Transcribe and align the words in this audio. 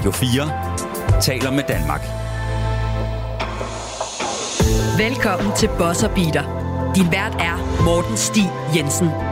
Radio 0.00 0.12
4 0.12 1.20
taler 1.20 1.50
med 1.50 1.64
Danmark. 1.68 2.00
Velkommen 4.98 5.56
til 5.56 5.68
Bosser 5.78 6.08
Beater. 6.08 6.44
Din 6.94 7.12
vært 7.12 7.36
er 7.36 7.84
Morten 7.84 8.16
Stig 8.16 8.48
Jensen. 8.76 9.29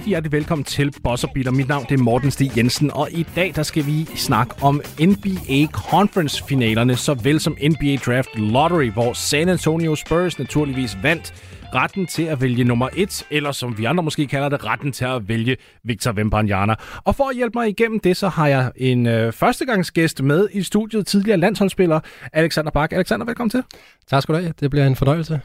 Rigtig 0.00 0.10
hjertelig 0.10 0.32
velkommen 0.32 0.64
til 0.64 0.94
Bosser 1.04 1.28
Beater. 1.34 1.50
Mit 1.50 1.68
navn 1.68 1.86
det 1.88 2.00
er 2.00 2.02
Morten 2.02 2.30
Stig 2.30 2.56
Jensen, 2.56 2.90
og 2.90 3.08
i 3.12 3.26
dag 3.36 3.52
der 3.54 3.62
skal 3.62 3.86
vi 3.86 4.04
snakke 4.04 4.54
om 4.62 4.80
NBA 5.00 5.66
Conference 5.72 6.44
finalerne, 6.44 6.96
såvel 6.96 7.40
som 7.40 7.56
NBA 7.70 7.96
Draft 8.06 8.28
Lottery, 8.38 8.90
hvor 8.90 9.12
San 9.12 9.48
Antonio 9.48 9.94
Spurs 9.94 10.38
naturligvis 10.38 10.98
vandt 11.02 11.34
retten 11.74 12.06
til 12.06 12.22
at 12.22 12.40
vælge 12.40 12.64
nummer 12.64 12.88
et, 12.96 13.26
eller 13.30 13.52
som 13.52 13.78
vi 13.78 13.84
andre 13.84 14.04
måske 14.04 14.26
kalder 14.26 14.48
det, 14.48 14.64
retten 14.64 14.92
til 14.92 15.04
at 15.04 15.28
vælge 15.28 15.56
Victor 15.84 16.12
Wembanyama. 16.12 16.74
Og 17.04 17.14
for 17.14 17.24
at 17.30 17.36
hjælpe 17.36 17.58
mig 17.58 17.68
igennem 17.68 18.00
det, 18.00 18.16
så 18.16 18.28
har 18.28 18.46
jeg 18.46 18.72
en 18.76 19.06
øh, 19.06 19.32
førstegangsgæst 19.32 20.22
med 20.22 20.48
i 20.52 20.62
studiet, 20.62 21.06
tidligere 21.06 21.38
landsholdsspiller 21.38 22.00
Alexander 22.32 22.70
Bak. 22.70 22.92
Alexander, 22.92 23.26
velkommen 23.26 23.50
til. 23.50 23.62
Tak 24.10 24.22
skal 24.22 24.34
du 24.34 24.40
have. 24.40 24.54
Det 24.60 24.70
bliver 24.70 24.86
en 24.86 24.96
fornøjelse. 24.96 25.40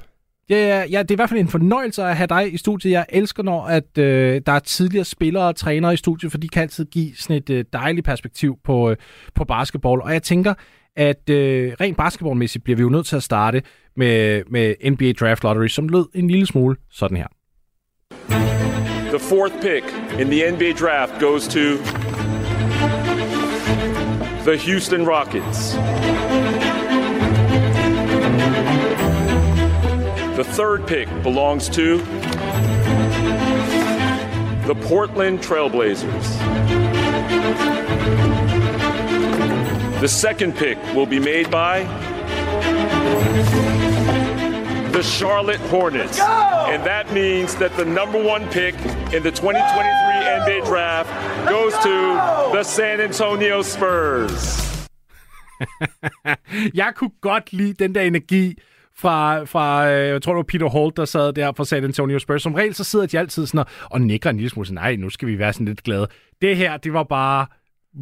Ja, 0.49 0.85
ja, 0.91 0.99
det 1.01 1.11
er 1.11 1.15
i 1.15 1.15
hvert 1.15 1.29
fald 1.29 1.39
en 1.39 1.47
fornøjelse 1.47 2.03
at 2.03 2.17
have 2.17 2.27
dig 2.27 2.53
i 2.53 2.57
studiet. 2.57 2.91
Jeg 2.91 3.05
elsker, 3.09 3.43
når 3.43 3.65
at, 3.65 3.97
øh, 3.97 4.41
der 4.45 4.51
er 4.51 4.59
tidligere 4.59 5.05
spillere 5.05 5.47
og 5.47 5.55
trænere 5.55 5.93
i 5.93 5.97
studiet, 5.97 6.31
for 6.31 6.37
de 6.37 6.49
kan 6.49 6.61
altid 6.61 6.85
give 6.85 7.15
sådan 7.15 7.35
et 7.35 7.49
øh, 7.49 7.65
dejligt 7.73 8.05
perspektiv 8.05 8.57
på, 8.63 8.89
øh, 8.89 8.97
på 9.35 9.45
basketball. 9.45 10.01
Og 10.01 10.13
jeg 10.13 10.23
tænker, 10.23 10.53
at 10.95 11.29
øh, 11.29 11.73
rent 11.81 11.97
basketballmæssigt 11.97 12.63
bliver 12.63 12.77
vi 12.77 12.81
jo 12.81 12.89
nødt 12.89 13.05
til 13.05 13.15
at 13.15 13.23
starte 13.23 13.61
med, 13.95 14.43
med 14.49 14.91
NBA 14.91 15.11
Draft 15.11 15.43
Lottery, 15.43 15.67
som 15.67 15.89
lød 15.89 16.05
en 16.15 16.29
lille 16.29 16.45
smule 16.45 16.75
sådan 16.91 17.17
her. 17.17 17.27
The 19.09 19.19
fourth 19.19 19.53
pick 19.61 19.85
in 20.19 20.27
the 20.27 20.51
NBA 20.51 20.71
draft 20.71 21.19
goes 21.19 21.47
to 21.47 21.77
the 24.45 24.57
Houston 24.57 25.07
Rockets. 25.07 25.75
The 30.35 30.43
third 30.43 30.85
pick 30.85 31.07
belongs 31.23 31.69
to 31.69 31.97
the 34.67 34.75
Portland 34.81 35.39
Trailblazers. 35.39 36.27
The 40.01 40.07
second 40.09 40.57
pick 40.57 40.77
will 40.93 41.05
be 41.05 41.19
made 41.19 41.49
by 41.49 41.83
the 44.91 45.01
Charlotte 45.01 45.61
Hornets. 45.71 46.19
And 46.19 46.83
that 46.83 47.13
means 47.13 47.55
that 47.55 47.75
the 47.77 47.85
number 47.85 48.21
one 48.21 48.45
pick 48.49 48.75
in 49.13 49.23
the 49.23 49.31
2023 49.31 49.45
NBA 49.45 50.65
draft 50.65 51.09
goes 51.49 51.73
to 51.77 52.15
the 52.51 52.63
San 52.63 52.99
Antonio 52.99 53.61
Spurs. 53.61 54.65
jeg 56.73 56.93
kunne 56.95 57.11
godt 57.21 57.53
lide 57.53 57.73
den 57.73 57.95
der 57.95 58.01
energi 58.01 58.57
fra, 58.97 59.43
fra 59.43 59.91
øh, 59.91 60.07
jeg 60.07 60.21
tror 60.21 60.33
det 60.33 60.37
var 60.37 60.43
Peter 60.43 60.69
Holt, 60.69 60.97
der 60.97 61.05
sad 61.05 61.33
der 61.33 61.51
fra 61.57 61.65
San 61.65 61.83
Antonio 61.83 62.19
Spurs. 62.19 62.41
Som 62.41 62.53
regel 62.53 62.73
så 62.75 62.83
sidder 62.83 63.05
de 63.05 63.19
altid 63.19 63.45
sådan 63.45 63.59
og, 63.59 63.65
og 63.83 64.01
nikker 64.01 64.29
en 64.29 64.35
lille 64.37 64.49
smule, 64.49 64.67
sådan, 64.67 64.75
nej, 64.75 64.95
nu 64.95 65.09
skal 65.09 65.27
vi 65.27 65.39
være 65.39 65.53
sådan 65.53 65.67
lidt 65.67 65.83
glade. 65.83 66.07
Det 66.41 66.57
her, 66.57 66.77
det 66.77 66.93
var 66.93 67.03
bare, 67.03 67.45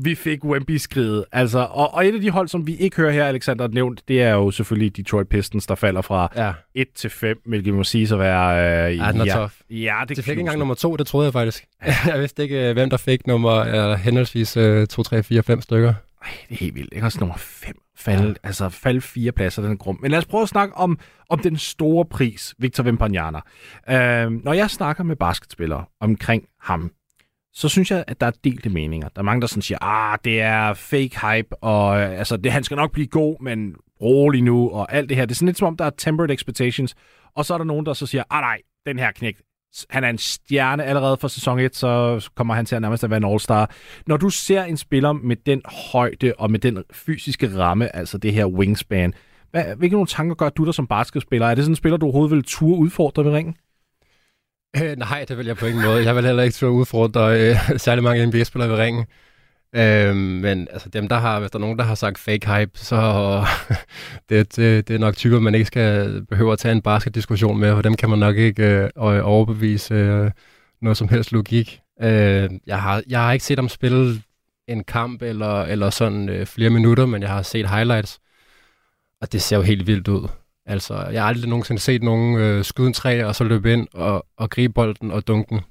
vi 0.03 0.15
fik 0.15 0.43
Wemby 0.45 0.77
skridt. 0.77 1.25
Altså, 1.31 1.59
og, 1.59 1.93
og 1.93 2.07
et 2.07 2.13
af 2.15 2.21
de 2.21 2.29
hold, 2.29 2.47
som 2.47 2.67
vi 2.67 2.75
ikke 2.75 2.97
hører 2.97 3.11
her, 3.11 3.25
Alexander 3.25 3.67
nævnt, 3.67 4.01
det 4.07 4.21
er 4.21 4.31
jo 4.31 4.51
selvfølgelig 4.51 4.97
Detroit 4.97 5.27
Pistons, 5.27 5.67
der 5.67 5.75
falder 5.75 6.01
fra 6.01 6.31
Ja. 6.35 6.51
1 6.75 6.87
til 6.95 7.09
5, 7.09 7.41
hvilket 7.45 7.73
må 7.73 7.83
sige 7.83 8.13
at 8.13 8.19
være... 8.19 8.89
Øh, 8.91 8.97
Ja, 8.97 9.11
den 9.11 9.21
er 9.21 9.25
ja, 9.25 9.33
tough. 9.33 9.51
Ja, 9.69 9.95
det 10.07 10.17
Det 10.17 10.25
fik 10.25 10.31
ikke 10.31 10.39
engang 10.39 10.59
nummer 10.59 10.75
to, 10.75 10.95
det 10.95 11.07
troede 11.07 11.25
jeg 11.25 11.33
faktisk. 11.33 11.65
jeg 12.07 12.19
vidste 12.19 12.43
ikke, 12.43 12.69
øh, 12.69 12.73
hvem 12.73 12.89
der 12.89 12.97
fik 12.97 13.27
nummer 13.27 13.53
øh, 13.91 13.99
henholdsvis 13.99 14.57
øh, 14.57 14.87
2, 14.87 15.03
3, 15.03 15.23
4, 15.23 15.43
5 15.43 15.61
stykker. 15.61 15.93
Ej, 16.23 16.29
det 16.49 16.55
er 16.55 16.59
helt 16.59 16.75
vildt. 16.75 16.93
Ikke 16.93 17.05
også 17.07 17.19
nummer 17.19 17.35
5. 17.37 17.75
Falde, 17.97 18.27
ja. 18.27 18.33
Altså 18.43 18.69
falde 18.69 19.01
fire 19.01 19.31
pladser, 19.31 19.61
den 19.61 19.77
grum. 19.77 19.99
Men 20.01 20.11
lad 20.11 20.19
os 20.19 20.25
prøve 20.25 20.41
at 20.43 20.49
snakke 20.49 20.75
om, 20.75 20.99
om 21.29 21.39
den 21.39 21.57
store 21.57 22.05
pris, 22.05 22.55
Victor 22.57 22.83
Wembanyama. 22.83 23.39
Øh, 23.89 24.31
når 24.31 24.53
jeg 24.53 24.69
snakker 24.69 25.03
med 25.03 25.15
basketspillere 25.15 25.85
omkring 25.99 26.45
ham, 26.61 26.91
så 27.53 27.69
synes 27.69 27.91
jeg, 27.91 28.03
at 28.07 28.21
der 28.21 28.27
er 28.27 28.31
delte 28.43 28.69
meninger. 28.69 29.09
Der 29.09 29.21
er 29.21 29.23
mange, 29.23 29.41
der 29.41 29.47
sådan 29.47 29.61
siger, 29.61 29.77
ah, 29.81 30.17
det 30.23 30.41
er 30.41 30.73
fake 30.73 31.19
hype, 31.21 31.63
og 31.63 31.99
øh, 31.99 32.19
altså, 32.19 32.37
det, 32.37 32.51
han 32.51 32.63
skal 32.63 32.77
nok 32.77 32.91
blive 32.91 33.07
god, 33.07 33.41
men 33.41 33.75
rolig 34.01 34.43
nu, 34.43 34.69
og 34.69 34.93
alt 34.93 35.09
det 35.09 35.17
her. 35.17 35.25
Det 35.25 35.31
er 35.31 35.35
sådan 35.35 35.45
lidt 35.45 35.57
som 35.57 35.67
om, 35.67 35.77
der 35.77 35.85
er 35.85 35.91
tempered 35.97 36.29
expectations. 36.29 36.95
Og 37.35 37.45
så 37.45 37.53
er 37.53 37.57
der 37.57 37.65
nogen, 37.65 37.85
der 37.85 37.93
så 37.93 38.05
siger, 38.05 38.23
ah 38.29 38.41
nej, 38.41 38.61
den 38.85 38.99
her 38.99 39.11
knæk, 39.11 39.35
han 39.89 40.03
er 40.03 40.09
en 40.09 40.17
stjerne 40.17 40.83
allerede 40.83 41.17
fra 41.17 41.29
sæson 41.29 41.59
1, 41.59 41.75
så 41.75 42.29
kommer 42.35 42.53
han 42.53 42.65
til 42.65 42.75
at 42.75 42.81
nærmest 42.81 43.03
at 43.03 43.09
være 43.09 43.17
en 43.17 43.25
all-star. 43.25 43.71
Når 44.07 44.17
du 44.17 44.29
ser 44.29 44.63
en 44.63 44.77
spiller 44.77 45.11
med 45.11 45.35
den 45.35 45.61
højde 45.91 46.33
og 46.37 46.51
med 46.51 46.59
den 46.59 46.83
fysiske 46.91 47.57
ramme, 47.57 47.95
altså 47.95 48.17
det 48.17 48.33
her 48.33 48.45
wingspan, 48.45 49.13
hvad, 49.51 49.75
hvilke 49.75 49.95
nogle 49.95 50.07
tanker 50.07 50.35
gør 50.35 50.49
du 50.49 50.65
der 50.65 50.71
som 50.71 50.87
basketspiller? 50.87 51.47
Er 51.47 51.55
det 51.55 51.63
sådan 51.63 51.71
en 51.71 51.75
spiller, 51.75 51.97
du 51.97 52.05
overhovedet 52.05 52.35
vil 52.35 52.43
turde 52.43 52.77
udfordre 52.77 53.25
ved 53.25 53.31
ringen? 53.31 53.55
Øh, 54.81 54.97
nej, 54.97 55.25
det 55.27 55.37
vil 55.37 55.45
jeg 55.45 55.57
på 55.57 55.65
ingen 55.65 55.83
måde. 55.83 56.05
Jeg 56.05 56.15
vil 56.15 56.25
heller 56.25 56.43
ikke 56.43 56.55
turde 56.55 56.73
udfordre 56.73 57.39
øh, 57.39 57.55
særlig 57.85 58.03
mange 58.03 58.25
NBA-spillere 58.25 58.69
ved 58.69 58.77
ringen. 58.77 59.05
Øh, 59.75 60.15
men 60.15 60.67
altså 60.71 60.89
dem, 60.89 61.07
der 61.07 61.15
har, 61.15 61.39
hvis 61.39 61.51
der 61.51 61.57
er 61.57 61.61
nogen, 61.61 61.77
der 61.77 61.83
har 61.83 61.95
sagt 61.95 62.17
fake 62.17 62.53
hype, 62.53 62.71
så 62.73 62.97
det, 64.29 64.55
det, 64.55 64.87
det 64.87 64.93
er 64.93 64.99
nok 64.99 65.15
typer, 65.15 65.39
man 65.39 65.55
ikke 65.55 65.65
skal 65.65 66.21
behøve 66.25 66.51
at 66.53 66.59
tage 66.59 66.71
en 66.71 66.81
basketdiskussion 66.81 67.59
med, 67.59 67.73
for 67.73 67.81
dem 67.81 67.95
kan 67.95 68.09
man 68.09 68.19
nok 68.19 68.37
ikke 68.37 68.63
øh, 68.63 68.89
overbevise 68.95 69.93
øh, 69.93 70.31
noget 70.81 70.97
som 70.97 71.07
helst 71.07 71.31
logik. 71.31 71.79
Øh, 72.01 72.49
jeg, 72.67 72.81
har, 72.81 73.03
jeg 73.07 73.19
har 73.19 73.33
ikke 73.33 73.45
set 73.45 73.57
ham 73.57 73.69
spille 73.69 74.21
en 74.67 74.83
kamp 74.83 75.21
eller, 75.21 75.61
eller 75.61 75.89
sådan 75.89 76.29
øh, 76.29 76.45
flere 76.45 76.69
minutter, 76.69 77.05
men 77.05 77.21
jeg 77.21 77.29
har 77.29 77.41
set 77.41 77.69
highlights, 77.69 78.19
og 79.21 79.31
det 79.31 79.41
ser 79.41 79.57
jo 79.57 79.61
helt 79.61 79.87
vildt 79.87 80.07
ud. 80.07 80.27
Altså, 80.65 81.07
jeg 81.11 81.21
har 81.21 81.29
aldrig 81.29 81.49
nogensinde 81.49 81.81
set 81.81 82.03
nogen 82.03 82.37
øh, 82.37 82.63
skyde 82.63 82.87
en 82.87 82.93
træ, 82.93 83.23
og 83.23 83.35
så 83.35 83.43
løbe 83.43 83.73
ind 83.73 83.87
og, 83.93 84.25
og 84.37 84.49
gribe 84.49 84.73
bolden 84.73 85.11
og 85.11 85.27
dunken 85.27 85.61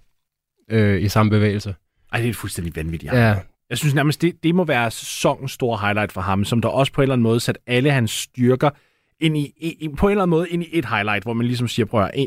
øh, 0.70 1.02
i 1.02 1.08
samme 1.08 1.30
bevægelse. 1.30 1.74
Ej, 2.12 2.20
det 2.20 2.30
er 2.30 2.34
fuldstændig 2.34 2.76
vanvittigt. 2.76 3.12
Ja, 3.12 3.36
Jeg 3.72 3.78
synes 3.78 3.94
nærmest, 3.94 4.22
det, 4.22 4.42
det 4.42 4.54
må 4.54 4.64
være 4.64 4.90
sæsonens 4.90 5.52
store 5.52 5.78
highlight 5.78 6.12
for 6.12 6.20
ham, 6.20 6.44
som 6.44 6.60
der 6.60 6.68
også 6.68 6.92
på 6.92 7.00
en 7.00 7.02
eller 7.02 7.12
anden 7.12 7.22
måde 7.22 7.40
sat 7.40 7.58
alle 7.66 7.90
hans 7.90 8.10
styrker 8.10 8.70
ind 9.20 9.36
i, 9.36 9.52
i, 9.56 9.88
på 9.96 10.06
en 10.06 10.10
eller 10.10 10.22
anden 10.22 10.30
måde 10.30 10.48
ind 10.48 10.62
i 10.62 10.68
et 10.72 10.84
highlight, 10.84 11.24
hvor 11.24 11.32
man 11.32 11.46
ligesom 11.46 11.68
siger, 11.68 11.86
prøv 11.86 12.02
at 12.02 12.26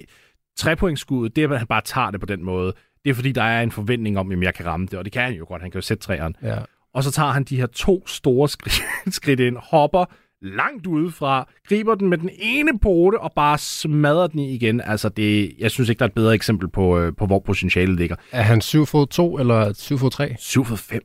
trepointskuddet, 0.57 1.35
det 1.35 1.43
er, 1.43 1.49
at 1.49 1.57
han 1.57 1.67
bare 1.67 1.81
tager 1.81 2.11
det 2.11 2.19
på 2.19 2.25
den 2.25 2.43
måde. 2.43 2.73
Det 3.03 3.09
er 3.09 3.13
fordi, 3.13 3.31
der 3.31 3.43
er 3.43 3.61
en 3.61 3.71
forventning 3.71 4.19
om, 4.19 4.31
at 4.31 4.41
jeg 4.41 4.53
kan 4.53 4.65
ramme 4.65 4.85
det, 4.85 4.93
og 4.99 5.05
det 5.05 5.13
kan 5.13 5.21
han 5.21 5.33
jo 5.33 5.45
godt. 5.47 5.61
Han 5.61 5.71
kan 5.71 5.77
jo 5.77 5.81
sætte 5.81 6.03
træerne. 6.03 6.35
ja. 6.41 6.57
Og 6.93 7.03
så 7.03 7.11
tager 7.11 7.31
han 7.31 7.43
de 7.43 7.57
her 7.57 7.65
to 7.65 8.07
store 8.07 8.49
skridt, 8.49 8.81
skridt 9.15 9.39
ind, 9.39 9.57
hopper 9.57 10.05
langt 10.41 10.87
udefra, 10.87 11.47
griber 11.67 11.95
den 11.95 12.09
med 12.09 12.17
den 12.17 12.29
ene 12.39 12.79
pote 12.79 13.19
og 13.19 13.31
bare 13.35 13.57
smadrer 13.57 14.27
den 14.27 14.39
i 14.39 14.55
igen. 14.55 14.81
Altså, 14.81 15.09
det, 15.09 15.53
jeg 15.59 15.71
synes 15.71 15.89
ikke, 15.89 15.99
der 15.99 16.05
er 16.05 16.09
et 16.09 16.13
bedre 16.13 16.33
eksempel 16.33 16.69
på, 16.69 16.99
øh, 16.99 17.13
på 17.17 17.25
hvor 17.25 17.39
potentialet 17.39 17.97
ligger. 17.97 18.15
Er 18.31 18.41
han 18.41 18.61
7 18.61 18.85
fod 18.85 19.07
2 19.07 19.37
eller 19.37 19.73
7 19.73 19.97
fod 19.97 20.11
3? 20.11 20.35
7 20.39 20.65
fod 20.65 20.77
5. 20.77 21.01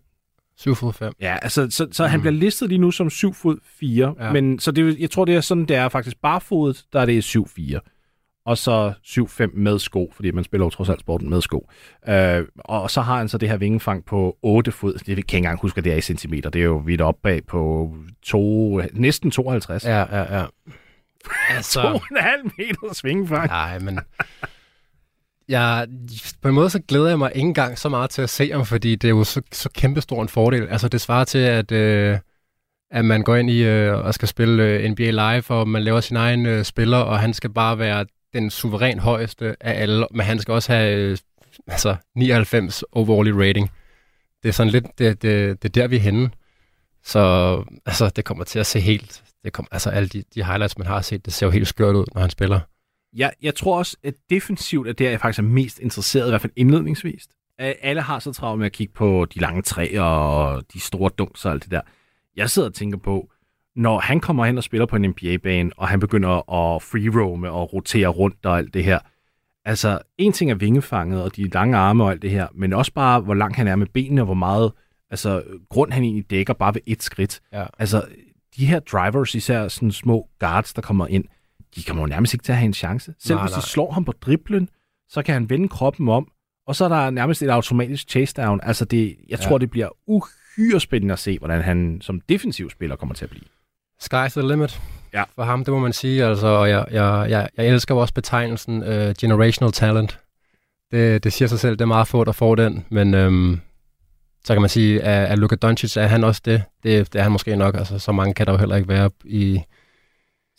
7 0.60 0.75
fod 0.75 0.93
5. 0.93 1.12
Ja, 1.21 1.37
altså, 1.43 1.66
så, 1.71 1.88
så 1.93 2.06
han 2.06 2.21
bliver 2.21 2.32
listet 2.32 2.69
lige 2.69 2.78
nu 2.78 2.91
som 2.91 3.10
7 3.10 3.34
fod 3.34 3.56
4, 3.81 4.15
ja. 4.21 4.32
Men 4.32 4.59
så 4.59 4.71
det, 4.71 4.88
er 4.88 4.94
jeg 4.98 5.10
tror, 5.10 5.25
det 5.25 5.34
er 5.34 5.41
sådan, 5.41 5.65
det 5.65 5.76
er 5.76 5.88
faktisk 5.88 6.16
barfodet, 6.22 6.84
der 6.93 7.00
er 7.00 7.06
det 7.06 7.25
7 7.25 7.48
4 7.48 7.81
og 8.47 8.59
så 8.59 8.93
7-5 9.06 9.50
med 9.54 9.78
sko, 9.78 10.12
fordi 10.16 10.31
man 10.31 10.44
spiller 10.44 10.66
jo 10.66 10.71
trods 10.71 10.88
alt 10.88 11.00
sporten 11.00 11.31
med 11.31 11.41
sko. 11.41 11.71
Øh, 12.09 12.44
og 12.59 12.91
så 12.91 13.00
har 13.00 13.19
han 13.19 13.28
så 13.28 13.38
det 13.38 13.48
her 13.48 13.56
vingefang 13.56 14.04
på 14.04 14.37
8 14.43 14.72
fod. 14.72 14.93
Det 14.93 15.06
kan 15.06 15.16
ikke 15.19 15.37
engang 15.37 15.60
huske, 15.60 15.78
at 15.78 15.84
det 15.84 15.93
er 15.93 15.97
i 15.97 16.00
centimeter. 16.00 16.50
Det 16.50 16.60
er 16.60 16.65
jo 16.65 16.77
vidt 16.77 17.00
op 17.00 17.16
bag 17.22 17.47
på 17.47 17.94
to, 18.22 18.77
næsten 18.92 19.30
52. 19.30 19.84
Ja, 19.84 19.98
ja, 19.98 20.39
ja. 20.39 20.47
Altså, 21.56 21.80
2,5 21.80 22.51
meter 22.59 22.95
svingefang. 22.95 23.48
nej, 23.48 23.78
men... 23.78 24.01
Jeg, 25.50 25.88
på 26.42 26.48
en 26.48 26.54
måde 26.54 26.70
så 26.70 26.80
glæder 26.88 27.08
jeg 27.08 27.18
mig 27.18 27.32
ikke 27.34 27.47
engang 27.47 27.78
så 27.78 27.88
meget 27.88 28.10
til 28.10 28.22
at 28.22 28.30
se 28.30 28.52
ham, 28.52 28.66
fordi 28.66 28.97
det 28.97 29.08
er 29.08 29.12
jo 29.12 29.24
så, 29.24 29.42
så 29.52 29.68
kæmpestor 29.74 30.22
en 30.22 30.28
fordel. 30.28 30.68
Altså 30.68 30.88
det 30.88 31.00
svarer 31.00 31.24
til, 31.24 31.38
at, 31.38 31.72
øh, 31.72 32.18
at 32.91 33.04
man 33.04 33.22
går 33.22 33.36
ind 33.36 33.50
i 33.50 33.62
øh, 33.62 33.97
og 33.98 34.14
skal 34.14 34.28
spille 34.28 34.62
øh, 34.62 34.91
NBA 34.91 35.10
Live, 35.10 35.50
og 35.50 35.68
man 35.68 35.82
laver 35.82 36.00
sin 36.00 36.16
egen 36.16 36.47
øh, 36.47 36.64
spiller, 36.64 36.98
og 36.98 37.20
han 37.20 37.34
skal 37.34 37.50
bare 37.50 37.78
være 37.78 38.06
den 38.32 38.50
suveræn 38.50 38.98
højeste 38.98 39.56
af 39.60 39.82
alle, 39.82 40.06
men 40.10 40.26
han 40.26 40.38
skal 40.38 40.54
også 40.54 40.72
have 40.72 40.97
øh, 40.97 41.18
altså 41.66 41.96
99 42.16 42.84
overall 42.92 43.28
i 43.28 43.32
rating. 43.32 43.70
Det 44.42 44.48
er 44.48 44.53
sådan 44.53 44.72
lidt, 44.72 44.98
det, 44.98 45.22
det, 45.22 45.62
det 45.62 45.68
er 45.68 45.82
der, 45.82 45.88
vi 45.88 45.96
er 45.96 46.00
henne. 46.00 46.30
Så 47.04 47.20
altså, 47.86 48.08
det 48.08 48.24
kommer 48.24 48.44
til 48.44 48.58
at 48.58 48.66
se 48.66 48.80
helt, 48.80 49.22
det 49.44 49.53
kommer, 49.53 49.68
altså 49.72 49.91
alle 49.91 50.08
de, 50.08 50.22
de 50.34 50.44
highlights, 50.44 50.78
man 50.78 50.86
har 50.86 51.00
set, 51.00 51.24
det 51.24 51.32
ser 51.32 51.46
jo 51.46 51.50
helt 51.50 51.68
skørt 51.68 51.96
ud, 51.96 52.04
når 52.14 52.20
han 52.20 52.30
spiller. 52.30 52.60
Jeg, 53.16 53.33
jeg 53.42 53.54
tror 53.54 53.78
også, 53.78 53.97
at 54.04 54.15
defensivt 54.30 54.89
er 54.89 54.92
det, 54.92 55.04
jeg 55.04 55.21
faktisk 55.21 55.39
er 55.39 55.42
mest 55.42 55.78
interesseret, 55.78 56.27
i 56.27 56.30
hvert 56.30 56.41
fald 56.41 56.53
indledningsvis. 56.57 57.27
Øh, 57.60 57.72
Alle 57.83 58.03
har 58.03 58.18
så 58.18 58.33
travlt 58.33 58.59
med 58.59 58.66
at 58.66 58.72
kigge 58.72 58.92
på 58.92 59.27
de 59.34 59.39
lange 59.41 59.62
træer 59.62 60.03
og 60.03 60.62
de 60.72 60.80
store 60.80 61.10
dunks 61.18 61.45
og 61.45 61.53
alt 61.53 61.62
det 61.62 61.71
der. 61.71 61.80
Jeg 62.36 62.51
sidder 62.51 62.68
og 62.68 62.74
tænker 62.74 62.98
på, 62.98 63.30
når 63.77 63.98
han 64.01 64.21
kommer 64.21 64.45
hen 64.45 64.59
og 64.59 64.65
spiller 64.65 64.86
på 64.86 64.97
en 64.97 65.03
NBA-bane, 65.10 65.71
og 65.77 65.89
han 65.89 66.01
begynder 66.01 66.53
at 66.53 66.83
free-roame 66.83 67.48
og 67.48 67.72
rotere 67.72 68.09
rundt 68.09 68.47
og 68.47 68.59
alt 68.59 68.74
det 68.74 68.84
her, 68.84 68.98
altså, 69.65 69.98
en 70.18 70.33
ting 70.33 70.51
er 70.51 70.54
vingefanget 70.54 71.22
og 71.22 71.36
de 71.36 71.48
lange 71.48 71.77
arme 71.77 72.04
og 72.04 72.10
alt 72.10 72.22
det 72.22 72.30
her, 72.30 72.47
men 72.54 72.72
også 72.72 72.92
bare, 72.92 73.21
hvor 73.21 73.34
langt 73.34 73.56
han 73.56 73.68
er 73.68 73.77
med 73.77 73.86
benene, 73.86 74.22
og 74.22 74.24
hvor 74.24 74.34
meget 74.34 74.72
altså, 75.10 75.42
grund 75.68 75.92
han 75.92 76.03
egentlig 76.03 76.30
dækker 76.30 76.53
bare 76.54 76.74
ved 76.74 76.80
et 76.86 77.03
skridt. 77.03 77.41
Ja. 77.53 77.66
Altså, 77.78 78.04
de 78.56 78.66
her 78.66 78.80
drivers, 78.80 79.34
især 79.34 79.68
sådan 79.68 79.92
små 79.92 80.28
guards, 80.39 80.74
der 80.74 80.83
kommer 80.83 81.06
ind, 81.06 81.24
de 81.76 81.82
kommer 81.82 82.02
jo 82.02 82.06
nærmest 82.06 82.34
ikke 82.34 82.42
til 82.42 82.52
at 82.52 82.58
have 82.58 82.66
en 82.66 82.74
chance. 82.74 83.14
Selv 83.18 83.36
Nej, 83.36 83.44
hvis 83.44 83.52
de 83.52 83.58
nej. 83.58 83.64
slår 83.64 83.92
ham 83.92 84.04
på 84.04 84.12
driblen, 84.12 84.68
så 85.08 85.22
kan 85.22 85.32
han 85.34 85.50
vende 85.50 85.68
kroppen 85.68 86.08
om, 86.08 86.28
og 86.66 86.76
så 86.76 86.84
er 86.84 86.88
der 86.88 87.10
nærmest 87.10 87.42
et 87.42 87.48
automatisk 87.48 88.10
chase 88.10 88.34
down. 88.34 88.60
Altså, 88.62 88.84
det, 88.84 89.16
jeg 89.28 89.38
Ja. 89.38 89.44
tror, 89.44 89.58
det 89.58 89.70
bliver 89.70 89.88
uhyre 90.06 90.80
spændende 90.80 91.12
at 91.12 91.18
se, 91.18 91.38
hvordan 91.38 91.62
han 91.62 91.98
som 92.00 92.20
defensiv 92.20 92.70
spiller 92.70 92.96
kommer 92.96 93.14
til 93.14 93.24
at 93.24 93.30
blive. 93.30 93.44
Sky's 94.02 94.28
the 94.40 94.48
limit 94.48 94.80
Ja. 95.14 95.22
for 95.34 95.42
ham, 95.42 95.64
det 95.64 95.74
må 95.74 95.80
man 95.80 95.92
sige. 95.92 96.24
Altså, 96.24 96.46
og 96.46 96.68
jeg, 96.70 96.84
jeg, 96.90 97.26
jeg, 97.30 97.48
jeg 97.56 97.66
elsker 97.68 97.94
også 97.94 98.14
betegnelsen 98.14 98.82
uh, 98.82 99.12
generational 99.20 99.72
talent. 99.72 100.18
Det, 100.90 101.24
det 101.24 101.32
siger 101.32 101.48
sig 101.48 101.60
selv, 101.60 101.72
det 101.72 101.80
er 101.80 101.86
meget 101.86 102.08
få, 102.08 102.24
der 102.24 102.32
får 102.32 102.54
den, 102.54 102.84
men 102.90 103.14
øhm, 103.14 103.60
så 104.44 104.52
kan 104.54 104.60
man 104.60 104.68
sige, 104.70 105.02
at, 105.02 105.28
at 105.32 105.38
Luka 105.38 105.54
Doncic, 105.54 105.96
er 105.96 106.06
han 106.06 106.24
også 106.24 106.42
det? 106.44 106.62
det? 106.82 107.12
Det 107.12 107.18
er 107.18 107.22
han 107.22 107.32
måske 107.32 107.56
nok, 107.56 107.74
altså 107.76 107.98
så 107.98 108.12
mange 108.12 108.34
kan 108.34 108.46
der 108.46 108.52
jo 108.52 108.58
heller 108.58 108.76
ikke 108.76 108.88
være 108.88 109.10
i... 109.24 109.60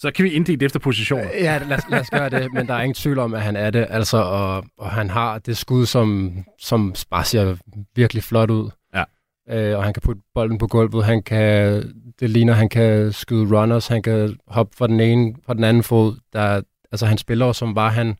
Så 0.01 0.11
kan 0.11 0.25
vi 0.25 0.29
inddele 0.29 0.65
efter 0.65 0.79
positioner. 0.79 1.23
Ja, 1.33 1.57
lad, 1.67 1.77
os- 1.77 1.83
lad 1.89 1.99
os 1.99 2.09
gøre 2.09 2.29
det, 2.29 2.53
men 2.53 2.67
der 2.67 2.73
er 2.73 2.81
ingen 2.81 2.93
tvivl 2.93 3.19
om, 3.19 3.33
at 3.33 3.41
han 3.41 3.55
er 3.55 3.69
det, 3.69 3.87
altså, 3.89 4.17
og, 4.17 4.65
og 4.77 4.91
han 4.91 5.09
har 5.09 5.39
det 5.39 5.57
skud, 5.57 5.85
som, 5.85 6.33
som 6.59 6.93
bare 7.09 7.23
ser 7.25 7.55
virkelig 7.95 8.23
flot 8.23 8.49
ud. 8.49 8.69
Ja. 8.95 9.03
Øh, 9.49 9.77
og 9.77 9.83
han 9.83 9.93
kan 9.93 10.01
putte 10.01 10.21
bolden 10.33 10.57
på 10.57 10.67
gulvet, 10.67 11.05
han 11.05 11.23
kan, 11.23 11.83
det 12.19 12.29
ligner, 12.29 12.53
han 12.53 12.69
kan 12.69 13.13
skyde 13.13 13.57
runners, 13.57 13.87
han 13.87 14.01
kan 14.01 14.37
hoppe 14.47 14.77
fra 14.77 14.87
den 14.87 14.99
ene, 14.99 15.35
fra 15.45 15.53
den 15.53 15.63
anden 15.63 15.83
fod. 15.83 16.15
Der, 16.33 16.61
altså 16.91 17.05
han 17.05 17.17
spiller 17.17 17.51
som 17.51 17.75
var 17.75 17.89
han 17.89 18.15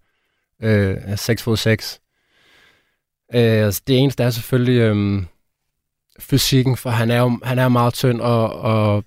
øh, 0.63 0.97
6 1.15 1.43
fod 1.43 1.57
6. 1.57 1.99
Øh, 3.35 3.41
altså, 3.41 3.81
det 3.87 3.97
eneste 3.97 4.23
er 4.23 4.29
selvfølgelig 4.29 4.79
øh, 4.79 5.23
fysikken, 6.19 6.77
for 6.77 6.89
han 6.89 7.11
er 7.11 7.19
jo 7.19 7.39
han 7.43 7.59
er 7.59 7.69
meget 7.69 7.93
tynd, 7.93 8.21
og, 8.21 8.53
og 8.59 9.03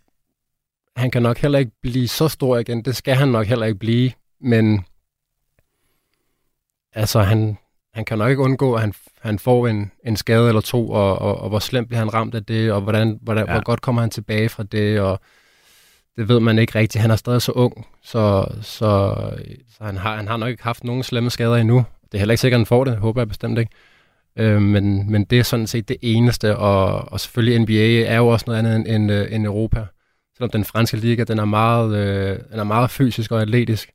han 0.97 1.11
kan 1.11 1.23
nok 1.23 1.39
heller 1.39 1.59
ikke 1.59 1.73
blive 1.83 2.09
så 2.09 2.29
stor 2.29 2.59
igen. 2.59 2.83
Det 2.83 2.97
skal 2.97 3.15
han 3.15 3.29
nok 3.29 3.47
heller 3.47 3.67
ikke 3.67 3.79
blive, 3.79 4.11
men 4.41 4.85
altså 6.93 7.21
han, 7.21 7.59
han 7.95 8.05
kan 8.05 8.19
nok 8.19 8.31
ikke 8.31 8.43
undgå, 8.43 8.75
at 8.75 8.81
han, 8.81 8.95
han 9.21 9.39
får 9.39 9.69
en, 9.69 9.91
en 10.07 10.17
skade 10.17 10.49
eller 10.49 10.61
to, 10.61 10.91
og, 10.91 11.19
og, 11.19 11.41
og 11.41 11.49
hvor 11.49 11.59
slemt 11.59 11.89
bliver 11.89 11.99
han 11.99 12.15
ramt 12.15 12.35
af 12.35 12.45
det, 12.45 12.73
og 12.73 12.81
hvordan, 12.81 13.19
hvordan, 13.23 13.47
Ja. 13.47 13.53
hvor 13.53 13.63
godt 13.63 13.81
kommer 13.81 14.01
han 14.03 14.11
tilbage 14.11 14.49
fra 14.49 14.63
det, 14.63 15.01
og 15.01 15.21
det 16.17 16.29
ved 16.29 16.41
man 16.41 16.59
ikke 16.59 16.79
rigtigt. 16.79 17.03
Han 17.03 17.11
er 17.11 17.17
stadig 17.17 17.43
så 17.43 17.53
ung, 17.53 17.87
så, 18.03 18.47
så, 18.63 19.15
så 19.79 19.85
han, 19.85 19.97
har, 19.97 20.17
han 20.17 20.29
har 20.29 20.37
nok 20.37 20.51
ikke 20.51 20.63
haft 20.63 20.85
nogen 20.85 21.03
slemme 21.03 21.31
skader 21.31 21.57
endnu. 21.57 21.85
Det 22.05 22.15
er 22.15 22.19
heller 22.19 22.33
ikke 22.33 22.41
sikkert, 22.41 22.57
at 22.57 22.61
han 22.61 22.67
får 22.67 22.85
det, 22.85 22.97
håber 22.97 23.21
jeg 23.21 23.29
bestemt 23.29 23.59
ikke. 23.59 23.71
Øh, 24.39 24.63
men, 24.63 25.11
men 25.11 25.25
det 25.25 25.39
er 25.39 25.43
sådan 25.43 25.67
set 25.67 25.89
det 25.89 25.97
eneste, 26.03 26.57
og, 26.57 27.13
og 27.13 27.21
selvfølgelig 27.21 27.59
NBA 27.59 28.13
er 28.13 28.17
jo 28.17 28.29
også 28.29 28.45
noget 28.47 28.59
andet 28.59 28.75
end, 28.77 28.87
end, 28.89 29.13
øh, 29.13 29.27
end 29.35 29.47
Europa. 29.47 29.87
Selvom 30.37 30.51
den 30.51 30.65
franske 30.65 30.97
liga, 30.97 31.25
den 31.25 31.39
er 31.39 31.45
meget, 31.45 31.97
øh, 31.97 32.39
den 32.53 32.59
er 32.59 32.65
meget 32.65 32.91
fysisk 32.91 33.33
og 33.33 33.43
atletisk. 33.43 33.91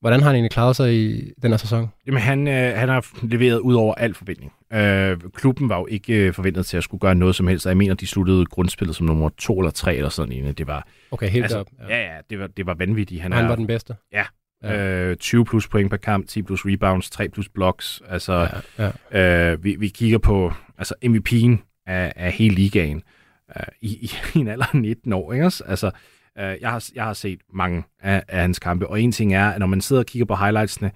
Hvordan 0.00 0.20
har 0.20 0.26
han 0.28 0.34
egentlig 0.36 0.50
klaret 0.50 0.76
sig 0.76 0.94
i 0.94 1.32
den 1.42 1.50
her 1.50 1.56
sæson? 1.58 1.88
Jamen, 2.06 2.20
han, 2.20 2.48
øh, 2.48 2.76
han 2.76 2.88
har 2.88 3.06
leveret 3.22 3.58
ud 3.58 3.74
over 3.74 3.94
al 3.94 4.14
forventning. 4.14 4.52
Øh, 4.72 5.16
klubben 5.34 5.68
var 5.68 5.78
jo 5.78 5.86
ikke 5.86 6.14
øh, 6.14 6.32
forventet 6.34 6.66
til 6.66 6.76
at 6.76 6.84
skulle 6.84 7.00
gøre 7.00 7.14
noget 7.14 7.34
som 7.34 7.46
helst, 7.48 7.66
og 7.66 7.70
jeg 7.70 7.76
mener, 7.76 7.94
de 7.94 8.06
sluttede 8.06 8.46
grundspillet 8.46 8.96
som 8.96 9.06
nummer 9.06 9.28
to 9.38 9.58
eller 9.58 9.70
tre 9.70 9.96
eller 9.96 10.08
sådan 10.08 10.32
en. 10.32 10.52
Det 10.52 10.66
var, 10.66 10.86
Okay, 11.10 11.28
helt 11.28 11.44
altså, 11.44 11.58
op. 11.58 11.66
ja, 11.88 11.98
ja, 12.14 12.18
det 12.30 12.38
var, 12.38 12.46
det 12.46 12.66
var 12.66 12.74
vanvittigt. 12.74 13.22
Han, 13.22 13.32
Han 13.32 13.44
er, 13.44 13.48
var 13.48 13.56
den 13.56 13.66
bedste. 13.66 13.94
Ja. 14.12 14.24
Ja. 14.62 15.04
Øh, 15.10 15.16
20 15.16 15.44
plus 15.44 15.68
point 15.68 15.90
per 15.90 15.96
kamp, 15.96 16.28
10 16.28 16.42
plus 16.42 16.60
rebounds, 16.66 17.10
3 17.10 17.28
plus 17.28 17.48
blocks. 17.48 18.02
Altså, 18.08 18.48
Ja, 18.78 18.90
ja. 19.12 19.52
øh, 19.52 19.64
vi, 19.64 19.76
vi 19.78 19.88
kigger 19.88 20.18
på 20.18 20.52
altså 20.78 20.94
MVP'en 21.04 21.82
af, 21.86 22.12
af 22.16 22.32
hele 22.32 22.54
ligaen 22.54 23.02
øh, 23.56 23.62
i, 23.80 23.88
i, 23.88 24.10
i 24.34 24.38
en 24.38 24.48
alder 24.48 24.66
af 24.74 24.80
19 24.80 25.12
år. 25.12 25.32
Ikke? 25.32 25.46
også? 25.46 25.64
Altså, 25.64 25.90
øh, 26.38 26.56
jeg, 26.60 26.70
har, 26.70 26.90
jeg 26.94 27.04
har 27.04 27.12
set 27.12 27.40
mange 27.52 27.84
af, 28.00 28.22
af 28.28 28.40
hans 28.40 28.58
kampe, 28.58 28.86
og 28.86 29.00
en 29.00 29.12
ting 29.12 29.34
er, 29.34 29.48
at 29.48 29.58
når 29.58 29.66
man 29.66 29.80
sidder 29.80 30.02
og 30.02 30.06
kigger 30.06 30.26
på 30.26 30.36
highlightsene, 30.36 30.90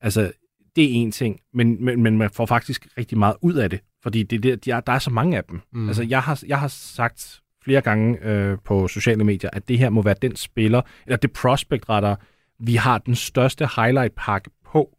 altså, 0.00 0.32
det 0.76 0.84
er 0.84 0.88
en 0.90 1.12
ting, 1.12 1.40
men, 1.54 1.84
men, 1.84 2.02
men 2.02 2.18
man 2.18 2.30
får 2.30 2.46
faktisk 2.46 2.88
rigtig 2.98 3.18
meget 3.18 3.36
ud 3.40 3.54
af 3.54 3.70
det, 3.70 3.80
fordi 4.02 4.22
det, 4.22 4.42
det, 4.42 4.64
der, 4.64 4.80
der 4.80 4.92
er 4.92 4.98
så 4.98 5.10
mange 5.10 5.36
af 5.36 5.44
dem. 5.44 5.60
Mm. 5.72 5.88
Altså, 5.88 6.02
jeg 6.02 6.22
har, 6.22 6.42
jeg 6.46 6.60
har 6.60 6.68
sagt 6.68 7.40
flere 7.64 7.80
gange 7.80 8.18
øh, 8.24 8.58
på 8.64 8.88
sociale 8.88 9.24
medier, 9.24 9.50
at 9.52 9.68
det 9.68 9.78
her 9.78 9.90
må 9.90 10.02
være 10.02 10.14
den 10.22 10.36
spiller, 10.36 10.82
eller 11.06 11.16
det 11.16 11.32
prospect 11.32 11.88
rettere, 11.88 12.16
vi 12.58 12.74
har 12.74 12.98
den 12.98 13.14
største 13.14 13.68
highlight-pakke 13.76 14.50
på, 14.64 14.96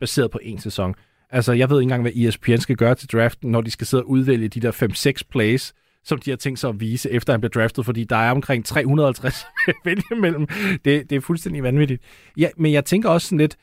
baseret 0.00 0.30
på 0.30 0.38
en 0.42 0.58
sæson. 0.58 0.94
Altså, 1.30 1.52
jeg 1.52 1.70
ved 1.70 1.80
ikke 1.80 1.82
engang, 1.82 2.02
hvad 2.02 2.12
ESPN 2.12 2.56
skal 2.56 2.76
gøre 2.76 2.94
til 2.94 3.08
draften, 3.08 3.50
når 3.50 3.60
de 3.60 3.70
skal 3.70 3.86
sidde 3.86 4.02
og 4.02 4.10
udvælge 4.10 4.48
de 4.48 4.60
der 4.60 5.16
5-6 5.22 5.28
plays, 5.30 5.74
som 6.08 6.18
de 6.18 6.30
har 6.30 6.36
tænkt 6.36 6.58
sig 6.58 6.68
at 6.68 6.80
vise, 6.80 7.10
efter 7.10 7.32
han 7.32 7.40
bliver 7.40 7.50
draftet, 7.50 7.84
fordi 7.84 8.04
der 8.04 8.16
er 8.16 8.30
omkring 8.30 8.64
350 8.64 9.46
at 9.68 9.74
vælge 9.84 10.02
imellem. 10.12 10.46
Det, 10.84 11.10
det 11.10 11.12
er 11.12 11.20
fuldstændig 11.20 11.62
vanvittigt. 11.62 12.02
Ja, 12.36 12.48
men 12.56 12.72
jeg 12.72 12.84
tænker 12.84 13.08
også 13.08 13.26
sådan 13.26 13.38
lidt, 13.38 13.56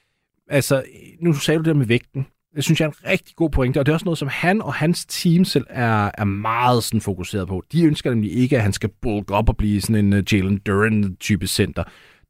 altså, 0.48 0.84
nu 1.22 1.34
sagde 1.34 1.58
du 1.58 1.64
det 1.64 1.68
der 1.68 1.80
med 1.80 1.86
vægten. 1.86 2.28
Det 2.56 2.64
synes 2.64 2.80
jeg 2.80 2.86
er 2.86 2.90
en 2.90 3.10
rigtig 3.10 3.36
god 3.36 3.50
pointe, 3.50 3.80
og 3.80 3.86
det 3.86 3.92
er 3.92 3.94
også 3.94 4.06
noget, 4.06 4.18
som 4.18 4.28
han 4.28 4.62
og 4.62 4.74
hans 4.74 5.06
team 5.06 5.46
selv 5.46 5.66
er, 5.70 6.12
er 6.18 6.24
meget 6.24 6.84
sådan 6.84 7.02
fokuseret 7.02 7.48
på. 7.48 7.64
De 7.72 7.84
ønsker 7.84 8.10
nemlig 8.10 8.32
ikke, 8.38 8.56
at 8.56 8.64
han 8.64 8.74
skal 8.74 8.90
bulk 9.02 9.32
op 9.32 9.50
og 9.50 9.58
blive 9.58 9.82
sådan 9.82 10.06
en 10.06 10.14
uh, 10.14 10.34
Jalen 10.34 10.58
Duran-type 10.58 11.48
center. 11.48 11.84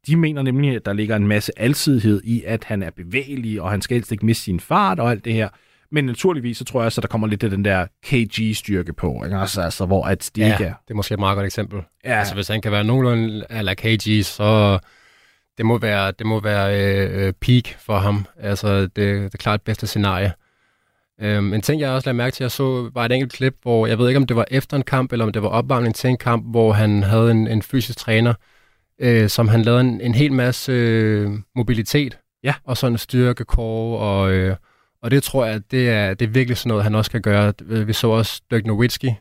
De 0.06 0.16
mener 0.16 0.42
nemlig, 0.42 0.76
at 0.76 0.86
der 0.86 0.92
ligger 0.92 1.16
en 1.16 1.26
masse 1.26 1.52
alsidighed 1.56 2.22
i, 2.24 2.42
at 2.46 2.64
han 2.64 2.82
er 2.82 2.90
bevægelig, 2.90 3.62
og 3.62 3.70
han 3.70 3.82
skal 3.82 3.94
helst 3.94 4.12
ikke 4.12 4.26
miste 4.26 4.44
sin 4.44 4.60
fart 4.60 5.00
og 5.00 5.10
alt 5.10 5.24
det 5.24 5.32
her. 5.32 5.48
Men 5.90 6.04
naturligvis, 6.04 6.58
så 6.58 6.64
tror 6.64 6.80
jeg 6.80 6.86
også, 6.86 7.00
at 7.00 7.02
der 7.02 7.08
kommer 7.08 7.26
lidt 7.26 7.44
af 7.44 7.50
den 7.50 7.64
der 7.64 7.86
KG-styrke 8.06 8.92
på, 8.92 9.24
ikke? 9.24 9.36
Altså, 9.36 9.60
altså, 9.60 9.86
hvor 9.86 10.04
at 10.04 10.30
det 10.34 10.42
ja, 10.42 10.52
ikke 10.52 10.64
er... 10.64 10.74
det 10.84 10.90
er 10.90 10.94
måske 10.94 11.12
et 11.12 11.18
meget 11.20 11.36
godt 11.36 11.46
eksempel. 11.46 11.80
Ja, 12.04 12.18
Altså, 12.18 12.34
hvis 12.34 12.48
han 12.48 12.60
kan 12.60 12.72
være 12.72 12.84
nogenlunde 12.84 13.44
ala 13.50 13.74
KG, 13.74 14.24
så 14.24 14.78
det 15.58 15.66
må 15.66 15.78
være, 15.78 16.12
det 16.18 16.26
må 16.26 16.40
være 16.40 16.80
øh, 16.80 17.26
øh, 17.26 17.32
peak 17.40 17.64
for 17.78 17.98
ham. 17.98 18.26
Altså, 18.40 18.80
det, 18.80 18.90
det 18.96 19.34
er 19.34 19.38
klart 19.38 19.62
bedste 19.62 19.86
scenarie. 19.86 20.32
Um, 21.22 21.54
en 21.54 21.62
ting, 21.62 21.80
jeg 21.80 21.90
også 21.90 22.06
lagde 22.08 22.16
mærke 22.16 22.34
til, 22.34 22.44
jeg 22.44 22.50
så, 22.50 22.90
var 22.94 23.04
et 23.04 23.12
enkelt 23.12 23.32
klip, 23.32 23.54
hvor 23.62 23.86
jeg 23.86 23.98
ved 23.98 24.08
ikke, 24.08 24.16
om 24.18 24.26
det 24.26 24.36
var 24.36 24.44
efter 24.50 24.76
en 24.76 24.82
kamp, 24.82 25.12
eller 25.12 25.24
om 25.24 25.32
det 25.32 25.42
var 25.42 25.48
opvarmning 25.48 25.94
til 25.94 26.10
en 26.10 26.16
kamp, 26.16 26.50
hvor 26.50 26.72
han 26.72 27.02
havde 27.02 27.30
en, 27.30 27.46
en 27.48 27.62
fysisk 27.62 27.98
træner, 27.98 28.34
øh, 29.00 29.28
som 29.28 29.48
han 29.48 29.62
lavede 29.62 29.80
en, 29.80 30.00
en 30.00 30.14
hel 30.14 30.32
masse 30.32 30.72
øh, 30.72 31.30
mobilitet, 31.54 32.18
Ja. 32.44 32.54
og 32.64 32.76
sådan 32.76 32.98
styrke, 32.98 33.44
core, 33.44 33.98
og, 33.98 34.32
øh, 34.32 34.56
og 35.02 35.10
det 35.10 35.22
tror 35.22 35.44
jeg, 35.44 35.60
det 35.70 35.90
er, 35.90 36.14
det 36.14 36.26
er 36.26 36.30
virkelig 36.30 36.56
sådan 36.56 36.68
noget, 36.68 36.84
han 36.84 36.94
også 36.94 37.10
kan 37.10 37.22
gøre. 37.22 37.52
Vi 37.86 37.92
så 37.92 38.08
også 38.08 38.42
Dirk 38.50 38.66
Nowitzki, 38.66 39.14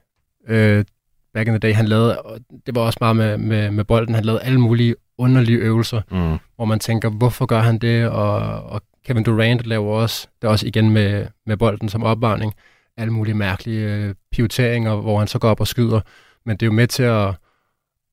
øh, 0.48 0.86
back 1.34 1.48
in 1.48 1.54
the 1.54 1.60
day, 1.60 1.74
han 1.74 1.88
lavede, 1.88 2.22
og 2.22 2.40
det 2.66 2.76
var 2.76 2.82
også 2.82 2.98
meget 3.02 3.16
med, 3.16 3.38
med, 3.38 3.72
med 3.72 3.84
bolden, 3.84 4.16
han 4.16 4.26
lavede 4.26 4.42
alle 4.42 4.60
mulige 4.60 4.96
underlige 5.18 5.58
øvelser, 5.58 6.02
mm. 6.12 6.38
hvor 6.56 6.66
man 6.66 6.80
tænker, 6.80 7.10
hvorfor 7.10 7.46
gør 7.46 7.60
han 7.60 7.78
det? 7.78 8.08
Og, 8.08 8.40
og 8.64 8.82
Kevin 9.06 9.24
Durant 9.24 9.66
laver 9.66 9.96
også, 9.96 10.28
det 10.42 10.48
er 10.48 10.52
også 10.52 10.68
igen 10.68 10.90
med, 10.90 11.28
med 11.46 11.58
bolden 11.58 11.90
som 11.90 12.04
opvarmning, 12.04 12.54
alle 12.98 13.14
mulige 13.14 13.36
mærkelige 13.36 13.94
øh, 13.94 14.16
pivoteringer, 14.32 14.96
hvor 14.96 15.20
han 15.20 15.28
så 15.28 15.40
går 15.40 15.50
op 15.50 15.60
og 15.60 15.68
skyder. 15.68 16.02
Men 16.46 16.58
det 16.58 16.64
er 16.64 16.68
jo 16.68 16.74
med 16.74 16.88
til 16.88 17.04
at, 17.04 17.36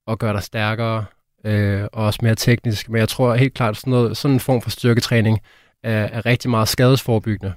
at 0.08 0.18
gøre 0.18 0.32
dig 0.32 0.42
stærkere, 0.42 1.04
øh, 1.44 1.82
og 1.92 2.06
også 2.06 2.18
mere 2.22 2.34
teknisk. 2.34 2.88
Men 2.88 2.98
jeg 2.98 3.08
tror 3.08 3.34
helt 3.34 3.54
klart, 3.54 3.76
sådan, 3.76 3.90
noget, 3.90 4.16
sådan 4.16 4.34
en 4.34 4.40
form 4.40 4.62
for 4.62 4.70
styrketræning 4.70 5.40
er, 5.82 6.04
er 6.04 6.26
rigtig 6.26 6.50
meget 6.50 6.68
skadesforebyggende. 6.68 7.52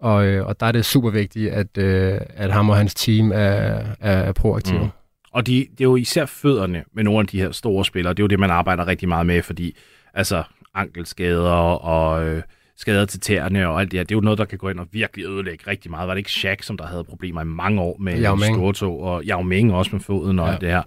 Og, 0.00 0.26
øh, 0.26 0.46
og 0.46 0.60
der 0.60 0.66
er 0.66 0.72
det 0.72 0.84
super 0.84 1.10
vigtigt, 1.10 1.50
at, 1.50 1.78
øh, 1.78 2.20
at 2.36 2.52
ham 2.52 2.70
og 2.70 2.76
hans 2.76 2.94
team 2.94 3.32
er, 3.32 3.36
er, 3.36 3.84
er 4.00 4.32
proaktive. 4.32 4.78
Mm. 4.80 4.88
Og 5.32 5.46
de, 5.46 5.66
det 5.70 5.80
er 5.80 5.84
jo 5.84 5.96
især 5.96 6.26
fødderne 6.26 6.84
med 6.94 7.04
nogle 7.04 7.20
af 7.20 7.26
de 7.26 7.40
her 7.40 7.50
store 7.50 7.84
spillere. 7.84 8.14
Det 8.14 8.20
er 8.20 8.24
jo 8.24 8.28
det, 8.28 8.38
man 8.40 8.50
arbejder 8.50 8.86
rigtig 8.86 9.08
meget 9.08 9.26
med, 9.26 9.42
fordi 9.42 9.76
altså 10.14 10.42
ankelskader 10.74 11.50
og 11.50 12.26
øh, 12.26 12.42
skader 12.76 13.04
til 13.04 13.20
tæerne 13.20 13.68
og 13.68 13.80
alt 13.80 13.90
det 13.90 13.98
her, 13.98 14.04
det 14.04 14.12
er 14.12 14.16
jo 14.16 14.20
noget, 14.20 14.38
der 14.38 14.44
kan 14.44 14.58
gå 14.58 14.68
ind 14.68 14.80
og 14.80 14.86
virkelig 14.92 15.26
ødelægge 15.26 15.64
rigtig 15.66 15.90
meget. 15.90 16.08
Var 16.08 16.14
det 16.14 16.18
ikke 16.18 16.32
Shaq, 16.32 16.62
som 16.62 16.76
der 16.76 16.86
havde 16.86 17.04
problemer 17.04 17.40
i 17.40 17.44
mange 17.44 17.80
år 17.80 17.96
med 17.98 18.20
stortog, 18.54 19.00
og 19.02 19.22
Yao 19.24 19.42
Ming 19.42 19.74
også 19.74 19.90
med 19.92 20.00
foden 20.00 20.38
og 20.38 20.46
ja. 20.46 20.52
Alt 20.52 20.60
det 20.60 20.68
her. 20.68 20.82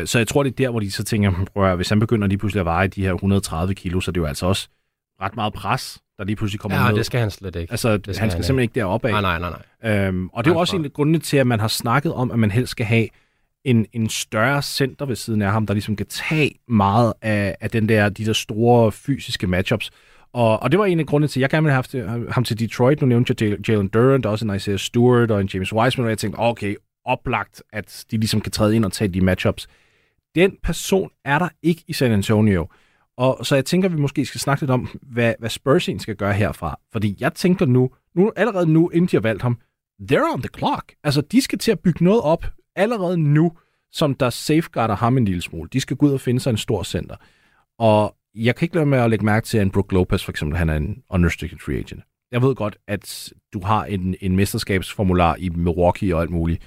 Øh, 0.00 0.06
så 0.06 0.18
jeg 0.18 0.28
tror, 0.28 0.42
det 0.42 0.50
er 0.50 0.56
der, 0.56 0.70
hvor 0.70 0.80
de 0.80 0.90
så 0.90 1.04
tænker, 1.04 1.30
"Hm, 1.30 1.46
prøv 1.54 1.70
at, 1.70 1.76
hvis 1.76 1.88
han 1.88 2.00
begynder 2.00 2.28
lige 2.28 2.38
pludselig 2.38 2.60
at 2.60 2.66
veje 2.66 2.88
de 2.88 3.02
her 3.02 3.12
130 3.12 3.74
kilo, 3.74 4.00
så 4.00 4.10
er 4.10 4.12
det 4.12 4.20
jo 4.20 4.26
altså 4.26 4.46
også 4.46 4.68
ret 5.20 5.36
meget 5.36 5.52
pres, 5.52 5.98
der 6.18 6.24
lige 6.24 6.36
pludselig 6.36 6.60
kommer 6.60 6.78
Ja, 6.82 6.88
ned. 6.88 6.96
det 6.96 7.06
skal 7.06 7.20
han 7.20 7.30
slet 7.30 7.56
ikke. 7.56 7.72
Altså, 7.72 7.96
det 7.96 8.02
skal 8.14 8.20
han 8.20 8.30
skal 8.30 8.36
han 8.38 8.44
simpelthen 8.44 8.62
ikke 8.62 8.74
deroppe 8.74 9.08
af. 9.08 9.12
Nej, 9.12 9.38
nej, 9.38 9.50
nej, 9.50 9.62
nej. 9.82 10.06
Øhm, 10.06 10.28
og 10.28 10.44
det 10.44 10.50
er 10.50 10.54
jo 10.54 10.60
også 10.60 10.76
en 10.76 10.84
af 10.84 10.92
grundene 10.92 11.18
til, 11.18 11.36
at 11.36 11.46
man 11.46 11.60
har 11.60 11.68
snakket 11.68 12.12
om, 12.14 12.30
at 12.30 12.38
man 12.38 12.50
helst 12.50 12.70
skal 12.70 12.86
have 12.86 13.08
en, 13.64 13.86
en 13.92 14.08
større 14.08 14.62
center 14.62 15.06
ved 15.06 15.16
siden 15.16 15.42
af 15.42 15.52
ham, 15.52 15.66
der 15.66 15.74
ligesom 15.74 15.96
kan 15.96 16.06
tage 16.06 16.50
meget 16.68 17.12
af, 17.22 17.56
af 17.60 17.70
den 17.70 17.88
der, 17.88 18.08
de 18.08 18.24
der 18.24 18.32
store 18.32 18.92
fysiske 18.92 19.46
matchups. 19.46 19.90
Og, 20.32 20.62
og 20.62 20.70
det 20.72 20.78
var 20.78 20.84
en 20.86 21.00
af 21.00 21.06
grundene 21.06 21.28
til, 21.28 21.40
at 21.40 21.42
jeg 21.42 21.50
gerne 21.50 21.64
ville 21.64 21.72
have 21.72 22.16
haft 22.18 22.32
ham 22.34 22.44
til 22.44 22.58
Detroit. 22.58 23.00
Nu 23.00 23.06
nævnte 23.06 23.34
jeg 23.40 23.52
Jal- 23.52 23.60
Jalen 23.68 23.88
Durant, 23.88 24.26
også 24.26 24.44
en 24.46 24.54
Isaiah 24.54 24.78
Stewart 24.78 25.30
og 25.30 25.40
en 25.40 25.48
James 25.54 25.72
Wiseman, 25.72 26.04
og 26.04 26.10
jeg 26.10 26.18
tænkte, 26.18 26.38
okay, 26.38 26.74
oplagt, 27.04 27.62
at 27.72 28.04
de 28.10 28.16
ligesom 28.16 28.40
kan 28.40 28.52
træde 28.52 28.76
ind 28.76 28.84
og 28.84 28.92
tage 28.92 29.08
de 29.08 29.20
matchups. 29.20 29.68
Den 30.34 30.52
person 30.62 31.10
er 31.24 31.38
der 31.38 31.48
ikke 31.62 31.82
i 31.88 31.92
San 31.92 32.12
Antonio. 32.12 32.66
Og 33.20 33.46
så 33.46 33.54
jeg 33.54 33.64
tænker, 33.64 33.88
at 33.88 33.96
vi 33.96 34.00
måske 34.00 34.24
skal 34.24 34.40
snakke 34.40 34.62
lidt 34.62 34.70
om, 34.70 34.88
hvad, 35.02 35.34
hvad 35.38 35.50
Spurs 35.50 35.88
egentlig 35.88 36.02
skal 36.02 36.16
gøre 36.16 36.32
herfra. 36.32 36.78
Fordi 36.92 37.16
jeg 37.20 37.34
tænker 37.34 37.66
nu, 37.66 37.90
nu 38.14 38.32
allerede 38.36 38.72
nu, 38.72 38.88
inden 38.88 39.08
de 39.08 39.16
har 39.16 39.20
valgt 39.20 39.42
ham, 39.42 39.58
they're 40.12 40.32
on 40.34 40.42
the 40.42 40.48
clock. 40.58 40.92
Altså, 41.04 41.20
de 41.20 41.40
skal 41.40 41.58
til 41.58 41.72
at 41.72 41.80
bygge 41.80 42.04
noget 42.04 42.20
op 42.20 42.46
allerede 42.76 43.16
nu, 43.16 43.52
som 43.92 44.14
der 44.14 44.30
safeguarder 44.30 44.96
ham 44.96 45.16
en 45.16 45.24
lille 45.24 45.42
smule. 45.42 45.68
De 45.72 45.80
skal 45.80 45.96
gå 45.96 46.06
ud 46.06 46.12
og 46.12 46.20
finde 46.20 46.40
sig 46.40 46.50
en 46.50 46.56
stor 46.56 46.82
center. 46.82 47.16
Og 47.78 48.16
jeg 48.34 48.56
kan 48.56 48.66
ikke 48.66 48.74
lade 48.74 48.86
med 48.86 48.98
at 48.98 49.10
lægge 49.10 49.24
mærke 49.24 49.46
til, 49.46 49.58
at 49.58 49.62
en 49.62 49.70
Brook 49.70 49.92
Lopez 49.92 50.24
for 50.24 50.32
eksempel, 50.32 50.58
han 50.58 50.68
er 50.68 50.76
en 50.76 51.02
unrestricted 51.10 51.58
free 51.58 51.78
agent. 51.78 52.02
Jeg 52.32 52.42
ved 52.42 52.54
godt, 52.54 52.76
at 52.86 53.32
du 53.52 53.60
har 53.60 53.84
en, 53.84 54.14
en 54.20 54.36
mesterskabsformular 54.36 55.36
i 55.38 55.48
Milwaukee 55.48 56.14
og 56.14 56.20
alt 56.22 56.30
muligt, 56.30 56.62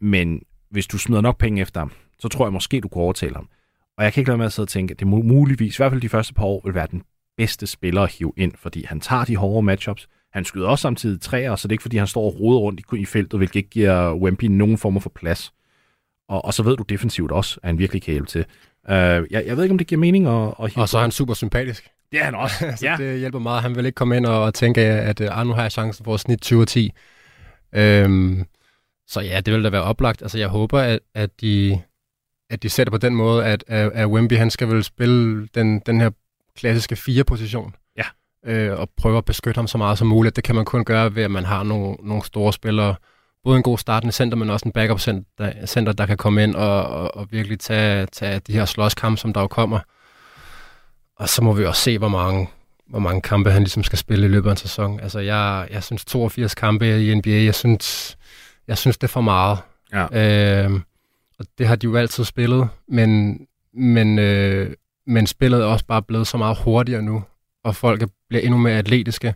men 0.00 0.42
hvis 0.70 0.86
du 0.86 0.98
smider 0.98 1.22
nok 1.22 1.38
penge 1.38 1.62
efter 1.62 1.80
ham, 1.80 1.92
så 2.18 2.28
tror 2.28 2.46
jeg 2.46 2.52
måske, 2.52 2.80
du 2.80 2.88
kunne 2.88 3.04
overtale 3.04 3.34
ham. 3.34 3.48
Og 3.98 4.04
jeg 4.04 4.12
kan 4.12 4.20
ikke 4.20 4.30
lade 4.30 4.38
med 4.38 4.46
at 4.46 4.52
sidde 4.52 4.64
og 4.64 4.68
tænke, 4.68 4.92
at 4.92 5.00
det 5.00 5.06
muligvis, 5.06 5.76
i 5.76 5.78
hvert 5.78 5.92
fald 5.92 6.00
de 6.00 6.08
første 6.08 6.34
par 6.34 6.44
år, 6.44 6.60
vil 6.64 6.74
være 6.74 6.86
den 6.90 7.02
bedste 7.36 7.66
spiller 7.66 8.02
at 8.02 8.12
hive 8.12 8.32
ind, 8.36 8.52
fordi 8.58 8.84
han 8.84 9.00
tager 9.00 9.24
de 9.24 9.36
hårde 9.36 9.62
matchups. 9.62 10.08
Han 10.32 10.44
skyder 10.44 10.68
også 10.68 10.82
samtidig 10.82 11.20
træer, 11.20 11.56
så 11.56 11.68
det 11.68 11.72
er 11.72 11.74
ikke, 11.74 11.82
fordi 11.82 11.96
han 11.96 12.06
står 12.06 12.24
og 12.24 12.40
roder 12.40 12.58
rundt 12.58 12.80
i, 12.80 13.00
i 13.00 13.04
feltet, 13.04 13.38
hvilket 13.38 13.56
ikke 13.56 13.70
giver 13.70 14.14
Wemby 14.14 14.44
nogen 14.44 14.78
form 14.78 15.00
for 15.00 15.12
plads. 15.14 15.52
Og, 16.28 16.44
og 16.44 16.54
så 16.54 16.62
ved 16.62 16.76
du 16.76 16.82
defensivt 16.82 17.32
også, 17.32 17.60
at 17.62 17.68
han 17.68 17.78
virkelig 17.78 18.02
kan 18.02 18.12
hjælpe 18.12 18.28
til. 18.28 18.44
Uh, 18.88 18.94
jeg, 18.94 19.26
jeg 19.30 19.56
ved 19.56 19.62
ikke, 19.62 19.72
om 19.72 19.78
det 19.78 19.86
giver 19.86 19.98
mening 19.98 20.26
at, 20.26 20.54
at 20.62 20.72
hive 20.72 20.82
Og 20.82 20.88
så 20.88 20.98
er 20.98 21.02
han 21.02 21.10
super 21.10 21.34
sympatisk. 21.34 21.90
Det 22.12 22.20
er 22.20 22.24
han 22.24 22.34
også. 22.34 22.54
så 22.76 22.86
ja. 22.86 22.96
det 22.98 23.18
hjælper 23.18 23.38
meget. 23.38 23.62
Han 23.62 23.76
vil 23.76 23.86
ikke 23.86 23.96
komme 23.96 24.16
ind 24.16 24.26
og 24.26 24.54
tænke, 24.54 24.80
at 24.80 25.20
uh, 25.20 25.46
nu 25.46 25.52
har 25.52 25.62
jeg 25.62 25.72
chancen 25.72 26.04
for 26.04 26.14
at 26.14 26.20
snit 26.20 26.40
20 26.40 26.60
og 26.60 26.68
10. 26.68 26.92
Øhm, 27.74 28.44
så 29.06 29.20
ja, 29.20 29.40
det 29.40 29.54
vil 29.54 29.64
da 29.64 29.68
være 29.68 29.82
oplagt. 29.82 30.22
Altså, 30.22 30.38
jeg 30.38 30.48
håber, 30.48 30.80
at, 30.80 31.00
at, 31.14 31.40
de, 31.40 31.80
at 32.54 32.62
de 32.62 32.68
sætter 32.68 32.90
på 32.90 32.98
den 32.98 33.14
måde, 33.14 33.44
at, 33.44 33.64
at, 33.66 33.90
at 33.94 34.06
Wemby, 34.06 34.36
han 34.36 34.50
skal 34.50 34.68
vel 34.68 34.84
spille 34.84 35.48
den, 35.54 35.78
den 35.78 36.00
her 36.00 36.10
klassiske 36.56 36.96
fire-position. 36.96 37.74
Ja. 37.96 38.04
Øh, 38.46 38.80
og 38.80 38.88
prøve 38.96 39.18
at 39.18 39.24
beskytte 39.24 39.58
ham 39.58 39.66
så 39.66 39.78
meget 39.78 39.98
som 39.98 40.06
muligt. 40.06 40.36
Det 40.36 40.44
kan 40.44 40.54
man 40.54 40.64
kun 40.64 40.84
gøre 40.84 41.14
ved, 41.14 41.22
at 41.22 41.30
man 41.30 41.44
har 41.44 41.62
nogle, 41.62 41.96
nogle 42.02 42.24
store 42.24 42.52
spillere, 42.52 42.94
både 43.44 43.56
en 43.56 43.62
god 43.62 43.78
startende 43.78 44.12
center, 44.12 44.36
men 44.36 44.50
også 44.50 44.68
en 44.68 44.72
backup 44.72 45.00
center, 45.00 45.66
center 45.66 45.92
der 45.92 46.06
kan 46.06 46.16
komme 46.16 46.42
ind 46.42 46.54
og, 46.54 46.86
og, 46.86 47.16
og 47.16 47.26
virkelig 47.30 47.60
tage, 47.60 48.06
tage 48.06 48.38
de 48.38 48.52
her 48.52 48.64
slåskampe, 48.64 49.20
som 49.20 49.32
der 49.32 49.40
jo 49.40 49.46
kommer. 49.46 49.78
Og 51.16 51.28
så 51.28 51.42
må 51.42 51.52
vi 51.52 51.64
også 51.64 51.82
se, 51.82 51.98
hvor 51.98 52.08
mange, 52.08 52.50
hvor 52.88 52.98
mange 52.98 53.20
kampe 53.20 53.50
han 53.50 53.62
ligesom 53.62 53.82
skal 53.82 53.98
spille 53.98 54.26
i 54.26 54.28
løbet 54.28 54.48
af 54.48 54.52
en 54.52 54.56
sæson. 54.56 55.00
Altså, 55.00 55.18
jeg, 55.18 55.68
jeg 55.70 55.82
synes 55.82 56.04
82 56.04 56.54
kampe 56.54 57.04
i 57.04 57.14
NBA, 57.14 57.30
jeg 57.30 57.54
synes, 57.54 58.16
jeg 58.68 58.78
synes 58.78 58.98
det 58.98 59.04
er 59.04 59.12
for 59.12 59.20
meget. 59.20 59.58
Ja. 59.92 60.64
Øh, 60.64 60.80
og 61.38 61.46
det 61.58 61.66
har 61.66 61.76
de 61.76 61.84
jo 61.84 61.96
altid 61.96 62.24
spillet, 62.24 62.68
men, 62.88 63.40
men, 63.74 64.18
øh, 64.18 64.74
men 65.06 65.26
spillet 65.26 65.60
er 65.60 65.64
også 65.64 65.86
bare 65.86 66.02
blevet 66.02 66.26
så 66.26 66.36
meget 66.36 66.58
hurtigere 66.64 67.02
nu, 67.02 67.24
og 67.64 67.76
folk 67.76 68.02
bliver 68.28 68.42
endnu 68.42 68.58
mere 68.58 68.78
atletiske, 68.78 69.34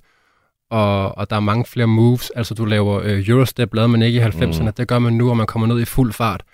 og, 0.71 1.19
og 1.19 1.31
der 1.31 1.37
er 1.37 1.41
mange 1.41 1.65
flere 1.65 1.87
moves. 1.87 2.31
Altså, 2.31 2.55
du 2.55 2.65
laver 2.65 3.01
øh, 3.05 3.29
Eurostep, 3.29 3.75
lavede 3.75 3.89
man 3.89 4.03
ikke 4.03 4.21
i 4.21 4.23
90'erne, 4.23 4.63
mm. 4.63 4.73
det 4.73 4.89
gør 4.89 4.99
man 4.99 5.13
nu, 5.13 5.31
og 5.31 5.37
man 5.37 5.47
kommer 5.47 5.67
ned 5.67 5.81
i 5.81 5.85
fuld 5.85 6.13
fart. 6.13 6.45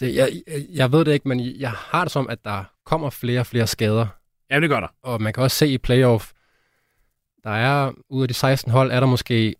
Det, 0.00 0.14
jeg, 0.14 0.30
jeg 0.68 0.92
ved 0.92 1.04
det 1.04 1.12
ikke, 1.12 1.28
men 1.28 1.40
jeg 1.40 1.70
har 1.70 2.04
det 2.04 2.12
som, 2.12 2.28
at 2.28 2.44
der 2.44 2.64
kommer 2.84 3.10
flere 3.10 3.40
og 3.40 3.46
flere 3.46 3.66
skader. 3.66 4.06
Ja, 4.50 4.60
det 4.60 4.68
gør 4.68 4.80
der. 4.80 4.88
Og 5.02 5.22
man 5.22 5.32
kan 5.32 5.42
også 5.42 5.56
se 5.56 5.68
i 5.68 5.78
playoff, 5.78 6.32
der 7.44 7.50
er, 7.50 7.92
ud 8.08 8.22
af 8.22 8.28
de 8.28 8.34
16 8.34 8.72
hold, 8.72 8.92
er 8.92 9.00
der 9.00 9.06
måske, 9.06 9.54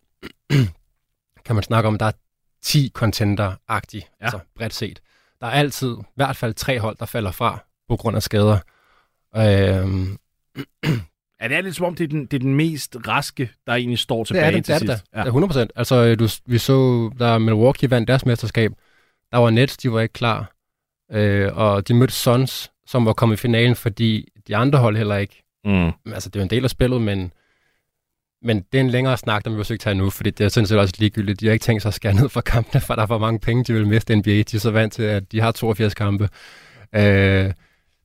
kan 1.46 1.54
man 1.54 1.62
snakke 1.62 1.88
om, 1.88 1.98
der 1.98 2.06
er 2.06 2.12
10 2.62 2.90
contender-agtige, 2.94 4.08
ja. 4.20 4.24
altså 4.24 4.38
bredt 4.56 4.74
set. 4.74 5.00
Der 5.40 5.46
er 5.46 5.50
altid 5.50 5.92
i 5.92 6.04
hvert 6.16 6.36
fald 6.36 6.54
tre 6.54 6.80
hold, 6.80 6.96
der 6.96 7.06
falder 7.06 7.30
fra 7.30 7.58
på 7.88 7.96
grund 7.96 8.16
af 8.16 8.22
skader. 8.22 8.58
Øhm, 9.36 10.18
Ja, 11.42 11.48
det 11.48 11.56
er 11.56 11.60
lidt 11.60 11.76
som 11.76 11.86
om, 11.86 11.94
det 11.94 12.04
er 12.04 12.08
den, 12.08 12.26
det 12.26 12.34
er 12.34 12.38
den 12.38 12.54
mest 12.54 12.96
raske, 13.08 13.50
der 13.66 13.72
egentlig 13.74 13.98
står 13.98 14.24
tilbage 14.24 14.46
det 14.46 14.52
er 14.52 14.56
det, 14.56 14.64
til 14.64 14.74
det 14.74 14.90
er 14.90 14.94
sidst. 14.96 15.10
Det, 15.12 15.18
ja. 15.18 15.24
100 15.24 15.48
procent. 15.48 15.72
Altså, 15.76 16.14
du, 16.14 16.28
vi 16.46 16.58
så, 16.58 17.10
da 17.18 17.38
Milwaukee 17.38 17.90
vandt 17.90 18.08
deres 18.08 18.26
mesterskab, 18.26 18.72
der 19.32 19.38
var 19.38 19.50
Nets, 19.50 19.76
de 19.76 19.92
var 19.92 20.00
ikke 20.00 20.12
klar. 20.12 20.52
Øh, 21.12 21.56
og 21.56 21.88
de 21.88 21.94
mødte 21.94 22.14
Suns, 22.14 22.70
som 22.86 23.06
var 23.06 23.12
kommet 23.12 23.36
i 23.36 23.40
finalen, 23.40 23.76
fordi 23.76 24.28
de 24.48 24.56
andre 24.56 24.78
hold 24.78 24.96
heller 24.96 25.16
ikke. 25.16 25.42
Mm. 25.64 25.90
Altså, 26.14 26.28
det 26.28 26.40
er 26.40 26.42
en 26.42 26.50
del 26.50 26.64
af 26.64 26.70
spillet, 26.70 27.00
men, 27.00 27.32
men 28.44 28.64
det 28.72 28.78
er 28.78 28.80
en 28.80 28.90
længere 28.90 29.16
snak, 29.16 29.44
der 29.44 29.50
vi 29.50 29.58
også 29.58 29.74
ikke 29.74 29.82
tage 29.82 29.94
nu, 29.94 30.10
fordi 30.10 30.30
det 30.30 30.44
er 30.44 30.48
sådan 30.48 30.66
set 30.66 30.78
også 30.78 30.94
ligegyldigt. 30.98 31.40
De 31.40 31.46
har 31.46 31.52
ikke 31.52 31.62
tænkt 31.62 31.82
sig 31.82 31.88
at 31.88 31.94
skære 31.94 32.14
ned 32.14 32.28
for 32.28 32.40
kampene, 32.40 32.80
for 32.80 32.94
der 32.94 33.02
er 33.02 33.06
for 33.06 33.18
mange 33.18 33.38
penge, 33.40 33.64
de 33.64 33.72
vil 33.72 33.86
miste 33.86 34.16
NBA. 34.16 34.30
De 34.30 34.56
er 34.56 34.58
så 34.58 34.70
vant 34.70 34.92
til, 34.92 35.02
at 35.02 35.32
de 35.32 35.40
har 35.40 35.52
82 35.52 35.94
kampe. 35.94 36.28
Øh, 36.94 37.52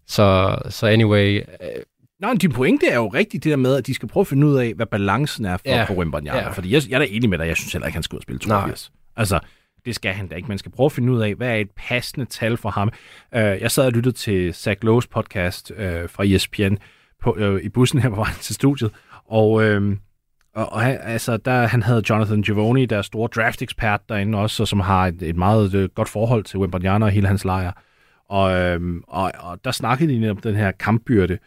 så, 0.08 0.58
så 0.70 0.88
anyway, 0.88 1.38
øh, 1.38 1.84
Nej, 2.20 2.32
men 2.32 2.38
din 2.38 2.52
pointe 2.52 2.88
er 2.88 2.96
jo 2.96 3.08
rigtigt 3.08 3.44
det 3.44 3.50
der 3.50 3.56
med, 3.56 3.76
at 3.76 3.88
de 3.88 3.94
skal 3.94 4.10
prøve 4.10 4.22
at 4.22 4.28
finde 4.28 4.48
ud 4.48 4.56
af, 4.56 4.74
hvad 4.74 4.86
balancen 4.86 5.46
er 5.46 5.58
for, 5.58 5.64
ja. 5.66 5.84
for 5.84 5.94
Wembanyama. 5.94 6.40
Ja. 6.40 6.50
Fordi 6.50 6.74
jeg, 6.74 6.82
jeg 6.90 6.96
er 6.96 7.00
da 7.00 7.06
enig 7.10 7.30
med 7.30 7.38
dig, 7.38 7.48
jeg 7.48 7.58
synes 7.58 7.74
heller 7.74 7.88
ikke, 7.88 7.96
han 7.96 8.04
skal 8.04 8.16
ud 8.16 8.20
og 8.20 8.24
spille 8.24 8.40
82. 8.40 8.92
Nej. 8.94 9.22
Altså, 9.22 9.40
det 9.86 9.96
skal 9.96 10.14
han 10.14 10.28
da 10.28 10.36
ikke. 10.36 10.48
Man 10.48 10.58
skal 10.58 10.72
prøve 10.72 10.86
at 10.86 10.92
finde 10.92 11.14
ud 11.14 11.22
af, 11.22 11.36
hvad 11.36 11.50
er 11.50 11.56
et 11.56 11.72
passende 11.76 12.26
tal 12.26 12.58
for 12.58 12.70
ham. 12.70 12.92
Uh, 13.36 13.40
jeg 13.40 13.72
sad 13.72 13.86
og 13.86 13.92
lyttede 13.92 14.16
til 14.16 14.54
Zach 14.54 14.80
Lowe's 14.86 15.08
podcast 15.12 15.72
uh, 15.72 15.78
fra 16.10 16.26
ESPN 16.26 16.76
på, 17.22 17.32
uh, 17.32 17.62
i 17.62 17.70
bussen 17.70 18.00
her 18.00 18.10
på 18.10 18.16
vejen 18.16 18.36
til 18.42 18.56
studiet, 18.56 18.92
og, 19.26 19.52
uh, 19.52 19.94
og, 20.58 20.74
og 20.74 20.86
altså, 20.86 21.38
der, 21.38 21.68
han 21.68 21.84
havde 21.84 22.04
Jonathan 22.10 22.42
Giovoni, 22.42 22.86
der 22.86 22.98
er 22.98 23.02
store 23.02 23.30
draft-ekspert 23.36 24.10
derinde 24.10 24.38
også, 24.38 24.64
og 24.64 24.68
som 24.68 24.80
har 24.80 25.08
et, 25.08 25.22
et 25.22 25.36
meget 25.36 25.76
uh, 25.76 25.84
godt 25.96 26.10
forhold 26.10 26.44
til 26.44 26.60
Wembanyama 26.60 27.06
og 27.06 27.12
hele 27.12 27.28
hans 27.28 27.46
lejr. 27.46 27.72
Og, 28.30 28.76
uh, 28.76 28.82
og, 29.08 29.32
og 29.40 29.66
der 29.66 29.72
snakkede 29.72 30.22
de 30.22 30.30
om 30.30 30.38
den 30.38 30.56
her 30.56 30.72
kampbyrde, 30.72 31.38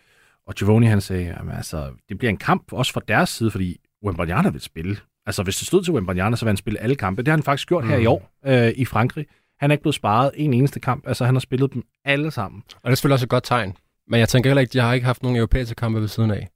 og 0.47 0.55
Giovanni 0.55 0.87
han 0.87 1.00
sagde, 1.00 1.31
at 1.31 1.57
altså, 1.57 1.90
det 2.09 2.19
bliver 2.19 2.31
en 2.31 2.37
kamp 2.37 2.73
også 2.73 2.93
fra 2.93 3.00
deres 3.09 3.29
side, 3.29 3.50
fordi 3.50 3.76
Wembanyama 4.05 4.50
vil 4.50 4.61
spille. 4.61 4.97
Altså 5.26 5.43
hvis 5.43 5.57
det 5.57 5.67
stod 5.67 5.83
til 5.83 5.93
Wembanyama, 5.93 6.37
så 6.37 6.45
vil 6.45 6.50
han 6.50 6.57
spille 6.57 6.81
alle 6.81 6.97
kampe. 6.97 7.23
Det 7.23 7.29
har 7.29 7.37
han 7.37 7.43
faktisk 7.43 7.69
gjort 7.69 7.85
mm. 7.85 7.90
her 7.90 7.97
i 7.97 8.02
mm. 8.02 8.09
år 8.09 8.31
øh, 8.47 8.73
i 8.76 8.85
Frankrig. 8.85 9.26
Han 9.61 9.71
er 9.71 9.75
ikke 9.75 9.83
blevet 9.83 9.95
sparet 9.95 10.31
en 10.35 10.55
eneste 10.55 10.81
kamp. 10.81 11.09
Altså 11.09 11.25
han 11.25 11.35
har 11.35 11.40
spillet 11.40 11.75
dem 11.75 11.83
alle 12.05 12.31
sammen. 12.31 12.62
Og 12.75 12.81
det 12.85 12.90
er 12.90 12.95
selvfølgelig 12.95 13.14
også 13.14 13.26
et 13.26 13.31
godt 13.31 13.45
tegn. 13.45 13.76
Men 14.09 14.21
jeg 14.21 14.29
tænker 14.29 14.50
heller 14.50 14.61
ikke, 14.61 14.73
de 14.73 14.79
har 14.79 14.93
ikke 14.93 15.07
haft 15.07 15.23
nogen 15.23 15.37
europæiske 15.37 15.75
kampe 15.75 16.00
ved 16.00 16.09
siden 16.09 16.31
af. 16.31 16.49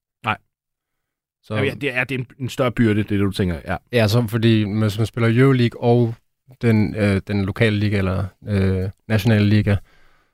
Så... 1.45 1.55
Ja, 1.55 1.75
det 1.75 1.95
er, 1.95 2.05
det 2.05 2.15
er 2.15 2.19
en, 2.19 2.27
en 2.39 2.49
større 2.49 2.73
byrde, 2.73 2.95
det 2.95 3.05
er 3.05 3.09
det, 3.09 3.21
du 3.21 3.31
tænker. 3.31 3.57
Ja, 3.65 3.77
ja 3.93 4.09
så 4.09 4.27
fordi 4.29 4.79
hvis 4.81 4.99
man 4.99 5.07
spiller 5.07 5.43
Euroleague 5.43 5.83
og 5.83 6.15
den, 6.63 6.95
øh, 6.95 7.21
den 7.27 7.45
lokale 7.45 7.77
liga 7.77 7.99
eller 7.99 8.25
øh, 8.49 8.91
nationale 9.09 9.47
liga, 9.47 9.77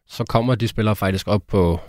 så 0.06 0.24
kommer 0.24 0.54
de 0.54 0.68
spillere 0.68 0.96
faktisk 0.96 1.28
op 1.28 1.42
på 1.48 1.80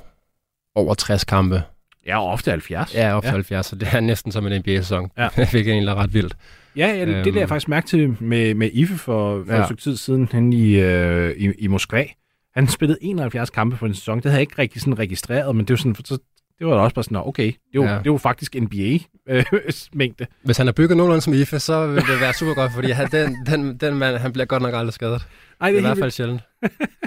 over 0.75 0.93
60 0.93 1.23
kampe. 1.23 1.63
Ja, 2.05 2.23
ofte 2.31 2.51
70. 2.51 2.95
Ja, 2.95 3.17
ofte 3.17 3.27
ja. 3.27 3.33
70, 3.33 3.65
så 3.65 3.75
det 3.75 3.87
er 3.91 3.99
næsten 3.99 4.31
som 4.31 4.47
en 4.47 4.59
NBA-sæson. 4.59 5.11
Ja. 5.17 5.29
det 5.51 5.55
er 5.55 5.71
egentlig 5.71 5.95
ret 5.95 6.13
vildt. 6.13 6.35
Ja, 6.75 6.87
ja 6.87 7.05
det, 7.05 7.25
det 7.25 7.33
der 7.33 7.39
jeg 7.39 7.49
faktisk 7.49 7.67
mærke 7.67 7.87
til 7.87 8.17
med, 8.19 8.53
med 8.53 8.69
Ife 8.73 8.97
for, 8.97 9.43
for 9.45 9.53
ja. 9.53 9.59
et 9.59 9.65
stykke 9.65 9.81
tid 9.81 9.97
siden 9.97 10.29
hen 10.31 10.53
i, 10.53 10.75
øh, 10.75 11.31
i, 11.37 11.51
i 11.59 11.67
Moskva. 11.67 12.05
Han 12.53 12.67
spillede 12.67 12.97
71 13.01 13.49
kampe 13.49 13.75
på 13.75 13.85
en 13.85 13.93
sæson. 13.93 14.17
Det 14.17 14.25
havde 14.25 14.33
jeg 14.33 14.41
ikke 14.41 14.61
rigtig 14.61 14.81
sådan 14.81 14.99
registreret, 14.99 15.55
men 15.55 15.65
det 15.65 15.73
var 15.73 15.77
sådan, 15.77 15.95
så, 16.05 16.17
det 16.61 16.69
var 16.69 16.75
da 16.75 16.81
også 16.81 16.95
bare 16.95 17.03
sådan, 17.03 17.17
okay, 17.17 17.53
det 17.73 17.81
var, 17.81 17.91
ja. 17.91 17.99
det 18.03 18.11
var 18.11 18.17
faktisk 18.17 18.55
NBA-mængde. 18.55 20.23
Øh, 20.23 20.27
Hvis 20.43 20.57
han 20.57 20.67
er 20.67 20.71
bygget 20.71 20.97
nogenlunde 20.97 21.21
som 21.21 21.33
Ife, 21.33 21.59
så 21.59 21.87
vil 21.87 21.95
det 21.95 22.21
være 22.21 22.33
super 22.33 22.53
godt, 22.53 22.71
fordi 22.73 22.91
han, 22.91 23.07
den, 23.11 23.35
den, 23.45 23.77
den 23.77 23.95
mand, 23.95 24.17
han 24.17 24.33
bliver 24.33 24.45
godt 24.45 24.63
nok 24.63 24.73
aldrig 24.73 24.93
skadet. 24.93 25.27
Ej, 25.61 25.71
det 25.71 25.75
er, 25.75 25.79
i 25.79 25.81
hvert 25.81 25.97
fald 25.97 26.11
sjældent. 26.11 26.41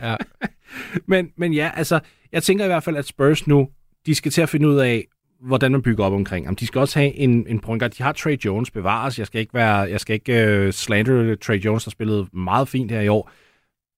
Ja. 0.02 0.16
men, 1.12 1.30
men 1.36 1.54
ja, 1.54 1.70
altså, 1.76 2.00
jeg 2.32 2.42
tænker 2.42 2.64
i 2.64 2.68
hvert 2.68 2.82
fald, 2.82 2.96
at 2.96 3.06
Spurs 3.06 3.46
nu, 3.46 3.68
de 4.06 4.14
skal 4.14 4.32
til 4.32 4.42
at 4.42 4.48
finde 4.48 4.68
ud 4.68 4.78
af, 4.78 5.04
hvordan 5.40 5.72
man 5.72 5.82
bygger 5.82 6.04
op 6.04 6.12
omkring 6.12 6.46
ham. 6.46 6.56
De 6.56 6.66
skal 6.66 6.78
også 6.78 6.98
have 6.98 7.14
en, 7.14 7.46
en 7.48 7.60
point 7.60 7.80
guard. 7.80 7.90
De 7.90 8.02
har 8.02 8.12
Trey 8.12 8.36
Jones 8.36 8.70
bevares. 8.70 9.18
Jeg 9.18 9.26
skal 9.26 9.40
ikke, 9.40 9.54
være, 9.54 9.76
jeg 9.76 10.00
skal 10.00 10.14
ikke 10.14 10.64
uh, 10.66 10.72
slander 10.72 11.36
Trey 11.36 11.64
Jones, 11.64 11.84
der 11.84 11.90
spillet 11.90 12.34
meget 12.34 12.68
fint 12.68 12.90
her 12.90 13.00
i 13.00 13.08
år. 13.08 13.30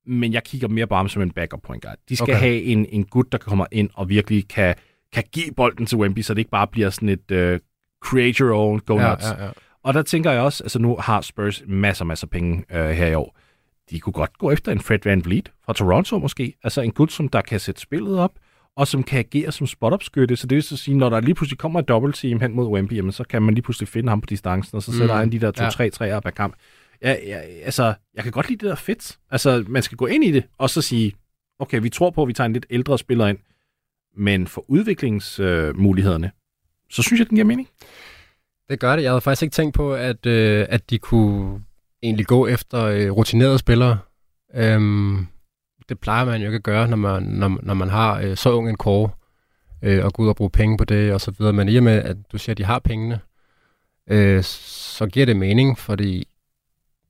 Men 0.06 0.32
jeg 0.32 0.44
kigger 0.44 0.68
mere 0.68 0.86
på 0.86 0.94
ham 0.94 1.08
som 1.08 1.22
en 1.22 1.30
backup 1.30 1.62
point 1.62 1.82
guard. 1.82 1.96
De 2.08 2.16
skal 2.16 2.32
okay. 2.32 2.40
have 2.40 2.62
en, 2.62 2.86
en 2.88 3.04
gut, 3.04 3.32
der 3.32 3.38
kommer 3.38 3.66
ind 3.72 3.90
og 3.94 4.08
virkelig 4.08 4.48
kan, 4.48 4.74
kan 5.16 5.30
give 5.32 5.52
bolden 5.56 5.86
til 5.86 5.98
Wemby, 5.98 6.22
så 6.22 6.34
det 6.34 6.38
ikke 6.38 6.50
bare 6.50 6.66
bliver 6.66 6.90
sådan 6.90 7.08
et 7.08 7.30
uh, 7.30 7.58
create 8.04 8.38
your 8.40 8.54
own, 8.54 8.78
go 8.78 8.94
nuts. 8.94 9.24
Ja, 9.24 9.44
ja. 9.44 9.50
Og 9.82 9.94
der 9.94 10.02
tænker 10.02 10.30
jeg 10.30 10.40
også, 10.40 10.64
altså 10.64 10.78
nu 10.78 10.96
har 11.00 11.20
Spurs 11.20 11.62
masser, 11.66 12.04
masser 12.04 12.26
penge 12.26 12.64
uh, 12.70 12.76
her 12.76 13.06
i 13.06 13.14
år 13.14 13.36
de 13.90 14.00
kunne 14.00 14.12
godt 14.12 14.38
gå 14.38 14.50
efter 14.50 14.72
en 14.72 14.80
Fred 14.80 14.98
Van 15.04 15.24
Vliet 15.24 15.52
fra 15.64 15.72
Toronto 15.72 16.18
måske. 16.18 16.54
Altså 16.62 16.80
en 16.80 16.92
gut, 16.92 17.12
som 17.12 17.28
der 17.28 17.40
kan 17.40 17.60
sætte 17.60 17.80
spillet 17.80 18.18
op, 18.18 18.32
og 18.76 18.88
som 18.88 19.02
kan 19.02 19.18
agere 19.18 19.52
som 19.52 19.66
spot-up-skytte. 19.66 20.36
Så 20.36 20.46
det 20.46 20.56
vil 20.56 20.62
så 20.62 20.76
sige, 20.76 20.96
når 20.96 21.08
der 21.08 21.20
lige 21.20 21.34
pludselig 21.34 21.58
kommer 21.58 21.80
et 21.80 21.88
dobbelt-team 21.88 22.40
hen 22.40 22.54
mod 22.54 22.66
Wemby, 22.66 22.92
jamen, 22.92 23.12
så 23.12 23.24
kan 23.24 23.42
man 23.42 23.54
lige 23.54 23.62
pludselig 23.62 23.88
finde 23.88 24.08
ham 24.08 24.20
på 24.20 24.26
distancen, 24.26 24.76
og 24.76 24.82
så 24.82 24.92
sætter 24.92 25.14
mm. 25.14 25.18
han 25.18 25.32
de 25.32 25.38
der 25.38 25.52
2-3 25.52 25.82
ja. 25.82 25.90
træer 25.90 26.20
per 26.20 26.30
kamp. 26.30 26.54
Ja, 27.02 27.16
ja, 27.26 27.38
altså, 27.38 27.94
jeg 28.14 28.22
kan 28.22 28.32
godt 28.32 28.48
lide 28.48 28.58
det 28.58 28.68
der 28.68 28.74
fedt. 28.74 29.18
Altså, 29.30 29.64
man 29.68 29.82
skal 29.82 29.96
gå 29.96 30.06
ind 30.06 30.24
i 30.24 30.30
det, 30.30 30.44
og 30.58 30.70
så 30.70 30.82
sige, 30.82 31.12
okay, 31.58 31.80
vi 31.82 31.88
tror 31.88 32.10
på, 32.10 32.22
at 32.22 32.28
vi 32.28 32.32
tager 32.32 32.46
en 32.46 32.52
lidt 32.52 32.66
ældre 32.70 32.98
spiller 32.98 33.26
ind, 33.26 33.38
men 34.16 34.46
for 34.46 34.64
udviklingsmulighederne, 34.68 36.26
øh, 36.26 36.32
så 36.90 37.02
synes 37.02 37.18
jeg, 37.18 37.28
den 37.28 37.34
giver 37.34 37.46
mening. 37.46 37.68
Det 38.70 38.80
gør 38.80 38.96
det. 38.96 39.02
Jeg 39.02 39.10
havde 39.10 39.20
faktisk 39.20 39.42
ikke 39.42 39.54
tænkt 39.54 39.74
på, 39.74 39.94
at, 39.94 40.26
øh, 40.26 40.66
at 40.68 40.90
de 40.90 40.98
kunne 40.98 41.60
egentlig 42.02 42.26
gå 42.26 42.46
efter 42.46 42.84
øh, 42.84 43.10
rutinerede 43.10 43.58
spillere. 43.58 43.98
Øhm, 44.54 45.26
det 45.88 46.00
plejer 46.00 46.24
man 46.24 46.40
jo 46.40 46.46
ikke 46.46 46.56
at 46.56 46.62
gøre, 46.62 46.88
når 46.88 46.96
man, 46.96 47.22
når, 47.22 47.58
når 47.62 47.74
man 47.74 47.88
har 47.88 48.20
øh, 48.20 48.36
så 48.36 48.52
ung 48.52 48.68
en 48.68 48.76
core, 48.76 49.10
øh, 49.82 50.04
og 50.04 50.12
gå 50.12 50.22
ud 50.22 50.28
og 50.28 50.36
bruge 50.36 50.50
penge 50.50 50.78
på 50.78 50.84
det 50.84 51.12
og 51.12 51.20
så 51.20 51.30
videre. 51.38 51.52
Men 51.52 51.68
i 51.68 51.76
og 51.76 51.82
med, 51.82 52.02
at 52.02 52.16
du 52.32 52.38
siger, 52.38 52.54
at 52.54 52.58
de 52.58 52.64
har 52.64 52.78
pengene, 52.78 53.20
øh, 54.10 54.42
så 54.42 55.06
giver 55.06 55.26
det 55.26 55.36
mening, 55.36 55.78
fordi 55.78 56.28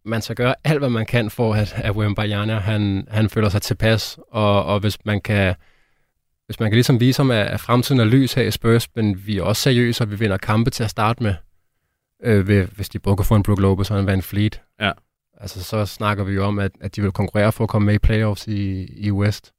man 0.05 0.23
skal 0.23 0.37
gøre 0.37 0.55
alt, 0.65 0.79
hvad 0.79 0.89
man 0.89 1.07
kan 1.07 1.31
for, 1.31 1.55
at, 1.55 1.75
at 1.77 1.97
Wembanyama, 1.97 2.59
han, 2.59 3.09
han 3.11 3.29
føler 3.29 3.49
sig 3.49 3.63
tilpas, 3.63 4.19
og, 4.31 4.65
og 4.65 4.81
hvis 4.81 5.05
man 5.05 5.21
kan 5.21 5.55
hvis 6.47 6.61
man 6.61 6.71
kan 6.71 6.75
ligesom 6.75 7.01
vise 7.01 7.19
ham, 7.19 7.31
at, 7.31 7.61
fremtiden 7.61 8.01
er 8.01 8.05
lys 8.05 8.35
her 8.35 8.43
i 8.43 8.51
Spurs, 8.51 8.89
men 8.97 9.27
vi 9.27 9.39
er 9.39 9.43
også 9.43 9.63
seriøse, 9.63 10.05
og 10.05 10.11
vi 10.11 10.17
vinder 10.17 10.37
kampe 10.37 10.71
til 10.71 10.85
at 10.85 10.91
starte 10.91 11.23
med, 11.23 11.35
øh, 12.25 12.49
ved, 12.49 12.67
hvis 12.67 12.89
de 12.89 12.99
både 12.99 13.17
kan 13.17 13.25
få 13.25 13.35
en 13.35 13.43
Brook 13.43 13.61
Lopez 13.61 13.91
og 13.91 14.01
en 14.01 14.07
Van 14.07 14.23
Fleet. 14.23 14.61
Ja. 14.81 14.93
Altså, 15.41 15.65
så 15.65 15.87
snakker 15.87 16.25
vi 16.25 16.35
jo 16.35 16.45
om, 16.45 16.59
at, 16.59 16.73
at 16.81 16.97
de 16.97 17.03
vil 17.03 17.13
konkurrere 17.13 17.53
for 17.53 17.65
at 17.65 17.71
komme 17.71 17.87
med 17.87 17.95
i 17.95 17.99
playoffs 17.99 18.47
i, 18.47 18.87
i 19.07 19.11
West. 19.11 19.53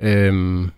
Øhm, 0.00 0.70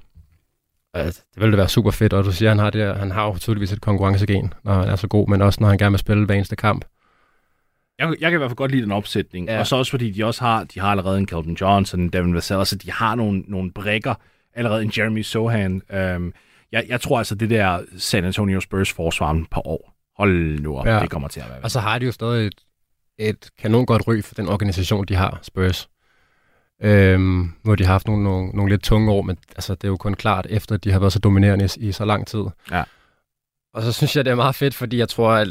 altså, 0.94 1.22
det 1.34 1.40
ville 1.40 1.52
da 1.52 1.56
være 1.56 1.68
super 1.68 1.90
fedt, 1.90 2.12
og 2.12 2.24
du 2.24 2.32
siger, 2.32 2.50
at 2.50 2.56
han 2.56 2.64
har, 2.64 2.70
det, 2.70 2.96
han 2.96 3.10
har 3.10 3.26
jo 3.26 3.38
tydeligvis 3.38 3.72
et 3.72 3.80
konkurrencegen, 3.80 4.54
når 4.64 4.74
han 4.74 4.88
er 4.88 4.96
så 4.96 5.08
god, 5.08 5.28
men 5.28 5.42
også 5.42 5.60
når 5.60 5.68
han 5.68 5.78
gerne 5.78 5.92
vil 5.92 5.98
spille 5.98 6.26
hver 6.26 6.34
eneste 6.34 6.56
kamp. 6.56 6.84
Jeg, 7.98 8.08
jeg 8.20 8.30
kan 8.30 8.36
i 8.36 8.38
hvert 8.38 8.50
fald 8.50 8.56
godt 8.56 8.70
lide 8.70 8.82
den 8.82 8.92
opsætning. 8.92 9.46
Ja. 9.46 9.54
Ja. 9.54 9.60
Og 9.60 9.66
så 9.66 9.76
også 9.76 9.90
fordi 9.90 10.10
de 10.10 10.24
også 10.24 10.44
har, 10.44 10.64
de 10.64 10.80
har 10.80 10.90
allerede 10.90 11.18
en 11.18 11.28
Calvin 11.28 11.54
Johnson, 11.60 12.00
en 12.00 12.08
Devin 12.08 12.34
Vassell, 12.34 12.66
så 12.66 12.76
de 12.76 12.92
har 12.92 13.14
nogle, 13.14 13.40
nogle 13.40 13.72
brækker, 13.72 14.14
allerede 14.54 14.82
en 14.82 14.92
Jeremy 14.98 15.22
Sohan. 15.22 15.82
Øhm, 15.90 16.32
jeg, 16.72 16.84
jeg 16.88 17.00
tror 17.00 17.18
altså, 17.18 17.34
det 17.34 17.50
der 17.50 17.82
San 17.98 18.24
Antonio 18.24 18.60
Spurs 18.60 18.92
forsvar 18.92 19.30
om 19.30 19.40
et 19.40 19.50
par 19.50 19.66
år, 19.66 19.94
hold 20.16 20.60
nu 20.60 20.78
op, 20.78 20.86
ja. 20.86 21.00
Det 21.00 21.10
kommer 21.10 21.28
til 21.28 21.40
at 21.40 21.46
være. 21.48 21.60
Og 21.62 21.70
så 21.70 21.80
har 21.80 21.98
de 21.98 22.06
jo 22.06 22.12
stadig 22.12 22.46
et, 22.46 22.54
et 23.18 23.50
kanon 23.58 23.86
godt 23.86 24.08
ry 24.08 24.22
for 24.22 24.34
den 24.34 24.48
organisation, 24.48 25.04
de 25.04 25.14
har, 25.14 25.38
Spurs. 25.42 25.88
Øhm, 26.82 27.52
nu 27.64 27.70
har 27.70 27.76
de 27.76 27.84
haft 27.84 28.06
nogle, 28.06 28.24
nogle, 28.24 28.48
nogle 28.48 28.72
lidt 28.72 28.82
tunge 28.82 29.12
år, 29.12 29.22
men 29.22 29.36
altså, 29.56 29.74
det 29.74 29.84
er 29.84 29.88
jo 29.88 29.96
kun 29.96 30.14
klart, 30.14 30.46
efter 30.50 30.74
at 30.74 30.84
de 30.84 30.92
har 30.92 30.98
været 30.98 31.12
så 31.12 31.18
dominerende 31.18 31.68
i, 31.76 31.88
i 31.88 31.92
så 31.92 32.04
lang 32.04 32.26
tid. 32.26 32.44
Ja. 32.70 32.82
Og 33.74 33.82
så 33.82 33.92
synes 33.92 34.16
jeg, 34.16 34.24
det 34.24 34.30
er 34.30 34.34
meget 34.34 34.54
fedt, 34.54 34.74
fordi 34.74 34.98
jeg 34.98 35.08
tror, 35.08 35.30
at 35.32 35.48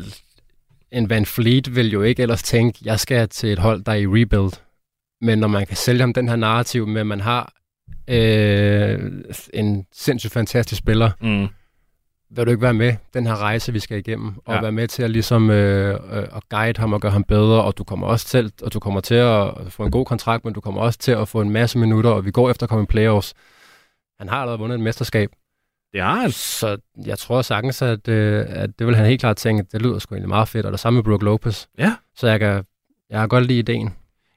en 0.91 1.09
Van 1.09 1.25
Fleet 1.25 1.75
vil 1.75 1.91
jo 1.91 2.01
ikke 2.01 2.21
ellers 2.21 2.43
tænke, 2.43 2.79
jeg 2.83 2.99
skal 2.99 3.29
til 3.29 3.53
et 3.53 3.59
hold, 3.59 3.83
der 3.83 3.91
er 3.91 3.95
i 3.95 4.07
rebuild. 4.07 4.51
Men 5.21 5.39
når 5.39 5.47
man 5.47 5.67
kan 5.67 5.77
sælge 5.77 5.99
ham 5.99 6.13
den 6.13 6.29
her 6.29 6.35
narrativ 6.35 6.87
med, 6.87 7.01
at 7.01 7.07
man 7.07 7.21
har 7.21 7.53
øh, 8.07 9.11
en 9.53 9.85
sindssygt 9.93 10.33
fantastisk 10.33 10.79
spiller, 10.79 11.11
Mm. 11.21 11.47
vil 12.29 12.45
du 12.45 12.51
ikke 12.51 12.61
være 12.61 12.73
med 12.73 12.95
den 13.13 13.25
her 13.27 13.35
rejse, 13.41 13.73
vi 13.73 13.79
skal 13.79 13.97
igennem, 13.97 14.33
og 14.45 14.55
Ja. 14.55 14.61
være 14.61 14.71
med 14.71 14.87
til 14.87 15.03
at 15.03 15.09
ligesom 15.11 15.49
øh, 15.49 15.99
øh, 16.17 16.23
at 16.35 16.43
guide 16.49 16.79
ham 16.79 16.93
og 16.93 17.01
gøre 17.01 17.11
ham 17.11 17.23
bedre, 17.23 17.63
og 17.63 17.77
du 17.77 17.83
kommer 17.83 18.07
også 18.07 18.27
til, 18.27 18.51
og 18.63 18.73
du 18.73 18.79
kommer 18.79 19.01
til 19.01 19.15
at 19.15 19.49
få 19.69 19.85
en 19.85 19.91
god 19.91 20.05
kontrakt, 20.05 20.45
men 20.45 20.53
du 20.53 20.61
kommer 20.61 20.81
også 20.81 20.99
til 20.99 21.11
at 21.11 21.27
få 21.27 21.41
en 21.41 21.49
masse 21.49 21.77
minutter, 21.77 22.09
og 22.09 22.25
vi 22.25 22.31
går 22.31 22.49
efter 22.49 22.63
at 22.63 22.69
komme 22.69 22.83
i 22.83 22.87
playoffs. 22.87 23.33
Han 24.19 24.29
har 24.29 24.37
allerede 24.37 24.59
vundet 24.59 24.75
et 24.75 24.81
mesterskab, 24.83 25.29
Det 25.93 26.01
har 26.01 26.15
han. 26.15 26.31
så 26.31 26.77
jeg 27.05 27.17
tror 27.19 27.41
sagtens, 27.41 27.81
at, 27.81 28.07
øh, 28.07 28.45
at 28.49 28.69
det 28.79 28.87
vil 28.87 28.95
han 28.95 29.05
helt 29.05 29.19
klart 29.19 29.37
tænke, 29.37 29.63
det 29.71 29.81
lyder 29.81 29.99
sgu 29.99 30.15
egentlig 30.15 30.29
meget 30.29 30.47
fedt, 30.47 30.65
og 30.65 30.71
det 30.71 30.79
samme 30.79 30.97
med 30.97 31.03
Brook 31.03 31.21
Lopez. 31.23 31.65
Ja. 31.77 31.95
Så 32.15 32.27
jeg 32.27 32.39
kan, 32.39 32.63
jeg 33.09 33.19
kan 33.19 33.29
godt 33.29 33.45
lide 33.45 33.59
ideen. 33.59 33.93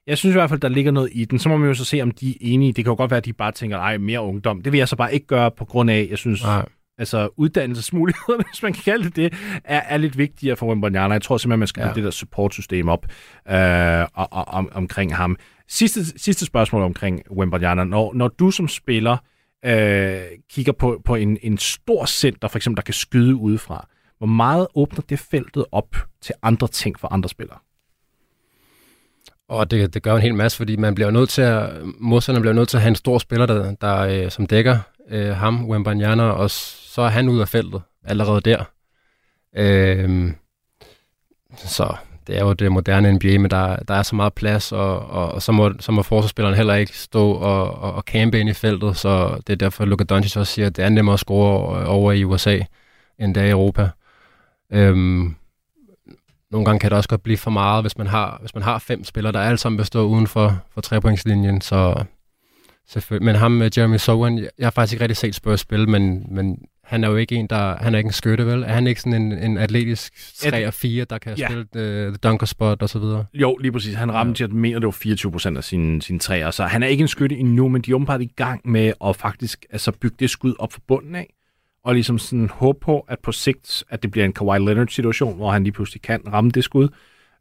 Jeg 0.06 0.18
synes 0.18 0.34
i 0.34 0.38
hvert 0.38 0.50
fald, 0.50 0.60
der 0.60 0.68
ligger 0.68 0.92
noget 0.92 1.10
i 1.12 1.25
den. 1.25 1.38
Så 1.38 1.48
må 1.48 1.56
man 1.56 1.68
jo 1.68 1.75
så 1.75 1.84
se, 1.84 2.02
om 2.02 2.10
de 2.10 2.30
er 2.30 2.36
enige. 2.40 2.72
Det 2.72 2.84
kan 2.84 2.90
jo 2.90 2.96
godt 2.96 3.10
være, 3.10 3.18
at 3.18 3.25
de 3.25 3.32
bare 3.32 3.52
tænker, 3.52 3.78
ej, 3.78 3.98
mere 3.98 4.22
ungdom. 4.22 4.62
Det 4.62 4.72
vil 4.72 4.78
jeg 4.78 4.88
så 4.88 4.96
bare 4.96 5.14
ikke 5.14 5.26
gøre 5.26 5.50
på 5.50 5.64
grund 5.64 5.90
af, 5.90 6.06
jeg 6.10 6.18
synes, 6.18 6.42
Nej. 6.42 6.66
altså 6.98 7.28
uddannelsesmulighederne, 7.36 8.44
hvis 8.50 8.62
man 8.62 8.72
kan 8.72 8.82
kalde 8.82 9.04
det 9.04 9.16
det, 9.16 9.34
er, 9.64 9.80
er 9.88 9.96
lidt 9.96 10.18
vigtigere 10.18 10.56
for 10.56 10.66
Wembanyama. 10.66 11.14
Jeg 11.14 11.22
tror 11.22 11.36
simpelthen, 11.36 11.58
man 11.58 11.68
skal 11.68 11.82
ja. 11.82 11.92
Det 11.92 12.04
der 12.04 12.10
supportsystem 12.10 12.88
op 12.88 13.06
øh, 13.50 14.06
og, 14.14 14.28
og, 14.32 14.48
om, 14.48 14.68
omkring 14.72 15.16
ham. 15.16 15.36
Sidste, 15.68 16.20
sidste 16.20 16.44
spørgsmål 16.44 16.82
omkring 16.82 17.22
Wembanyama. 17.30 17.84
Når, 17.84 18.14
når 18.14 18.28
du 18.28 18.50
som 18.50 18.68
spiller 18.68 19.16
øh, 19.64 20.20
kigger 20.50 20.72
på, 20.72 21.02
på 21.04 21.14
en, 21.14 21.38
en 21.42 21.58
stor 21.58 22.04
center, 22.06 22.49
for 22.49 22.58
eksempel, 22.58 22.76
der 22.76 22.82
kan 22.82 22.95
skyde 22.95 23.34
udefra, 23.34 23.88
hvor 24.19 24.26
meget 24.26 24.66
åbner 24.75 25.00
det 25.08 25.19
feltet 25.19 25.64
op 25.73 25.97
til 26.21 26.34
andre 26.42 26.69
ting 26.69 27.00
for 27.00 27.12
andre 27.12 27.28
spillere? 27.28 27.58
Og 29.49 29.71
det, 29.71 29.95
det 29.95 30.02
gør 30.02 30.15
en 30.15 30.23
hel 30.23 30.35
masse, 30.35 30.56
fordi 30.56 30.76
man 30.76 30.95
bliver 30.95 31.11
nødt 31.11 31.28
til 31.28 31.43
at, 31.43 31.71
modstanderen 31.99 32.43
bliver 32.43 32.54
nødt 32.54 32.69
til 32.69 32.76
at 32.76 32.80
have 32.80 32.89
en 32.89 32.95
stor 32.95 33.19
spiller, 33.19 33.47
der, 33.47 33.75
der 33.75 33.99
øh, 33.99 34.30
som 34.30 34.47
dækker 34.47 34.78
øh, 35.09 35.37
ham, 35.37 35.69
Wembanyama, 35.71 36.23
og 36.23 36.50
så 36.50 37.02
er 37.02 37.09
han 37.09 37.28
ud 37.28 37.41
af 37.41 37.49
feltet 37.49 37.82
allerede 38.04 38.41
der. 38.41 38.65
Øh, 39.56 40.32
så 41.56 41.97
det 42.26 42.37
er 42.37 42.41
jo 42.45 42.52
det 42.52 42.73
moderne 42.73 43.13
NBA, 43.13 43.39
men 43.39 43.50
der, 43.50 43.76
der 43.76 43.95
er 43.95 44.02
så 44.02 44.17
meget 44.17 44.35
plads, 44.35 44.73
og, 44.73 44.99
og, 44.99 45.32
og 45.32 45.43
så, 45.43 45.52
må, 45.52 45.73
så 45.80 45.93
må 45.93 46.02
forsvarsspilleren 46.02 46.56
heller 46.56 46.75
ikke 46.75 46.99
stå 46.99 47.32
og, 47.32 47.75
og, 47.75 47.93
og 47.95 48.02
campe 48.02 48.41
ind 48.41 48.49
i 48.49 48.52
feltet, 48.52 48.97
så 48.97 49.41
det 49.47 49.52
er 49.52 49.56
derfor, 49.56 49.85
Luka 49.85 50.04
Doncic 50.04 50.37
også 50.37 50.52
siger, 50.52 50.67
at 50.67 50.76
det 50.76 50.85
er 50.85 50.89
nemmere 50.89 51.13
at 51.13 51.21
score 51.21 51.87
over 51.87 52.13
i 52.13 52.25
USA, 52.25 52.59
end 53.19 53.35
det 53.35 53.43
er 53.43 53.47
i 53.47 53.50
Europa. 53.50 53.89
Øhm, 54.73 55.35
nogle 56.50 56.65
gange 56.65 56.78
kan 56.80 56.91
det 56.91 56.97
også 56.97 57.09
godt 57.09 57.23
blive 57.23 57.37
for 57.39 57.50
meget, 57.50 57.82
hvis 57.85 57.99
man 57.99 58.06
har, 58.06 58.37
hvis 58.41 58.54
man 58.54 58.63
har 58.63 58.78
fem 58.78 59.04
spillere, 59.04 59.32
der 59.32 59.41
alle 59.41 59.59
sammen 59.59 59.78
vil 59.78 59.87
stå 59.87 60.06
uden 60.06 60.26
for, 60.26 60.59
for 60.75 60.80
trepointslinjen, 60.80 61.61
så 61.61 62.04
selvfølgelig. 62.89 63.25
Men 63.26 63.37
ham 63.37 63.50
med 63.52 63.71
Jeremy 63.78 63.97
Sohan, 63.97 64.39
jeg, 64.39 64.49
jeg 64.59 64.67
har 64.67 64.71
faktisk 64.71 64.93
ikke 64.93 65.02
rigtig 65.02 65.17
set 65.17 65.35
Spurs 65.35 65.61
spille, 65.61 65.87
men, 65.87 66.26
men 66.30 66.59
han 66.85 67.04
er 67.04 67.09
jo 67.09 67.17
ikke 67.17 67.35
en, 67.35 67.47
der, 67.47 67.76
han 67.76 67.95
er 67.95 67.99
ikke 67.99 68.09
en 68.09 68.13
skytte, 68.13 68.47
vel? 68.47 68.63
Er 68.63 68.73
han 68.73 68.87
ikke 68.87 69.00
sådan 69.00 69.23
en, 69.23 69.32
en 69.32 69.59
atletisk 69.59 70.13
3 70.39 70.67
og 70.67 70.75
4, 70.75 71.04
der 71.04 71.19
kan 71.19 71.37
Ja. 71.39 71.47
spille 71.49 71.63
uh, 72.06 72.13
the 72.13 72.17
dunker 72.17 72.47
spot 72.47 72.82
og 72.82 72.89
så 72.89 72.99
videre? 72.99 73.25
Jo, 73.35 73.56
lige 73.56 73.73
præcis. 73.73 73.95
Han 73.95 74.13
ramte, 74.13 74.43
ja. 74.43 74.49
jeg 74.49 74.54
mener, 74.56 74.78
det 74.78 74.87
var 74.87 74.91
24 74.91 75.32
procent 75.32 75.56
af 75.56 75.65
sine, 75.65 76.02
sine 76.02 76.19
træer, 76.19 76.50
så 76.50 76.65
han 76.65 76.82
er 76.82 76.87
ikke 76.87 77.02
en 77.02 77.09
skytte 77.09 77.37
endnu, 77.37 77.69
men 77.69 77.82
de 77.82 77.91
er 77.91 78.19
i 78.21 78.32
gang 78.37 78.61
med 78.65 78.93
at 79.04 79.17
faktisk 79.17 79.67
altså, 79.71 79.93
bygge 79.93 80.17
det 80.19 80.30
skud 80.30 80.54
op 80.59 80.73
fra 80.73 80.80
bunden 80.89 81.15
af, 81.15 81.35
og 81.86 81.94
ligesom 81.94 82.18
sådan 82.18 82.49
håbe 82.49 82.78
på, 82.80 83.00
at 83.08 83.18
på 83.18 83.32
sigt, 83.32 83.84
at 83.90 84.02
det 84.02 84.10
bliver 84.10 84.25
en 84.25 84.32
Kawhi 84.32 84.58
Leonard-situation, 84.58 85.36
hvor 85.36 85.50
han 85.50 85.62
lige 85.62 85.72
pludselig 85.72 86.02
kan 86.02 86.20
ramme 86.32 86.50
det 86.50 86.64
skud. 86.64 86.88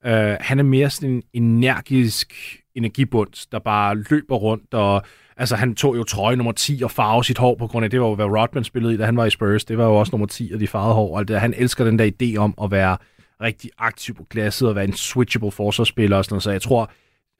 Uh, 0.05 0.11
han 0.39 0.59
er 0.59 0.63
mere 0.63 0.89
sådan 0.89 1.09
en 1.09 1.23
energisk 1.43 2.33
energibund, 2.75 3.47
der 3.51 3.59
bare 3.59 3.95
løber 3.95 4.35
rundt, 4.35 4.73
og 4.73 5.03
altså 5.37 5.55
han 5.55 5.75
tog 5.75 5.97
jo 5.97 6.03
trøje 6.03 6.35
nummer 6.35 6.51
10 6.51 6.81
og 6.83 6.91
farve 6.91 7.23
sit 7.23 7.37
hår 7.37 7.55
på 7.55 7.67
grund 7.67 7.83
af, 7.83 7.89
det 7.89 8.01
var 8.01 8.07
jo, 8.07 8.15
hvad 8.15 8.25
Rodman 8.25 8.63
spillede 8.63 8.93
i, 8.93 8.97
da 8.97 9.05
han 9.05 9.17
var 9.17 9.25
i 9.25 9.29
Spurs. 9.29 9.65
Det 9.65 9.77
var 9.77 9.85
jo 9.85 9.95
også 9.95 10.11
nummer 10.11 10.27
10 10.27 10.51
og 10.53 10.59
de 10.59 10.67
farvede 10.67 10.93
hår. 10.93 11.13
Og 11.13 11.19
alt 11.19 11.27
det. 11.27 11.39
Han 11.39 11.53
elsker 11.57 11.85
den 11.85 11.99
der 11.99 12.11
idé 12.11 12.37
om 12.37 12.53
at 12.63 12.71
være 12.71 12.97
rigtig 13.41 13.71
aktiv 13.77 14.15
på 14.15 14.23
glasset 14.29 14.69
og 14.69 14.75
være 14.75 14.85
en 14.85 14.93
switchable 14.93 15.51
forsvarsspiller 15.51 16.17
og 16.17 16.25
sådan 16.25 16.33
noget. 16.33 16.43
Så 16.43 16.51
jeg 16.51 16.61
tror, 16.61 16.91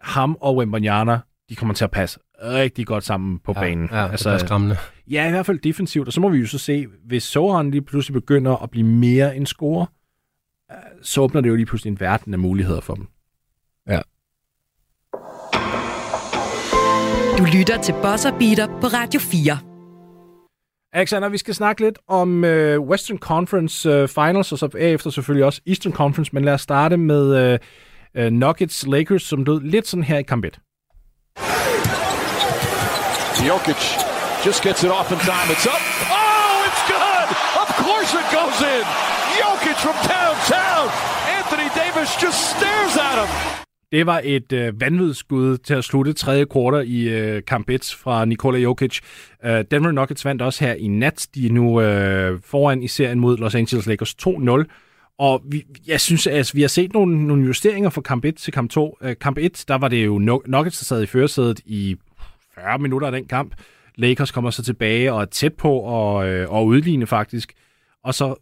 ham 0.01 0.37
og 0.41 0.55
Wembanyama, 0.55 1.19
de 1.49 1.55
kommer 1.55 1.73
til 1.73 1.83
at 1.83 1.91
passe 1.91 2.19
rigtig 2.43 2.87
godt 2.87 3.03
sammen 3.03 3.39
på 3.39 3.53
banen. 3.53 3.89
Ja, 3.91 4.07
altså, 4.07 4.29
det 4.29 4.35
er 4.41 4.45
skræmmende. 4.45 4.77
Ja, 5.07 5.27
i 5.27 5.31
hvert 5.31 5.45
fald 5.45 5.59
defensivt. 5.59 6.07
Og 6.07 6.13
så 6.13 6.21
må 6.21 6.29
vi 6.29 6.37
jo 6.37 6.47
så 6.47 6.57
se, 6.57 6.87
hvis 7.05 7.23
Sohan 7.23 7.71
lige 7.71 7.81
pludselig 7.81 8.13
begynder 8.13 8.63
at 8.63 8.69
blive 8.69 8.85
mere 8.85 9.35
en 9.35 9.45
scorer, 9.45 9.85
øh, 10.71 10.77
så 11.01 11.21
åbner 11.21 11.41
det 11.41 11.49
jo 11.49 11.55
lige 11.55 11.65
pludselig 11.65 11.91
en 11.91 11.99
verden 11.99 12.33
af 12.33 12.39
muligheder 12.39 12.81
for 12.81 12.95
dem. 12.95 13.07
Du 17.37 17.45
lytter 17.57 17.81
til 17.81 17.93
Bosser 18.03 18.31
Beater 18.39 18.67
på 18.81 18.87
Radio 18.87 19.19
4. 19.19 19.57
Alexander, 20.93 21.29
vi 21.29 21.37
skal 21.37 21.55
snakke 21.55 21.81
lidt 21.81 21.99
om 22.07 22.43
øh, 22.43 22.79
Western 22.81 23.17
Conference 23.17 23.89
øh, 23.89 24.07
Finals, 24.07 24.51
og 24.51 24.57
så 24.57 24.69
efter 24.77 25.09
selvfølgelig 25.09 25.45
også 25.45 25.61
Eastern 25.67 25.93
Conference, 25.93 26.31
men 26.33 26.45
lad 26.45 26.53
os 26.53 26.61
starte 26.61 26.97
med 26.97 27.53
øh, 27.53 27.59
øh, 28.15 28.31
Nuggets 28.31 28.87
Lakers, 28.87 29.23
som 29.23 29.43
lød 29.43 29.61
lidt 29.61 29.87
sådan 29.87 30.03
her 30.03 30.17
i 30.17 30.23
kamp 30.23 30.45
1. 30.45 30.59
Jokic 33.49 33.84
just 34.47 34.63
gets 34.67 34.81
it 34.84 34.91
off 34.97 35.12
in 35.15 35.19
time. 35.31 35.47
It's 35.53 35.67
up. 35.73 35.84
Oh, 36.21 36.67
it's 36.67 36.84
good. 36.95 37.27
Of 37.63 37.69
course 37.84 38.12
it 38.21 38.27
goes 38.38 38.58
in. 38.73 38.84
Jokic 39.39 39.77
from 39.86 39.97
downtown. 40.15 40.86
Anthony 41.38 41.69
Davis 41.81 42.10
just 42.23 42.39
stares 42.55 42.93
at 43.10 43.17
him. 43.21 43.29
Det 43.91 44.05
var 44.05 44.21
et 44.23 44.51
øh, 44.51 44.81
vanvidsskud 44.81 45.58
til 45.58 45.73
at 45.73 45.84
slutte 45.84 46.13
tredje 46.13 46.45
kvartal 46.45 46.91
i 46.91 47.10
øh, 47.10 47.41
kamp 47.47 47.69
1 47.69 47.95
fra 47.99 48.25
Nikola 48.25 48.58
Jokic. 48.58 48.99
Øh, 49.45 49.65
Denver 49.71 49.91
Nuggets 49.91 50.25
vandt 50.25 50.41
også 50.41 50.65
her 50.65 50.73
i 50.73 50.88
nat. 50.88 51.27
De 51.36 51.47
er 51.47 51.51
nu 51.51 51.81
øh, 51.81 52.39
foran 52.45 52.84
i 52.84 52.88
serien 52.88 53.19
mod 53.19 53.38
Los 53.38 53.55
Angeles 53.55 53.86
Lakers 53.86 54.15
2-0. 54.27 55.15
Og 55.19 55.41
vi, 55.45 55.63
jeg 55.88 56.01
synes, 56.01 56.27
at 56.27 56.34
altså, 56.34 56.53
vi 56.53 56.62
har 56.62 56.67
set 56.67 56.93
nogle, 56.93 57.27
nogle 57.27 57.45
justeringer 57.45 57.89
fra 57.89 58.01
kamp 58.01 58.25
1 58.25 58.36
til 58.36 58.53
kamp 58.53 58.71
2. 58.71 58.97
Øh, 59.01 59.15
kamp 59.21 59.38
1, 59.38 59.65
der 59.67 59.77
var 59.77 59.88
det 59.88 60.05
jo 60.05 60.17
Nuggets, 60.47 60.79
der 60.79 60.86
sad 60.86 61.03
i 61.03 61.05
førersædet 61.05 61.60
i 61.65 61.95
40 62.55 62.79
minutter 62.79 63.07
af 63.07 63.11
den 63.11 63.27
kamp. 63.27 63.53
Lakers 63.95 64.31
kommer 64.31 64.49
så 64.49 64.63
tilbage 64.63 65.13
og 65.13 65.21
er 65.21 65.25
tæt 65.25 65.53
på 65.53 65.71
og, 65.71 66.27
øh, 66.27 66.51
og 66.51 66.65
udligne 66.65 67.07
faktisk. 67.07 67.53
Og 68.03 68.13
så 68.13 68.35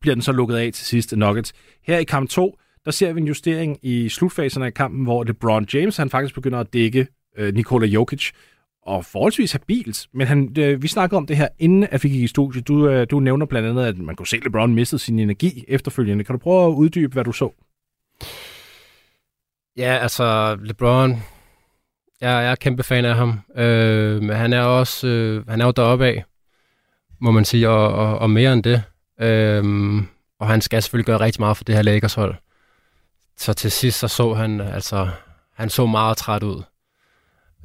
bliver 0.00 0.14
den 0.14 0.22
så 0.22 0.32
lukket 0.32 0.56
af 0.56 0.70
til 0.72 0.86
sidst 0.86 1.16
Nuggets. 1.16 1.52
Her 1.86 1.98
i 1.98 2.04
kamp 2.04 2.30
2, 2.30 2.58
der 2.84 2.90
ser 2.90 3.12
vi 3.12 3.20
en 3.20 3.26
justering 3.26 3.78
i 3.82 4.08
slutfaserne 4.08 4.66
af 4.66 4.74
kampen, 4.74 5.04
hvor 5.04 5.24
LeBron 5.24 5.66
James 5.74 5.96
han 5.96 6.10
faktisk 6.10 6.34
begynder 6.34 6.58
at 6.58 6.72
dække 6.72 7.06
øh, 7.38 7.54
Nikola 7.54 7.86
Jokic, 7.86 8.30
og 8.82 9.04
forholdsvis 9.04 9.52
habilt. 9.52 10.06
Men 10.12 10.26
han, 10.26 10.54
øh, 10.58 10.82
vi 10.82 10.88
snakkede 10.88 11.16
om 11.16 11.26
det 11.26 11.36
her, 11.36 11.48
inden 11.58 11.86
at 11.90 12.04
vi 12.04 12.08
gik 12.08 12.22
i 12.22 12.26
studiet. 12.26 12.68
Du, 12.68 12.88
øh, 12.88 13.06
du 13.10 13.20
nævner 13.20 13.46
blandt 13.46 13.68
andet, 13.68 13.84
at 13.84 13.98
man 13.98 14.16
kunne 14.16 14.26
se, 14.26 14.36
at 14.36 14.44
LeBron 14.44 14.74
mistede 14.74 15.02
sin 15.02 15.18
energi 15.18 15.64
efterfølgende. 15.68 16.24
Kan 16.24 16.32
du 16.32 16.38
prøve 16.38 16.66
at 16.66 16.74
uddybe, 16.74 17.12
hvad 17.12 17.24
du 17.24 17.32
så? 17.32 17.50
Ja, 19.76 19.98
altså 20.02 20.58
LeBron, 20.62 21.16
jeg, 22.20 22.28
jeg 22.28 22.50
er 22.50 22.54
kæmpe 22.54 22.82
fan 22.82 23.04
af 23.04 23.16
ham. 23.16 23.40
Øh, 23.56 24.22
men 24.22 24.36
han 24.36 24.52
er 24.52 24.62
også 24.62 25.06
øh, 25.06 25.48
han 25.48 25.60
er 25.60 25.64
jo 25.64 25.70
deroppe 25.70 26.06
af, 26.06 26.24
må 27.20 27.30
man 27.30 27.44
sige, 27.44 27.68
og, 27.68 27.92
og, 27.94 28.18
og 28.18 28.30
mere 28.30 28.52
end 28.52 28.62
det. 28.62 28.82
Øh, 29.20 29.64
og 30.40 30.48
han 30.48 30.60
skal 30.60 30.82
selvfølgelig 30.82 31.06
gøre 31.06 31.20
rigtig 31.20 31.40
meget 31.40 31.56
for 31.56 31.64
det 31.64 31.74
her 31.74 31.82
Lakers 31.82 32.14
hold. 32.14 32.34
Så 33.36 33.52
til 33.52 33.70
sidst 33.70 33.98
så 33.98 34.08
så 34.08 34.34
han, 34.34 34.60
altså, 34.60 35.08
han 35.54 35.70
så 35.70 35.86
meget 35.86 36.16
træt 36.16 36.42
ud. 36.42 36.62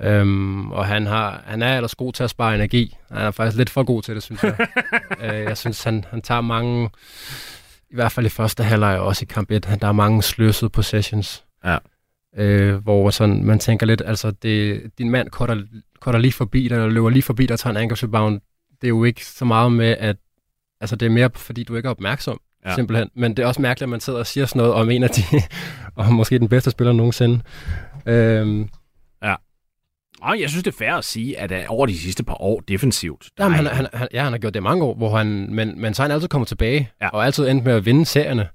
Øhm, 0.02 0.72
og 0.72 0.86
han, 0.86 1.06
har, 1.06 1.44
han 1.46 1.62
er 1.62 1.76
ellers 1.76 1.96
god 1.96 2.14
til 2.14 2.24
at 2.24 2.30
spare 2.30 2.56
energi. 2.56 2.98
Han 3.12 3.22
er 3.22 3.32
faktisk 3.32 3.58
lidt 3.58 3.70
for 3.70 3.84
god 3.84 4.02
til 4.02 4.16
det, 4.16 4.24
synes 4.24 4.44
jeg. 4.44 4.58
øh, 5.24 5.44
jeg 5.44 5.58
synes, 5.58 5.84
han, 5.84 6.06
han 6.10 6.22
tager 6.22 6.42
mange, 6.42 6.90
i 7.90 7.96
hvert 7.96 8.12
fald 8.12 8.26
i 8.26 8.30
første 8.30 8.64
halvleg 8.64 9.00
og 9.00 9.06
også 9.06 9.24
i 9.24 9.26
kamp 9.26 9.52
1, 9.52 9.78
der 9.82 9.88
er 9.88 9.92
mange 9.92 10.24
sløsede 10.24 10.70
possessions. 10.70 11.44
Ja. 11.66 11.78
Øh, 12.38 12.76
hvor 12.76 13.10
sådan, 13.10 13.44
man 13.44 13.60
tænker 13.60 13.86
lidt, 13.86 14.02
altså 14.06 14.32
det, 14.32 14.82
din 14.98 15.10
mand 15.10 15.30
korter, 15.30 15.64
korter 16.00 16.20
lige 16.20 16.32
forbi 16.32 16.68
dig, 16.68 16.76
eller 16.76 16.88
løber 16.90 17.10
lige 17.10 17.24
forbi 17.24 17.46
dig 17.46 17.54
og 17.54 17.60
tager 17.60 17.72
en 17.72 17.82
ankle 17.82 18.08
rebound. 18.08 18.42
Det 18.82 18.88
er 18.88 18.90
jo 18.90 19.04
ikke 19.04 19.26
så 19.26 19.46
meget 19.46 19.72
med, 19.72 19.96
at 20.00 20.16
altså 20.82 20.96
det 20.96 21.06
er 21.06 21.10
mere 21.10 21.30
fordi, 21.36 21.64
du 21.64 21.76
ikke 21.76 21.88
er 21.88 21.92
opmærksom. 21.92 22.40
Ja. 22.66 22.76
Simpelthen. 22.76 23.10
Men 23.16 23.38
det 23.38 23.44
er 23.44 23.48
også 23.48 23.62
mærkeligt, 23.62 23.84
at 23.84 23.90
man 23.90 24.00
sidder 24.00 24.20
og 24.20 24.28
siger 24.28 24.46
sådan 24.46 24.60
noget 24.60 24.74
om 24.74 24.90
en 24.90 25.04
af 25.04 25.10
de, 25.10 25.22
og 25.96 26.14
måske 26.14 26.40
den 26.40 26.50
bedste 26.50 26.72
spiller 26.72 26.94
nogensinde. 26.94 27.42
Øhm, 28.06 28.70
Og 30.22 30.40
jeg 30.40 30.50
synes, 30.50 30.64
det 30.64 30.72
er 30.74 30.78
fair 30.78 30.94
at 30.94 31.06
sige, 31.06 31.40
at 31.40 31.52
uh, 31.52 31.58
over 31.68 31.86
de 31.86 31.98
sidste 31.98 32.24
par 32.24 32.42
år 32.42 32.60
defensivt... 32.60 33.30
der 33.38 33.44
Jamen, 33.44 33.56
han, 33.56 33.66
han, 33.66 33.88
han, 33.94 34.08
ja, 34.14 34.24
han 34.24 34.34
har 34.34 34.40
gjort 34.40 34.54
det 34.54 34.64
mange 34.64 34.84
år, 34.84 34.96
hvor 34.96 35.18
han, 35.18 35.48
men, 35.50 35.82
men 35.82 35.94
så 35.94 36.04
er 36.04 36.08
han 36.08 36.12
altid 36.12 36.28
kommet 36.28 36.48
tilbage, 36.48 36.90
Ja. 37.02 37.06
ja. 37.06 37.10
og 37.10 37.26
altid 37.26 37.48
endt 37.48 37.64
med 37.64 37.74
at 37.74 37.86
vinde 37.86 38.06
serierne. 38.06 38.48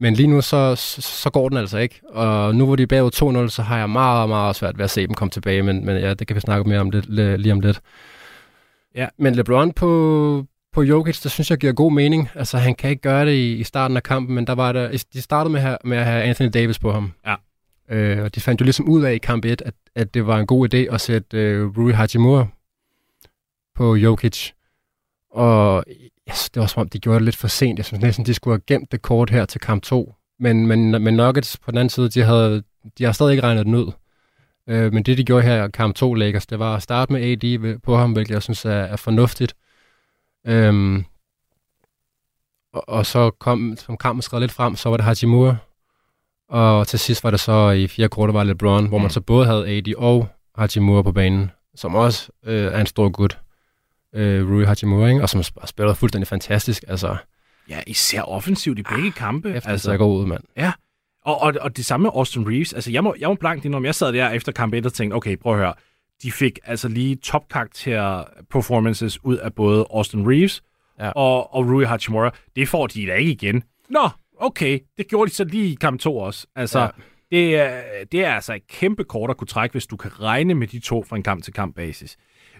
Men 0.00 0.14
lige 0.14 0.26
nu, 0.26 0.40
så, 0.40 0.74
så, 1.00 1.30
går 1.30 1.48
den 1.48 1.58
altså 1.58 1.78
ikke. 1.78 2.00
Og 2.08 2.54
nu 2.54 2.66
hvor 2.66 2.76
de 2.76 2.82
er 2.82 2.86
bagud 2.86 3.44
2-0, 3.46 3.48
så 3.48 3.62
har 3.62 3.78
jeg 3.78 3.90
meget, 3.90 4.28
meget 4.28 4.56
svært 4.56 4.78
ved 4.78 4.84
at 4.84 4.90
se 4.90 5.06
dem 5.06 5.14
komme 5.14 5.30
tilbage. 5.30 5.62
Men, 5.62 5.86
men 5.86 5.96
ja, 5.96 6.14
det 6.14 6.26
kan 6.26 6.36
vi 6.36 6.40
snakke 6.40 6.68
mere 6.68 6.80
om 6.80 6.90
lidt, 6.90 7.04
li- 7.06 7.36
lige 7.36 7.52
om 7.52 7.60
lidt. 7.60 7.80
Ja. 8.94 9.08
Men 9.18 9.34
LeBron 9.34 9.72
på, 9.72 10.44
på 10.72 10.82
Jokic, 10.82 11.20
det 11.20 11.30
synes 11.30 11.50
jeg 11.50 11.58
giver 11.58 11.72
god 11.72 11.92
mening. 11.92 12.28
Altså, 12.34 12.58
han 12.58 12.74
kan 12.74 12.90
ikke 12.90 13.02
gøre 13.02 13.26
det 13.26 13.32
i, 13.32 13.56
i 13.56 13.64
starten 13.64 13.96
af 13.96 14.02
kampen, 14.02 14.34
men 14.34 14.46
der 14.46 14.54
var 14.54 14.72
der, 14.72 15.04
de 15.12 15.22
startede 15.22 15.52
med, 15.52 15.60
her, 15.60 15.76
med 15.84 15.96
at 15.96 16.04
have 16.04 16.22
Anthony 16.22 16.50
Davis 16.54 16.78
på 16.78 16.92
ham. 16.92 17.12
Ja. 17.26 17.34
Øh, 17.90 18.24
og 18.24 18.34
de 18.34 18.40
fandt 18.40 18.60
jo 18.60 18.64
ligesom 18.64 18.88
ud 18.88 19.02
af 19.02 19.14
i 19.14 19.18
kamp 19.18 19.44
1, 19.44 19.62
at, 19.66 19.74
at 19.94 20.14
det 20.14 20.26
var 20.26 20.38
en 20.38 20.46
god 20.46 20.74
idé 20.74 20.94
at 20.94 21.00
sætte 21.00 21.36
øh, 21.36 21.76
Rui 21.78 21.92
Hachimura 21.92 22.46
på 23.74 23.96
Jokic. 23.96 24.50
Og 25.30 25.84
yes, 26.30 26.50
det 26.50 26.60
var 26.60 26.66
som 26.66 26.80
om, 26.80 26.88
de 26.88 26.98
gjorde 26.98 27.18
det 27.18 27.24
lidt 27.24 27.36
for 27.36 27.48
sent. 27.48 27.78
Jeg 27.78 27.84
synes 27.84 28.02
næsten, 28.02 28.26
de 28.26 28.34
skulle 28.34 28.54
have 28.54 28.62
gemt 28.66 28.92
det 28.92 29.02
kort 29.02 29.30
her 29.30 29.44
til 29.44 29.60
kamp 29.60 29.82
2. 29.82 30.14
Men, 30.40 30.66
men, 30.66 30.90
men 30.90 31.14
Nuggets 31.14 31.56
på 31.58 31.70
den 31.70 31.78
anden 31.78 31.90
side, 31.90 32.08
de, 32.08 32.22
havde, 32.22 32.62
de 32.98 33.04
har 33.04 33.12
stadig 33.12 33.32
ikke 33.32 33.42
regnet 33.42 33.66
den 33.66 33.74
ud. 33.74 33.92
Øh, 34.68 34.92
men 34.92 35.02
det, 35.02 35.18
de 35.18 35.24
gjorde 35.24 35.42
her 35.42 35.64
i 35.64 35.70
kamp 35.70 35.94
2 35.94 36.14
Lakers, 36.14 36.46
det 36.46 36.58
var 36.58 36.76
at 36.76 36.82
starte 36.82 37.12
med 37.12 37.22
AD 37.22 37.78
på 37.78 37.96
ham, 37.96 38.12
hvilket 38.12 38.34
jeg 38.34 38.42
synes 38.42 38.64
er, 38.64 38.70
er 38.70 38.96
fornuftigt. 38.96 39.54
Øhm, 40.46 41.04
og, 42.72 42.88
og 42.88 43.06
så 43.06 43.30
kom, 43.30 43.76
som 43.78 43.96
kampen 43.96 44.22
skred 44.22 44.40
lidt 44.40 44.52
frem, 44.52 44.76
så 44.76 44.88
var 44.90 44.96
det 44.96 45.04
Hachimura. 45.06 45.56
Og 46.48 46.86
til 46.86 46.98
sidst 46.98 47.24
var 47.24 47.30
det 47.30 47.40
så 47.40 47.70
i 47.70 47.86
fire 47.86 48.08
korter 48.08 48.32
var 48.32 48.44
LeBron, 48.44 48.86
hvor 48.86 48.98
man 48.98 49.04
Mm. 49.06 49.10
så 49.10 49.20
både 49.20 49.46
havde 49.46 49.68
AD 49.68 49.94
og 49.96 50.28
Hachimura 50.58 51.02
på 51.02 51.12
banen, 51.12 51.50
som 51.74 51.94
også 51.94 52.28
øh, 52.44 52.72
er 52.72 52.80
en 52.80 52.86
stor 52.86 53.08
gut. 53.08 53.38
Øh, 54.14 54.50
Rui 54.50 54.64
Hachimura, 54.64 55.08
ikke? 55.08 55.22
og 55.22 55.28
som 55.28 55.40
sp- 55.40 55.66
spiller 55.66 55.94
fuldstændig 55.94 56.26
fantastisk. 56.28 56.84
Altså, 56.88 57.16
Ja, 57.68 57.80
især 57.86 58.22
offensivt 58.22 58.78
i 58.78 58.82
begge 58.82 59.12
kampe. 59.12 59.54
efter 59.54 59.70
altså, 59.70 59.84
så 59.90 59.96
går 59.96 60.06
ud, 60.08 60.26
mand. 60.26 60.42
Og, 61.24 61.40
og, 61.42 61.54
og 61.60 61.76
det 61.76 61.84
samme 61.84 62.02
med 62.02 62.10
Austin 62.14 62.48
Reeves. 62.48 62.72
Altså, 62.72 62.90
jeg 62.90 63.04
må, 63.04 63.14
jeg 63.18 63.28
må 63.28 63.34
blankt 63.34 63.64
indrømme, 63.64 63.86
jeg 63.86 63.94
sad 63.94 64.12
der 64.12 64.30
efter 64.30 64.52
kamp 64.52 64.74
1 64.74 64.86
og 64.86 64.92
tænkte, 64.92 65.14
okay, 65.14 65.36
prøv 65.36 65.52
at 65.52 65.58
høre. 65.58 65.74
De 66.22 66.32
fik 66.32 66.58
altså 66.64 66.88
lige 66.88 67.16
topkarakter 67.16 68.24
performances 68.50 69.24
ud 69.24 69.36
af 69.36 69.54
både 69.54 69.86
Austin 69.90 70.28
Reeves 70.30 70.62
Ja. 71.00 71.10
og, 71.10 71.54
og 71.54 71.66
Rui 71.66 71.84
Hachimura. 71.84 72.30
Det 72.56 72.68
får 72.68 72.86
de 72.86 73.06
da 73.06 73.14
ikke 73.14 73.30
igen. 73.32 73.62
Nå, 73.90 74.08
okay. 74.40 74.78
Det 74.96 75.08
gjorde 75.08 75.30
de 75.30 75.34
så 75.34 75.44
lige 75.44 75.72
i 75.72 75.74
kamp 75.80 76.00
2 76.00 76.16
også. 76.18 76.46
Altså, 76.56 76.78
ja. 76.80 76.84
Ja. 76.84 76.90
det, 77.36 77.56
er, 77.56 77.80
det 78.12 78.24
er 78.24 78.34
altså 78.34 78.54
et 78.54 78.66
kæmpe 78.66 79.04
kort 79.04 79.30
at 79.30 79.36
kunne 79.36 79.46
trække, 79.48 79.72
hvis 79.74 79.86
du 79.86 79.96
kan 79.96 80.20
regne 80.22 80.54
med 80.54 80.66
de 80.66 80.78
to 80.78 81.04
fra 81.08 81.16
en 81.16 81.22
kamp 81.22 81.42
til 81.44 81.52
kamp 81.52 81.74
basis. 81.76 82.16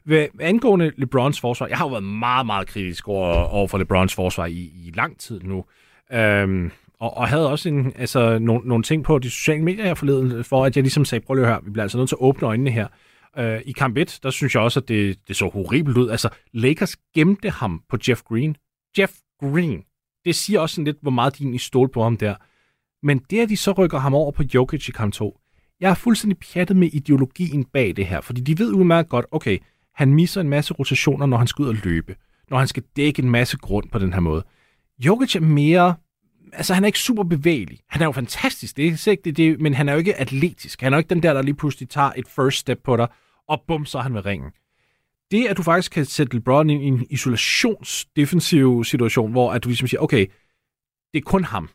Hvad 0.08 0.26
angående 0.40 0.92
LeBrons 0.96 1.40
forsvar, 1.40 1.66
jeg 1.66 1.78
har 1.78 1.84
jo 1.84 1.90
været 1.90 2.04
meget, 2.04 2.46
meget 2.46 2.68
kritisk 2.68 3.08
over, 3.08 3.34
over 3.34 3.68
for 3.68 3.78
LeBrons 3.78 4.14
forsvar 4.14 4.46
i, 4.46 4.72
i 4.86 4.92
lang 4.94 5.18
tid 5.18 5.40
nu. 5.40 5.64
Øhm, 6.12 6.70
og, 7.00 7.16
og 7.16 7.28
havde 7.28 7.50
også 7.50 7.68
en, 7.68 7.92
altså, 7.96 8.38
nogle, 8.38 8.68
nogle 8.68 8.82
ting 8.82 9.04
på 9.04 9.18
de 9.18 9.30
sociale 9.30 9.64
medier 9.64 9.84
her 9.84 9.94
forleden, 9.94 10.44
for 10.44 10.64
at 10.64 10.76
jeg 10.76 10.82
ligesom 10.82 11.04
sagde, 11.04 11.24
prøv 11.26 11.34
lige 11.34 11.46
at 11.46 11.52
høre, 11.52 11.64
vi 11.64 11.70
bliver 11.70 11.82
altså 11.82 11.98
nødt 11.98 12.08
til 12.08 12.16
at 12.16 12.24
åbne 12.24 12.46
øjnene 12.48 12.70
her. 12.70 12.88
Øh, 13.38 13.60
I 13.66 13.72
kamp 13.72 13.96
1, 13.96 14.18
der 14.22 14.30
synes 14.30 14.54
jeg 14.54 14.62
også, 14.62 14.80
at 14.80 14.88
det, 14.88 15.28
det 15.28 15.36
så 15.36 15.48
horribelt 15.48 15.96
ud. 15.96 16.08
Altså, 16.08 16.28
Lakers 16.52 16.96
gemte 17.14 17.50
ham 17.50 17.82
på 17.88 17.98
Jeff 18.08 18.22
Green. 18.22 18.56
Jeff 18.98 19.12
Green. 19.40 19.82
Det 20.24 20.34
siger 20.34 20.60
også 20.60 20.74
sådan 20.74 20.84
lidt, 20.84 20.98
hvor 21.02 21.10
meget 21.10 21.38
de 21.38 21.42
egentlig 21.42 21.60
stole 21.60 21.88
på 21.88 22.02
ham 22.02 22.16
der. 22.16 22.34
Men 23.02 23.18
det, 23.30 23.40
at 23.40 23.48
de 23.48 23.56
så 23.56 23.72
rykker 23.72 23.98
ham 23.98 24.14
over 24.14 24.32
på 24.32 24.42
Jokic 24.54 24.88
i 24.88 24.92
kamp 24.92 25.12
2, 25.12 25.38
jeg 25.80 25.90
er 25.90 25.94
fuldstændig 25.94 26.38
pjattet 26.38 26.76
med 26.76 26.88
ideologien 26.92 27.64
bag 27.64 27.96
det 27.96 28.06
her, 28.06 28.20
fordi 28.20 28.40
de 28.40 28.58
ved 28.58 28.72
udmærket 28.72 29.10
godt, 29.10 29.26
okay, 29.30 29.58
han 29.98 30.14
misser 30.14 30.40
en 30.40 30.48
masse 30.48 30.74
rotationer, 30.74 31.26
når 31.26 31.36
han 31.36 31.46
skal 31.46 31.62
ud 31.62 31.68
og 31.68 31.74
løbe, 31.74 32.16
når 32.50 32.58
han 32.58 32.68
skal 32.68 32.82
dække 32.96 33.22
en 33.22 33.30
masse 33.30 33.56
grund 33.56 33.88
på 33.90 33.98
den 33.98 34.12
her 34.12 34.20
måde. 34.20 34.44
Jokic 34.98 35.36
er 35.36 35.40
mere, 35.40 35.94
altså 36.52 36.74
han 36.74 36.84
er 36.84 36.86
ikke 36.86 36.98
super 36.98 37.22
bevægelig. 37.22 37.78
Han 37.88 38.02
er 38.02 38.06
jo 38.06 38.12
fantastisk, 38.12 38.76
det 38.76 38.86
er 38.86 39.10
ikke 39.10 39.22
det, 39.24 39.36
det, 39.36 39.60
men 39.60 39.74
han 39.74 39.88
er 39.88 39.92
jo 39.92 39.98
ikke 39.98 40.20
atletisk. 40.20 40.80
Han 40.80 40.92
er 40.92 40.96
jo 40.96 40.98
ikke 40.98 41.14
den 41.14 41.22
der, 41.22 41.32
der 41.32 41.42
lige 41.42 41.54
pludselig 41.54 41.88
tager 41.88 42.12
et 42.16 42.28
first 42.28 42.58
step 42.58 42.78
på 42.84 42.96
dig, 42.96 43.08
og 43.48 43.64
bum, 43.68 43.86
så 43.86 43.98
er 43.98 44.02
han 44.02 44.14
ved 44.14 44.26
ringen. 44.26 44.50
Det, 45.30 45.46
at 45.46 45.56
du 45.56 45.62
faktisk 45.62 45.92
kan 45.92 46.04
sætte 46.04 46.36
LeBron 46.36 46.70
i 46.70 46.74
en 46.74 47.06
isolationsdefensiv 47.10 48.84
situation, 48.84 49.32
hvor 49.32 49.52
at 49.52 49.64
du 49.64 49.68
ligesom 49.68 49.88
siger, 49.88 50.00
okay, 50.00 50.26
det 51.12 51.18
er 51.18 51.24
kun 51.24 51.44
ham. 51.44 51.68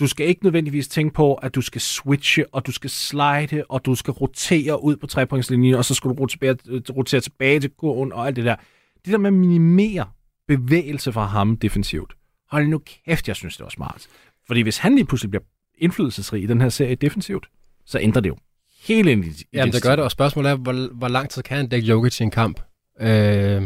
Du 0.00 0.06
skal 0.06 0.26
ikke 0.26 0.44
nødvendigvis 0.44 0.88
tænke 0.88 1.14
på, 1.14 1.34
at 1.34 1.54
du 1.54 1.60
skal 1.60 1.80
switche, 1.80 2.44
og 2.54 2.66
du 2.66 2.72
skal 2.72 2.90
slide, 2.90 3.64
og 3.68 3.84
du 3.86 3.94
skal 3.94 4.12
rotere 4.12 4.82
ud 4.84 4.96
på 4.96 5.06
trepointslinjen, 5.06 5.74
og 5.74 5.84
så 5.84 5.94
skal 5.94 6.08
du 6.10 6.14
rotere, 6.14 6.56
rotere 6.96 7.20
tilbage 7.20 7.60
til 7.60 7.70
kurven 7.70 8.12
og 8.12 8.26
alt 8.26 8.36
det 8.36 8.44
der. 8.44 8.56
Det 9.04 9.12
der 9.12 9.18
med 9.18 9.26
at 9.26 9.34
minimere 9.34 10.06
bevægelse 10.48 11.12
fra 11.12 11.24
ham 11.26 11.56
defensivt. 11.56 12.12
Hold 12.50 12.66
nu 12.68 12.80
kæft, 13.06 13.28
jeg 13.28 13.36
synes, 13.36 13.56
det 13.56 13.64
var 13.64 13.70
smart. 13.70 14.06
Fordi 14.46 14.60
hvis 14.60 14.78
han 14.78 14.94
lige 14.94 15.04
pludselig 15.04 15.30
bliver 15.30 15.42
indflydelsesrig 15.78 16.42
i 16.42 16.46
den 16.46 16.60
her 16.60 16.68
serie 16.68 16.94
defensivt, 16.94 17.46
så 17.86 17.98
ændrer 17.98 18.20
det 18.22 18.28
jo 18.28 18.36
hele 18.86 19.12
ident- 19.12 19.42
Jamen, 19.52 19.72
det 19.72 19.82
gør 19.82 19.96
det, 19.96 20.04
og 20.04 20.10
spørgsmålet 20.10 20.50
er, 20.50 20.54
hvor, 20.56 20.94
hvor 20.94 21.08
lang 21.08 21.30
tid 21.30 21.42
kan 21.42 21.56
han 21.56 21.68
dække 21.68 21.88
Jokic 21.88 22.20
i 22.20 22.22
en 22.22 22.30
kamp? 22.30 22.60
Øh, 23.00 23.62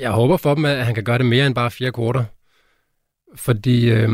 jeg, 0.00 0.10
håber 0.10 0.36
for 0.36 0.54
dem, 0.54 0.64
at 0.64 0.86
han 0.86 0.94
kan 0.94 1.04
gøre 1.04 1.18
det 1.18 1.26
mere 1.26 1.46
end 1.46 1.54
bare 1.54 1.70
fire 1.70 1.92
kvarter. 1.92 2.24
Fordi, 3.36 3.90
øh, 3.90 4.08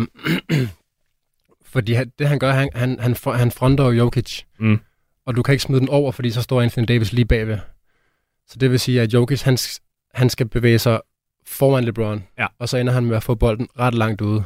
fordi 1.72 1.96
det 2.18 2.28
han 2.28 2.38
gør, 2.38 2.52
han, 2.52 2.68
han, 2.74 3.00
han, 3.00 3.16
han 3.34 3.50
fronter 3.50 3.84
jo 3.84 3.90
Jokic. 3.90 4.42
Mm. 4.58 4.80
Og 5.26 5.36
du 5.36 5.42
kan 5.42 5.52
ikke 5.52 5.62
smide 5.62 5.80
den 5.80 5.88
over, 5.88 6.12
fordi 6.12 6.30
så 6.30 6.42
står 6.42 6.62
Anthony 6.62 6.84
Davis 6.88 7.12
lige 7.12 7.24
bagved. 7.24 7.58
Så 8.46 8.58
det 8.58 8.70
vil 8.70 8.80
sige, 8.80 9.00
at 9.00 9.14
Jokic, 9.14 9.42
han, 9.42 9.58
han 10.14 10.30
skal 10.30 10.48
bevæge 10.48 10.78
sig 10.78 11.00
foran 11.46 11.84
LeBron. 11.84 12.24
Ja. 12.38 12.46
Og 12.58 12.68
så 12.68 12.76
ender 12.76 12.92
han 12.92 13.04
med 13.04 13.16
at 13.16 13.22
få 13.22 13.34
bolden 13.34 13.68
ret 13.78 13.94
langt 13.94 14.20
ude. 14.20 14.44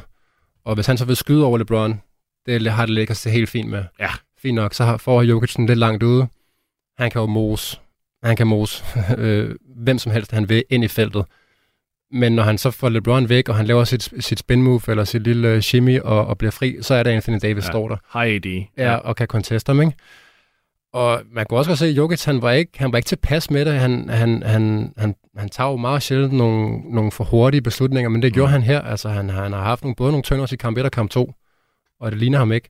Og 0.65 0.75
hvis 0.75 0.85
han 0.85 0.97
så 0.97 1.05
vil 1.05 1.15
skyde 1.15 1.45
over 1.45 1.57
LeBron, 1.57 2.01
det 2.45 2.71
har 2.71 2.85
det 2.85 2.95
Lakers 2.95 3.21
det 3.21 3.31
helt 3.31 3.49
fint 3.49 3.69
med. 3.69 3.83
Ja. 3.99 4.09
Fint 4.37 4.55
nok, 4.55 4.73
så 4.73 4.97
får 4.97 5.21
Jokic 5.21 5.55
den 5.55 5.65
lidt 5.65 5.79
langt 5.79 6.03
ude. 6.03 6.27
Han 6.97 7.11
kan 7.11 7.21
jo 7.21 7.25
mose. 7.25 7.79
Han 8.23 8.35
kan 8.35 8.47
mose 8.47 8.83
øh, 9.17 9.55
hvem 9.75 9.97
som 9.97 10.11
helst, 10.11 10.31
han 10.31 10.49
vil 10.49 10.63
ind 10.69 10.83
i 10.83 10.87
feltet. 10.87 11.25
Men 12.11 12.31
når 12.31 12.43
han 12.43 12.57
så 12.57 12.71
får 12.71 12.89
LeBron 12.89 13.29
væk, 13.29 13.49
og 13.49 13.55
han 13.55 13.65
laver 13.65 13.83
sit, 13.83 14.09
sit 14.19 14.39
spin 14.39 14.61
move, 14.63 14.81
eller 14.87 15.03
sit 15.03 15.21
lille 15.23 15.61
shimmy, 15.61 15.99
og, 15.99 16.27
og 16.27 16.37
bliver 16.37 16.51
fri, 16.51 16.77
så 16.81 16.93
er 16.95 17.03
det 17.03 17.11
Anthony 17.11 17.39
Davis, 17.41 17.63
Ja. 17.63 17.67
ja. 17.67 17.71
står 17.71 17.87
der 17.87 17.95
Hej, 18.13 18.25
AD. 18.35 18.65
ja. 18.77 18.95
og 18.95 19.15
kan 19.15 19.27
conteste 19.27 19.69
ham, 19.69 19.81
ikke? 19.81 19.93
Og 20.93 21.21
man 21.31 21.45
kunne 21.45 21.59
også 21.59 21.69
godt 21.69 21.79
se, 21.79 21.85
at 21.85 21.91
Jokic, 21.91 22.25
han 22.25 22.41
var 22.41 22.51
ikke, 22.51 22.71
han 22.75 22.91
var 22.91 22.97
ikke 22.97 23.07
tilpas 23.07 23.51
med 23.51 23.65
det. 23.65 23.73
Han, 23.73 24.09
han, 24.09 24.43
han, 24.43 24.93
han, 24.97 25.15
han 25.37 25.49
tager 25.49 25.69
jo 25.69 25.77
meget 25.77 26.03
sjældent 26.03 26.33
nogle, 26.33 26.77
nogle 26.93 27.11
for 27.11 27.23
hurtige 27.23 27.61
beslutninger, 27.61 28.09
men 28.09 28.21
det 28.21 28.33
gjorde 28.33 28.47
Mm. 28.49 28.51
han 28.53 28.61
her. 28.63 28.81
Altså, 28.81 29.09
han, 29.09 29.29
han 29.29 29.53
har 29.53 29.63
haft 29.63 29.83
nogle, 29.83 29.95
både 29.95 30.11
nogle 30.11 30.23
turnovers 30.23 30.51
i 30.51 30.55
kamp 30.55 30.77
1 30.77 30.85
og 30.85 30.91
kamp 30.91 31.09
2, 31.11 31.33
og 31.99 32.11
det 32.11 32.19
ligner 32.19 32.37
ham 32.37 32.51
ikke. 32.51 32.69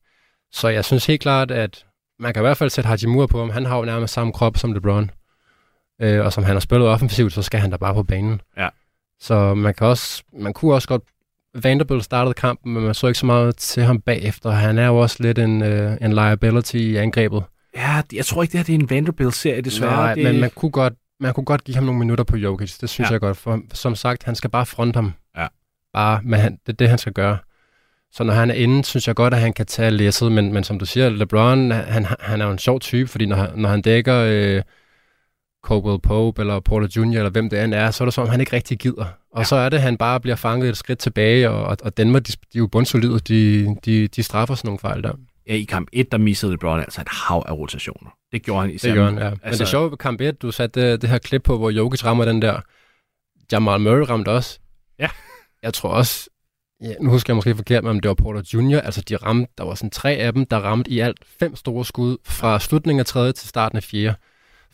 Så 0.51 0.67
jeg 0.67 0.85
synes 0.85 1.05
helt 1.05 1.21
klart, 1.21 1.51
at 1.51 1.85
man 2.19 2.33
kan 2.33 2.41
i 2.41 2.45
hvert 2.45 2.57
fald 2.57 2.69
sætte 2.69 2.87
Hachimura 2.87 3.27
på 3.27 3.39
ham. 3.39 3.49
Han 3.49 3.65
har 3.65 3.77
jo 3.77 3.85
nærmest 3.85 4.13
samme 4.13 4.33
krop 4.33 4.57
som 4.57 4.73
LeBron. 4.73 5.11
Øh, 6.01 6.25
og 6.25 6.33
som 6.33 6.43
han 6.43 6.55
har 6.55 6.59
spillet 6.59 6.87
offensivt, 6.87 7.33
så 7.33 7.41
skal 7.41 7.59
han 7.59 7.71
da 7.71 7.77
bare 7.77 7.93
på 7.93 8.03
banen. 8.03 8.41
Ja. 8.57 8.67
Så 9.21 9.53
man, 9.53 9.73
kan 9.73 9.87
også, 9.87 10.23
man 10.33 10.53
kunne 10.53 10.73
også 10.73 10.87
godt... 10.87 11.03
Vanderbilt 11.55 12.03
startede 12.03 12.33
kampen, 12.33 12.73
men 12.73 12.83
man 12.83 12.93
så 12.93 13.07
ikke 13.07 13.19
så 13.19 13.25
meget 13.25 13.55
til 13.55 13.83
ham 13.83 14.01
bagefter. 14.01 14.49
Han 14.51 14.77
er 14.77 14.87
jo 14.87 14.97
også 14.97 15.15
lidt 15.19 15.39
en, 15.39 15.63
øh, 15.63 15.97
en 16.01 16.13
liability 16.13 16.75
i 16.75 16.95
angrebet. 16.95 17.43
Ja, 17.75 18.01
jeg 18.13 18.25
tror 18.25 18.41
ikke, 18.41 18.51
det 18.51 18.59
her 18.59 18.63
det 18.65 18.75
er 18.75 18.79
en 18.79 18.89
Vanderbilt-serie, 18.89 19.61
desværre. 19.61 19.91
Nej, 19.95 20.15
det... 20.15 20.23
men 20.23 20.39
man 20.39 20.49
kunne, 20.55 20.71
godt, 20.71 20.93
man 21.19 21.33
kunne 21.33 21.45
godt 21.45 21.63
give 21.63 21.75
ham 21.75 21.83
nogle 21.83 21.99
minutter 21.99 22.23
på 22.23 22.37
Jokic. 22.37 22.77
Det 22.77 22.89
synes 22.89 23.09
Ja. 23.09 23.13
jeg 23.13 23.19
godt. 23.21 23.37
For 23.37 23.59
som 23.73 23.95
sagt, 23.95 24.23
han 24.23 24.35
skal 24.35 24.49
bare 24.49 24.65
fronte 24.65 24.97
ham. 24.97 25.13
Ja. 25.37 25.47
Bare, 25.93 26.19
men 26.23 26.39
han, 26.39 26.51
det 26.65 26.73
er 26.73 26.77
det, 26.77 26.89
han 26.89 26.97
skal 26.97 27.13
gøre. 27.13 27.37
Så 28.11 28.23
når 28.23 28.33
han 28.33 28.49
er 28.49 28.53
inde, 28.55 28.85
synes 28.85 29.07
jeg 29.07 29.15
godt, 29.15 29.33
at 29.33 29.39
han 29.39 29.53
kan 29.53 29.65
tage 29.65 29.91
læsset, 29.91 30.31
men, 30.31 30.53
men 30.53 30.63
som 30.63 30.79
du 30.79 30.85
siger, 30.85 31.09
LeBron, 31.09 31.71
han, 31.71 32.05
han 32.19 32.41
er 32.41 32.45
jo 32.45 32.51
en 32.51 32.57
sjov 32.59 32.79
type, 32.79 33.07
fordi 33.09 33.25
når, 33.25 33.35
han- 33.35 33.49
når 33.55 33.69
han 33.69 33.81
dækker 33.81 34.15
øh, 34.27 34.61
Caldwell 35.67 35.99
Pope 35.99 36.41
eller 36.41 36.59
Porter 36.59 36.87
Jr., 36.95 37.17
eller 37.17 37.29
hvem 37.29 37.49
det 37.49 37.63
end 37.63 37.73
er, 37.73 37.91
så 37.91 38.03
er 38.03 38.05
det 38.05 38.13
som 38.13 38.23
om, 38.23 38.29
han 38.29 38.39
ikke 38.39 38.53
rigtig 38.53 38.79
gider. 38.79 39.05
Og 39.31 39.39
ja. 39.39 39.43
så 39.43 39.55
er 39.55 39.69
det, 39.69 39.77
at 39.77 39.83
han 39.83 39.97
bare 39.97 40.19
bliver 40.19 40.35
fanget 40.35 40.69
et 40.69 40.77
skridt 40.77 40.99
tilbage, 40.99 41.49
og, 41.49 41.77
og 41.83 41.97
Denver, 41.97 42.19
de, 42.19 42.31
de 42.31 42.37
er 42.55 42.59
jo 42.59 42.67
bundsolide, 42.67 43.19
de, 43.19 43.75
de, 43.85 44.07
de 44.07 44.23
straffer 44.23 44.55
sådan 44.55 44.67
nogle 44.67 44.79
fejl 44.79 45.03
der. 45.03 45.13
Ja, 45.47 45.53
i 45.53 45.63
kamp 45.63 45.87
1, 45.93 46.11
der 46.11 46.17
missede 46.17 46.51
LeBron 46.51 46.79
altså 46.79 47.01
et 47.01 47.07
hav 47.09 47.43
af 47.47 47.51
rotationer. 47.51 48.09
Det 48.31 48.43
gjorde 48.43 48.61
han 48.61 48.71
især. 48.71 48.89
Det 48.89 48.95
gør 48.95 49.05
han, 49.05 49.17
ja. 49.17 49.23
Altså, 49.23 49.39
men 49.43 49.53
det 49.53 49.61
er 49.61 49.65
sjovt 49.65 49.91
ved 49.91 49.97
kamp 49.97 50.21
1, 50.21 50.41
du 50.41 50.51
satte 50.51 50.91
det, 50.91 51.01
det 51.01 51.09
her 51.09 51.17
klip 51.17 51.43
på, 51.43 51.57
hvor 51.57 51.69
Jokic 51.69 52.05
rammer 52.05 52.25
den 52.25 52.41
der. 52.41 52.61
Jamal 53.51 53.81
Murray 53.81 54.05
ramte 54.09 54.29
også. 54.29 54.59
Ja. 54.99 55.09
Jeg 55.63 55.73
tror 55.73 55.89
også, 55.89 56.29
ja, 56.81 56.93
nu 57.01 57.09
husker 57.09 57.33
jeg 57.33 57.35
måske 57.35 57.55
forkert, 57.55 57.83
men 57.83 57.95
det 57.95 58.07
var 58.07 58.13
Porter 58.13 58.41
Jr., 58.53 58.79
altså 58.79 59.01
de 59.01 59.15
ramte, 59.15 59.51
der 59.57 59.63
var 59.63 59.75
sådan 59.75 59.89
tre 59.89 60.11
af 60.11 60.33
dem, 60.33 60.45
der 60.45 60.57
ramte 60.57 60.91
i 60.91 60.99
alt 60.99 61.19
fem 61.39 61.55
store 61.55 61.85
skud 61.85 62.17
fra 62.25 62.59
slutningen 62.59 62.99
af 62.99 63.05
tredje 63.05 63.31
til 63.31 63.49
starten 63.49 63.77
af 63.77 63.83
fjerde. 63.83 64.15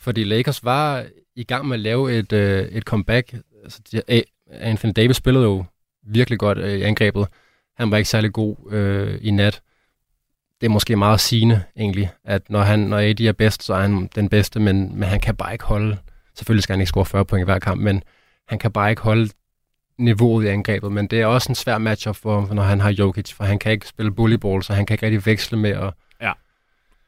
Fordi 0.06 0.24
Lakers 0.24 0.64
var 0.64 1.04
i 1.36 1.44
gang 1.44 1.68
med 1.68 1.76
at 1.76 1.80
lave 1.80 2.18
et, 2.18 2.32
øh, 2.32 2.68
et 2.68 2.82
comeback. 2.82 3.34
Altså, 3.64 3.80
de, 3.92 4.02
eh, 4.08 4.22
Anthony 4.50 4.92
Davis 4.96 5.16
spillede 5.16 5.44
jo 5.44 5.64
virkelig 6.06 6.38
godt 6.38 6.58
øh, 6.58 6.78
i 6.78 6.82
angrebet. 6.82 7.26
Han 7.76 7.90
var 7.90 7.96
ikke 7.96 8.10
særlig 8.10 8.32
god 8.32 8.56
øh, 8.70 9.18
i 9.22 9.30
nat. 9.30 9.60
Det 10.60 10.66
er 10.66 10.70
måske 10.70 10.96
meget 10.96 11.20
sigende, 11.20 11.62
egentlig, 11.76 12.10
at 12.24 12.50
når, 12.50 12.60
han, 12.60 12.78
når 12.78 12.98
AD 12.98 13.20
er 13.20 13.32
bedst, 13.32 13.62
så 13.62 13.74
er 13.74 13.80
han 13.80 14.08
den 14.14 14.28
bedste, 14.28 14.60
men, 14.60 14.98
men 14.98 15.08
han 15.08 15.20
kan 15.20 15.36
bare 15.36 15.52
ikke 15.52 15.64
holde... 15.64 15.96
Selvfølgelig 16.34 16.62
skal 16.62 16.72
han 16.72 16.80
ikke 16.80 16.88
score 16.88 17.06
40 17.06 17.24
point 17.24 17.42
i 17.42 17.44
hver 17.44 17.58
kamp, 17.58 17.80
men 17.80 18.02
han 18.48 18.58
kan 18.58 18.72
bare 18.72 18.90
ikke 18.90 19.02
holde 19.02 19.30
niveauet 19.98 20.44
i 20.44 20.48
angrebet. 20.48 20.92
Men 20.92 21.06
det 21.06 21.20
er 21.20 21.26
også 21.26 21.48
en 21.48 21.54
svær 21.54 21.78
matchup, 21.78 22.16
for, 22.16 22.54
når 22.54 22.62
han 22.62 22.80
har 22.80 22.90
Jokic, 22.90 23.32
for 23.32 23.44
han 23.44 23.58
kan 23.58 23.72
ikke 23.72 23.88
spille 23.88 24.12
bullyball, 24.12 24.62
så 24.62 24.72
han 24.72 24.86
kan 24.86 24.94
ikke 24.94 25.06
rigtig 25.06 25.26
veksle 25.26 25.58
med 25.58 25.70
at... 25.70 25.94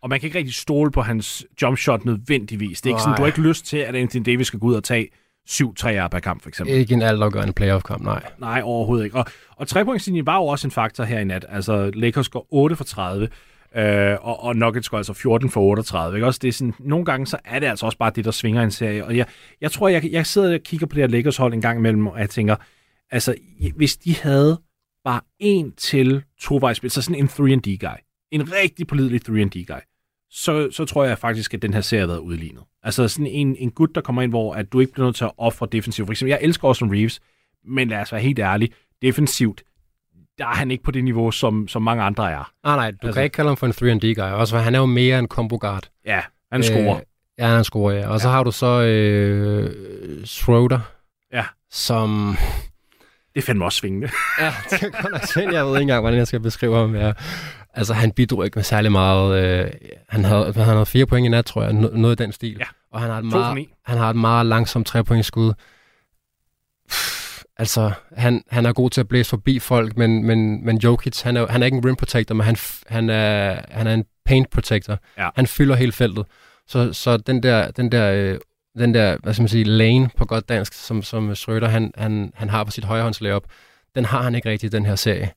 Og 0.02 0.08
man 0.08 0.20
kan 0.20 0.26
ikke 0.26 0.38
rigtig 0.38 0.54
stole 0.54 0.90
på 0.90 1.02
hans 1.02 1.46
jumpshot 1.62 2.04
nødvendigvis. 2.04 2.80
Det 2.80 2.90
er 2.90 2.94
ikke 2.94 3.00
sådan, 3.00 3.10
Nej. 3.10 3.16
du 3.16 3.22
har 3.22 3.26
ikke 3.26 3.40
lyst 3.40 3.66
til, 3.66 3.76
at 3.76 3.96
Anthony 3.96 4.22
Davis 4.26 4.46
skal 4.46 4.60
gå 4.60 4.66
ud 4.66 4.74
og 4.74 4.84
tage 4.84 5.08
syv 5.46 5.74
træer 5.74 6.08
per 6.08 6.18
kamp, 6.18 6.42
for 6.42 6.48
eksempel. 6.48 6.74
Ikke 6.74 6.94
en 6.94 7.02
altafgørende 7.02 7.52
playoff-kamp, 7.52 8.02
nej. 8.02 8.22
Nej, 8.38 8.60
overhovedet 8.64 9.04
ikke. 9.04 9.16
Og, 9.16 9.26
og 9.56 9.68
trepointslinjen 9.68 10.26
var 10.26 10.36
jo 10.36 10.46
også 10.46 10.66
en 10.66 10.70
faktor 10.70 11.04
her 11.04 11.18
i 11.18 11.24
nat. 11.24 11.46
Altså, 11.48 11.90
Lakers 11.94 12.28
går 12.28 12.46
8 12.50 12.76
for 12.76 12.84
30, 12.84 13.28
øh, 13.76 14.16
og, 14.20 14.42
og 14.42 14.56
Nuggets 14.56 14.88
går 14.88 14.96
altså 14.96 15.12
14 15.12 15.50
for 15.50 15.60
38. 15.60 16.16
Ikke? 16.16 16.26
Også 16.26 16.38
det 16.42 16.48
er 16.48 16.52
sådan, 16.52 16.74
nogle 16.78 17.04
gange 17.04 17.26
så 17.26 17.38
er 17.44 17.58
det 17.58 17.66
altså 17.66 17.86
også 17.86 17.98
bare 17.98 18.12
det, 18.14 18.24
der 18.24 18.30
svinger 18.30 18.62
en 18.62 18.70
serie. 18.70 19.04
Og 19.04 19.16
jeg, 19.16 19.26
jeg 19.60 19.72
tror, 19.72 19.88
jeg, 19.88 20.08
jeg 20.12 20.26
sidder 20.26 20.54
og 20.54 20.60
kigger 20.60 20.86
på 20.86 20.94
det 20.94 21.02
her 21.02 21.08
Lakers 21.08 21.36
hold 21.36 21.54
en 21.54 21.60
gang 21.60 21.78
imellem, 21.78 22.06
og 22.06 22.20
jeg 22.20 22.30
tænker, 22.30 22.56
altså, 23.10 23.34
hvis 23.76 23.96
de 23.96 24.16
havde 24.16 24.60
bare 25.04 25.20
en 25.38 25.72
til 25.72 26.22
tovejsspil, 26.40 26.90
så 26.90 27.02
sådan 27.02 27.22
en 27.22 27.28
3D-guy, 27.28 28.28
en 28.32 28.52
rigtig 28.52 28.86
pålidelig 28.86 29.20
3D-guy, 29.28 29.87
så, 30.30 30.68
så 30.72 30.84
tror 30.84 31.04
jeg 31.04 31.18
faktisk, 31.18 31.54
at 31.54 31.62
den 31.62 31.74
her 31.74 31.80
serie 31.80 32.00
har 32.00 32.06
været 32.06 32.18
udlignet. 32.18 32.62
Altså 32.82 33.08
sådan 33.08 33.26
en, 33.26 33.56
en 33.58 33.70
gut, 33.70 33.94
der 33.94 34.00
kommer 34.00 34.22
ind, 34.22 34.32
hvor 34.32 34.54
at 34.54 34.72
du 34.72 34.80
ikke 34.80 34.92
bliver 34.92 35.06
nødt 35.06 35.16
til 35.16 35.24
at 35.24 35.30
ofre 35.38 35.66
defensivt. 35.72 36.06
For 36.06 36.12
eksempel, 36.12 36.30
jeg 36.30 36.38
elsker 36.42 36.68
Austin 36.68 36.92
Reeves, 36.92 37.20
men 37.64 37.88
lad 37.88 37.98
os 38.00 38.12
være 38.12 38.20
helt 38.20 38.38
ærlige, 38.38 38.72
defensivt, 39.02 39.62
der 40.38 40.44
er 40.46 40.54
han 40.54 40.70
ikke 40.70 40.84
på 40.84 40.90
det 40.90 41.04
niveau, 41.04 41.30
som, 41.30 41.68
som 41.68 41.82
mange 41.82 42.02
andre 42.02 42.30
er. 42.32 42.52
Nej, 42.64 42.76
nej, 42.76 42.90
du 42.90 42.96
Altså- 43.06 43.16
kan 43.16 43.24
ikke 43.24 43.34
kalde 43.34 43.48
ham 43.50 43.56
for 43.56 43.66
en 43.66 44.00
3D-guy. 44.00 44.20
Også 44.32 44.54
for 44.54 44.60
han 44.62 44.74
er 44.74 44.78
jo 44.78 44.86
mere 44.86 45.18
en 45.18 45.28
combo 45.28 45.58
guard. 45.60 45.88
Ja, 46.06 46.20
han 46.52 46.62
scorer. 46.62 46.96
Øh, 46.96 47.02
ja, 47.38 47.46
han 47.46 47.64
scorer, 47.64 47.94
ja. 47.94 48.08
Og 48.08 48.20
så 48.20 48.28
har 48.28 48.42
du 48.44 48.50
så 48.50 48.82
øh, 48.82 50.24
Schroeder, 50.26 50.80
Ja. 51.32 51.44
som... 51.70 52.36
Det 53.34 53.42
er 53.42 53.46
fandme 53.46 53.64
også 53.64 53.78
svingende. 53.78 54.08
Ja, 54.40 54.52
det 54.70 54.82
er 54.82 55.02
godt 55.02 55.12
nok 55.12 55.26
synd. 55.26 55.52
Jeg 55.52 55.64
ved 55.64 55.72
ikke 55.72 55.82
engang, 55.82 56.00
hvordan 56.00 56.18
jeg 56.18 56.26
skal 56.26 56.40
beskrive 56.40 56.76
ham. 56.76 56.94
Ja. 56.96 57.12
Altså, 57.78 57.94
han 57.94 58.12
bidrog 58.12 58.44
ikke 58.44 58.58
med 58.58 58.64
særlig 58.64 58.92
meget. 58.92 59.44
Øh, 59.44 59.70
han, 60.08 60.24
havde, 60.24 60.52
han 60.52 60.64
havde 60.64 60.86
fire 60.86 61.06
point 61.06 61.26
i 61.26 61.28
nat, 61.28 61.44
tror 61.44 61.62
jeg. 61.62 61.70
No- 61.70 61.96
noget 61.96 62.20
i 62.20 62.22
den 62.22 62.32
stil. 62.32 62.56
Ja. 62.58 62.64
Og 62.92 63.00
han 63.00 63.10
har 63.10 63.18
et 63.18 63.24
meget, 63.24 63.66
han 63.84 63.98
har 63.98 64.10
et 64.10 64.16
meget 64.16 64.46
langsomt 64.46 64.86
trepointsskud. 64.86 65.52
Altså, 67.56 67.92
han, 68.16 68.42
han 68.50 68.66
er 68.66 68.72
god 68.72 68.90
til 68.90 69.00
at 69.00 69.08
blæse 69.08 69.30
forbi 69.30 69.58
folk, 69.58 69.96
men, 69.96 70.24
men, 70.26 70.64
men 70.66 70.78
Jokic, 70.78 71.22
han 71.22 71.36
er, 71.36 71.46
han 71.46 71.62
er 71.62 71.66
ikke 71.66 71.76
en 71.76 71.84
rim 71.84 71.96
protector, 71.96 72.34
men 72.34 72.44
han, 72.44 72.56
han, 72.86 73.10
er, 73.10 73.60
han 73.68 73.86
er 73.86 73.94
en 73.94 74.04
paint 74.24 74.50
protector. 74.50 74.98
Ja. 75.18 75.28
Han 75.36 75.46
fylder 75.46 75.74
hele 75.74 75.92
feltet. 75.92 76.26
Så, 76.66 76.92
så 76.92 77.16
den 77.16 77.42
der, 77.42 77.70
den 77.70 77.92
der, 77.92 78.12
øh, 78.12 78.38
den 78.78 78.94
der, 78.94 79.16
hvad 79.22 79.32
skal 79.34 79.42
man 79.42 79.48
sige, 79.48 79.64
lane 79.64 80.10
på 80.16 80.24
godt 80.24 80.48
dansk, 80.48 80.72
som, 80.72 81.02
som 81.02 81.34
Schrøder, 81.34 81.68
han, 81.68 81.92
han, 81.96 82.32
han 82.34 82.50
har 82.50 82.64
på 82.64 82.70
sit 82.70 82.84
højrehåndslayup, 82.84 83.44
den 83.94 84.04
har 84.04 84.22
han 84.22 84.34
ikke 84.34 84.50
rigtig 84.50 84.66
i 84.66 84.70
den 84.70 84.86
her 84.86 84.96
serie. 84.96 85.30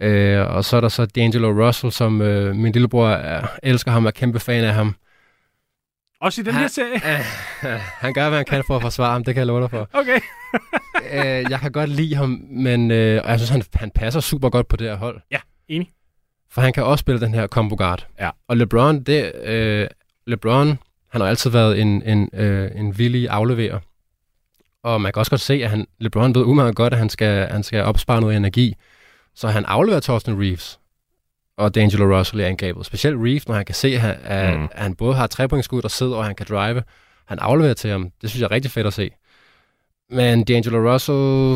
Øh, 0.00 0.46
og 0.50 0.64
så 0.64 0.76
er 0.76 0.80
der 0.80 0.88
så 0.88 1.02
D'Angelo 1.02 1.46
Russell, 1.66 1.92
som 1.92 2.22
øh, 2.22 2.54
min 2.56 2.72
lillebror 2.72 3.08
er, 3.08 3.46
elsker 3.62 3.90
ham, 3.90 4.06
er 4.06 4.10
kæmpe 4.10 4.40
fan 4.40 4.64
af 4.64 4.74
ham. 4.74 4.94
Også 6.20 6.40
i 6.40 6.44
den 6.44 6.52
Han- 6.52 6.60
her 6.62 6.68
serie. 6.68 6.98
han 8.04 8.12
gør, 8.14 8.28
hvad 8.28 8.38
han 8.38 8.44
kan 8.46 8.64
for 8.66 8.76
at 8.76 8.82
forsvare 8.82 9.12
ham, 9.12 9.24
det 9.24 9.34
kan 9.34 9.38
jeg 9.40 9.46
love 9.46 9.60
dig 9.60 9.70
for. 9.70 9.88
Okay. 9.92 10.20
øh, 11.12 11.50
jeg 11.50 11.58
kan 11.60 11.72
godt 11.72 11.90
lide 11.90 12.14
ham, 12.14 12.40
men 12.50 12.90
øh, 12.90 13.20
og 13.24 13.30
jeg 13.30 13.38
synes, 13.38 13.50
han, 13.50 13.62
han 13.74 13.90
passer 13.90 14.20
super 14.20 14.48
godt 14.48 14.68
på 14.68 14.76
det 14.76 14.86
her 14.88 14.96
hold. 14.96 15.20
Ja, 15.30 15.38
enig. 15.68 15.90
For 16.50 16.60
han 16.60 16.72
kan 16.72 16.84
også 16.84 17.00
spille 17.02 17.20
den 17.20 17.34
her 17.34 17.46
combo 17.46 17.74
guard. 17.78 18.06
Ja. 18.20 18.30
Og 18.48 18.56
LeBron, 18.56 19.02
det, 19.02 19.32
øh, 19.44 19.86
LeBron, 20.26 20.78
han 21.12 21.20
har 21.20 21.28
altid 21.28 21.50
været 21.50 21.80
en, 21.80 22.02
en, 22.02 22.30
øh, 22.32 22.70
en 22.74 22.98
villig 22.98 23.28
afleverer. 23.28 23.78
Og 24.82 25.00
man 25.00 25.12
kan 25.12 25.20
også 25.20 25.30
godt 25.30 25.40
se, 25.40 25.54
at 25.64 25.70
han, 25.70 25.86
LeBron 25.98 26.34
ved 26.34 26.42
umiddelbart 26.42 26.74
godt, 26.76 26.92
at 26.92 26.98
han 26.98 27.08
skal, 27.08 27.48
han 27.48 27.62
skal 27.62 27.82
opspare 27.82 28.20
noget 28.20 28.36
energi. 28.36 28.74
Så 29.36 29.48
han 29.48 29.64
afleverer 29.64 30.00
Torsten 30.00 30.40
Reeves 30.42 30.78
og 31.58 31.66
D'Angelo 31.78 32.02
Russell 32.02 32.40
i 32.40 32.44
angrebet. 32.44 32.86
Specielt 32.86 33.16
Reeves, 33.20 33.48
når 33.48 33.54
han 33.54 33.64
kan 33.64 33.74
se, 33.74 33.88
at 33.88 34.18
at, 34.24 34.58
Mm. 34.58 34.68
han 34.74 34.94
både 34.94 35.14
har 35.14 35.26
trepointskud, 35.26 35.82
der 35.82 35.88
sidder, 35.88 36.16
og 36.16 36.24
han 36.24 36.34
kan 36.34 36.46
drive. 36.48 36.82
Han 37.26 37.38
afleverer 37.38 37.74
til 37.74 37.90
ham. 37.90 38.10
Det 38.22 38.30
synes 38.30 38.40
jeg 38.40 38.46
er 38.46 38.50
rigtig 38.50 38.70
fedt 38.70 38.86
at 38.86 38.92
se. 38.92 39.10
Men 40.10 40.40
D'Angelo 40.50 40.76
Russell 40.76 41.54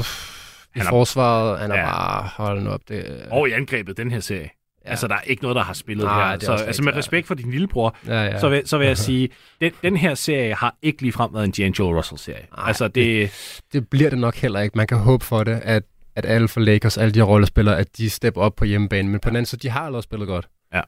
i 0.77 0.79
Han 0.79 0.87
er- 0.87 0.91
forsvaret, 0.91 1.59
han 1.59 1.71
er 1.71 1.79
Ja. 1.79 1.85
bare, 1.91 2.29
hold 2.37 2.63
nu 2.63 2.71
op. 2.71 2.81
Det, 2.89 3.27
Og 3.31 3.49
i 3.49 3.53
angrebet, 3.53 3.97
den 3.97 4.11
her 4.11 4.21
serie. 4.21 4.51
Ja. 4.85 4.91
Altså, 4.91 5.09
der 5.09 5.15
er 5.15 5.21
ikke 5.21 5.43
noget, 5.43 5.57
der 5.57 5.63
har 5.63 5.73
spillet 5.73 6.05
Nej, 6.05 6.29
her. 6.31 6.37
det 6.37 6.43
er 6.43 6.47
Så, 6.47 6.53
altså, 6.53 6.67
rigtigt, 6.67 6.85
med 6.85 6.93
ja. 6.93 6.99
respekt 6.99 7.27
for 7.27 7.35
din 7.35 7.51
lillebror, 7.51 7.97
ja, 8.07 8.23
ja. 8.25 8.39
så, 8.39 8.49
vil, 8.49 8.63
så 8.69 8.79
vil 8.79 8.87
jeg 8.87 8.99
sige, 9.09 9.29
den, 9.61 9.73
den 9.83 9.97
her 9.97 10.15
serie 10.15 10.55
har 10.55 10.75
ikke 10.83 11.03
ligefrem 11.03 11.35
været 11.35 11.45
en 11.59 11.67
D'Angelo 11.73 11.83
Russell-serie. 11.83 12.47
Altså, 12.53 12.89
det, 12.89 13.31
det 13.73 13.89
bliver 13.89 14.11
det 14.11 14.19
nok 14.19 14.35
heller 14.37 14.61
ikke. 14.61 14.79
Man 14.79 14.87
kan 14.87 14.99
håbe 14.99 15.25
for 15.25 15.45
det, 15.45 15.61
at, 15.65 15.83
at 16.17 16.27
alle 16.27 16.49
for 16.49 16.61
Lakers, 16.61 16.99
alle 16.99 17.13
de 17.13 17.19
her 17.19 17.25
rollespillere, 17.27 17.79
at 17.79 17.97
de 17.97 18.11
stepper 18.11 18.41
op 18.41 18.55
på 18.57 18.65
hjemmebane. 18.65 19.09
Men 19.09 19.21
på 19.21 19.29
den 19.31 19.37
anden 19.37 19.47
side, 19.47 19.61
de 19.63 19.71
har 19.71 19.81
allerede 19.81 20.03
spillet 20.03 20.29
godt. 20.29 20.49
Ja. 20.75 20.81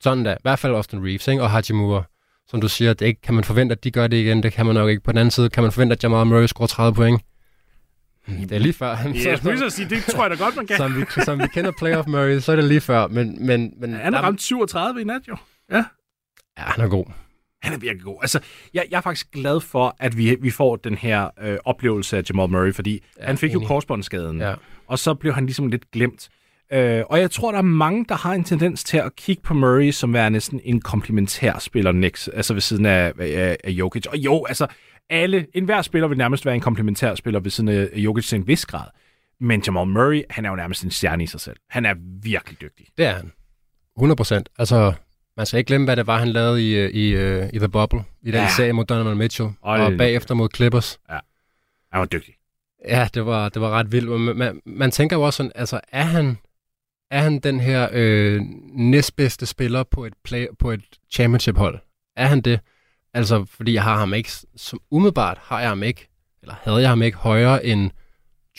Sådan 0.00 0.24
da. 0.24 0.32
I 0.32 0.36
hvert 0.42 0.58
fald 0.58 0.74
Austin 0.74 1.04
Reeves 1.06 1.28
ikke? 1.28 1.42
og 1.42 1.50
Hachimura. 1.50 2.02
Som 2.46 2.60
du 2.60 2.68
siger, 2.68 2.92
det 2.92 3.06
ikke, 3.06 3.20
kan 3.20 3.34
man 3.34 3.44
forvente, 3.44 3.72
at 3.72 3.84
de 3.84 3.90
gør 3.90 4.06
det 4.06 4.16
igen. 4.16 4.42
Det 4.42 4.52
kan 4.52 4.66
man 4.66 4.74
nok 4.74 4.90
ikke. 4.90 5.02
På 5.02 5.12
den 5.12 5.18
anden 5.18 5.30
side, 5.30 5.50
kan 5.50 5.62
man 5.62 5.72
forvente, 5.72 5.92
at 5.92 6.04
Jamal 6.04 6.26
Murray 6.26 6.46
scorer 6.46 6.66
30 6.66 6.94
point. 6.94 7.22
Det 8.26 8.52
er 8.52 8.58
lige 8.58 8.72
før. 8.72 8.88
ja, 8.88 9.30
jeg 9.30 9.38
skulle 9.38 9.58
så 9.58 9.70
sige, 9.70 9.88
det 9.88 10.04
tror 10.04 10.22
jeg 10.22 10.38
da 10.38 10.44
godt, 10.44 10.56
man 10.56 10.66
kan. 10.66 10.76
som, 10.76 10.96
vi, 10.96 11.04
som 11.24 11.38
vi 11.38 11.46
kender 11.54 11.72
playoff 11.78 12.08
Murray, 12.08 12.40
så 12.40 12.52
er 12.52 12.56
det 12.56 12.64
lige 12.64 12.80
før. 12.80 13.06
Men, 13.06 13.46
men, 13.46 13.74
men 13.80 13.94
Han 13.94 14.12
har 14.12 14.22
ramt 14.22 14.42
37 14.42 15.00
i 15.00 15.04
nat, 15.04 15.28
jo. 15.28 15.36
Ja, 15.70 15.84
han 16.56 16.84
er 16.84 16.88
god. 16.88 17.04
Han 17.62 17.72
er 17.72 17.78
virkelig 17.78 18.04
god. 18.04 18.18
Altså, 18.22 18.40
jeg, 18.74 18.84
jeg 18.90 18.96
er 18.96 19.00
faktisk 19.00 19.30
glad 19.30 19.60
for, 19.60 19.96
at 20.00 20.16
vi, 20.16 20.36
vi 20.40 20.50
får 20.50 20.76
den 20.76 20.94
her 20.94 21.28
øh, 21.42 21.58
oplevelse 21.64 22.16
af 22.16 22.22
Jamal 22.30 22.48
Murray, 22.50 22.72
fordi 22.74 23.02
ja, 23.20 23.26
han 23.26 23.38
fik 23.38 23.52
jo 23.54 23.58
enig. 23.58 23.68
korsbåndsskaden, 23.68 24.40
Ja. 24.40 24.54
og 24.86 24.98
så 24.98 25.14
blev 25.14 25.32
han 25.34 25.46
ligesom 25.46 25.68
lidt 25.68 25.90
glemt. 25.90 26.28
Øh, 26.72 27.02
og 27.10 27.20
jeg 27.20 27.30
tror, 27.30 27.50
der 27.50 27.58
er 27.58 27.62
mange, 27.62 28.04
der 28.08 28.14
har 28.14 28.32
en 28.32 28.44
tendens 28.44 28.84
til 28.84 28.96
at 28.96 29.16
kigge 29.16 29.42
på 29.42 29.54
Murray 29.54 29.90
som 29.90 30.12
værende 30.14 30.40
sådan 30.40 30.60
en 30.64 30.80
komplementær 30.80 31.58
spiller 31.58 31.92
next, 31.92 32.30
altså 32.34 32.54
ved 32.54 32.60
siden 32.60 32.86
af, 32.86 33.12
af, 33.18 33.56
af 33.64 33.70
Jokic. 33.70 34.06
Og 34.06 34.16
jo, 34.16 34.44
altså, 34.44 34.66
alle, 35.10 35.46
enhver 35.54 35.82
spiller 35.82 36.08
vil 36.08 36.18
nærmest 36.18 36.46
være 36.46 36.54
en 36.54 36.60
komplementær 36.60 37.14
spiller 37.14 37.40
ved 37.40 37.50
siden 37.50 37.68
af 37.68 37.88
Jokic 37.94 38.24
til 38.28 38.36
en 38.36 38.46
vis 38.46 38.66
grad. 38.66 38.86
Men 39.40 39.62
Jamal 39.66 39.86
Murray, 39.86 40.22
han 40.30 40.44
er 40.44 40.50
jo 40.50 40.56
nærmest 40.56 40.84
en 40.84 40.90
stjerne 40.90 41.24
i 41.24 41.26
sig 41.26 41.40
selv. 41.40 41.56
Han 41.70 41.86
er 41.86 41.94
virkelig 42.22 42.60
dygtig. 42.60 42.86
Det 42.98 43.06
er 43.06 43.12
han. 43.12 43.32
100 43.96 44.16
procent. 44.16 44.48
Altså, 44.58 44.92
man 45.36 45.46
skal 45.46 45.58
ikke 45.58 45.68
glemme, 45.68 45.84
hvad 45.84 45.96
det 45.96 46.06
var, 46.06 46.18
han 46.18 46.28
lavede 46.28 46.70
i, 46.70 46.74
øh, 46.76 46.90
i, 46.90 47.08
øh, 47.08 47.48
i 47.52 47.58
The 47.58 47.68
Bubble, 47.68 48.04
i 48.22 48.26
den 48.26 48.34
Ja. 48.34 48.42
ja. 48.42 48.48
serie 48.56 48.72
mod 48.72 48.84
Donovan 48.84 49.16
Mitchell, 49.16 49.50
Hold 49.62 49.80
og 49.80 49.92
bagefter 49.98 50.34
mod 50.34 50.48
Clippers. 50.56 50.98
Han 51.92 52.00
var 52.00 52.04
dygtig. 52.04 52.34
Ja, 52.88 53.08
det 53.14 53.26
var, 53.26 53.48
det 53.48 53.62
var 53.62 53.70
ret 53.70 53.92
vildt. 53.92 54.20
Man, 54.20 54.36
man, 54.36 54.60
man 54.66 54.90
tænker 54.90 55.16
jo 55.16 55.22
også 55.22 55.36
sådan, 55.36 55.52
altså, 55.54 55.80
er 55.88 56.02
han, 56.02 56.38
er 57.10 57.20
han 57.20 57.38
den 57.38 57.60
her 57.60 57.88
øh, 57.92 58.40
næstbedste 58.74 59.46
spiller 59.46 59.82
på 59.82 60.04
et, 60.04 60.14
play, 60.24 60.46
på 60.58 60.70
et 60.70 60.82
championship-hold? 61.12 61.78
Er 62.16 62.26
han 62.26 62.40
det? 62.40 62.60
Altså, 63.14 63.44
fordi 63.44 63.74
jeg 63.74 63.82
har 63.82 63.98
ham 63.98 64.14
ikke, 64.14 64.30
som 64.56 64.80
umiddelbart 64.90 65.38
har 65.42 65.60
jeg 65.60 65.68
ham 65.68 65.82
ikke, 65.82 66.08
eller 66.42 66.54
havde 66.62 66.80
jeg 66.80 66.88
ham 66.88 67.02
ikke 67.02 67.18
højere 67.18 67.64
end 67.66 67.90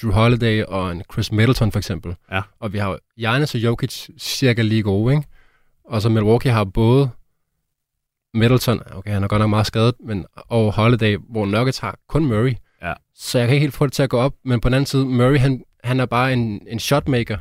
Drew 0.01 0.11
Holiday 0.11 0.63
og 0.63 0.91
en 0.91 1.03
Chris 1.13 1.31
Middleton 1.31 1.71
for 1.71 1.79
eksempel. 1.79 2.15
Ja. 2.31 2.41
Og 2.59 2.73
vi 2.73 2.77
har 2.77 2.99
Giannis 3.19 3.55
og 3.55 3.61
Jokic 3.61 4.09
cirka 4.19 4.61
lige 4.61 4.83
gode, 4.83 5.15
ikke? 5.15 5.27
Og 5.85 6.01
så 6.01 6.09
Milwaukee 6.09 6.51
har 6.51 6.63
både 6.63 7.09
Middleton, 8.33 8.81
okay, 8.95 9.11
han 9.11 9.23
er 9.23 9.27
godt 9.27 9.39
nok 9.39 9.49
meget 9.49 9.67
skadet, 9.67 9.95
men, 9.99 10.25
og 10.35 10.73
Holiday, 10.73 11.17
hvor 11.29 11.45
Nuggets 11.45 11.79
har 11.79 11.99
kun 12.07 12.25
Murray. 12.25 12.53
Ja. 12.81 12.93
Så 13.15 13.39
jeg 13.39 13.47
kan 13.47 13.55
ikke 13.55 13.63
helt 13.63 13.73
få 13.73 13.85
det 13.85 13.93
til 13.93 14.03
at 14.03 14.09
gå 14.09 14.17
op, 14.19 14.33
men 14.45 14.61
på 14.61 14.69
den 14.69 14.73
anden 14.73 14.85
side, 14.85 15.05
Murray, 15.05 15.37
han, 15.37 15.63
han 15.83 15.99
er 15.99 16.05
bare 16.05 16.33
en, 16.33 16.61
en 16.67 16.79
shotmaker. 16.79 17.37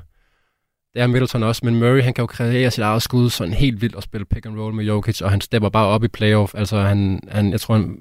Det 0.94 1.02
er 1.02 1.06
Middleton 1.06 1.42
også, 1.42 1.60
men 1.64 1.76
Murray, 1.76 2.02
han 2.02 2.14
kan 2.14 2.22
jo 2.22 2.26
kreere 2.26 2.70
sit 2.70 2.82
eget 2.82 3.02
skud 3.02 3.30
sådan 3.30 3.54
helt 3.54 3.80
vildt 3.80 3.94
og 3.94 4.02
spille 4.02 4.24
pick 4.24 4.46
and 4.46 4.58
roll 4.58 4.74
med 4.74 4.84
Jokic, 4.84 5.22
og 5.22 5.30
han 5.30 5.40
stepper 5.40 5.68
bare 5.68 5.86
op 5.86 6.04
i 6.04 6.08
playoff. 6.08 6.54
Altså, 6.54 6.80
han, 6.80 7.20
han 7.28 7.52
jeg 7.52 7.60
tror, 7.60 7.74
han, 7.74 7.98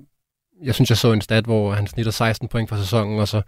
jeg 0.64 0.76
synes, 0.76 0.90
jeg 0.90 0.98
så 0.98 1.12
en 1.12 1.22
stat, 1.22 1.44
hvor 1.44 1.74
han 1.74 1.88
snitter 1.88 2.12
16 2.12 2.48
point 2.48 2.70
for 2.70 2.76
sæsonen, 2.76 3.20
og 3.20 3.28
så 3.28 3.42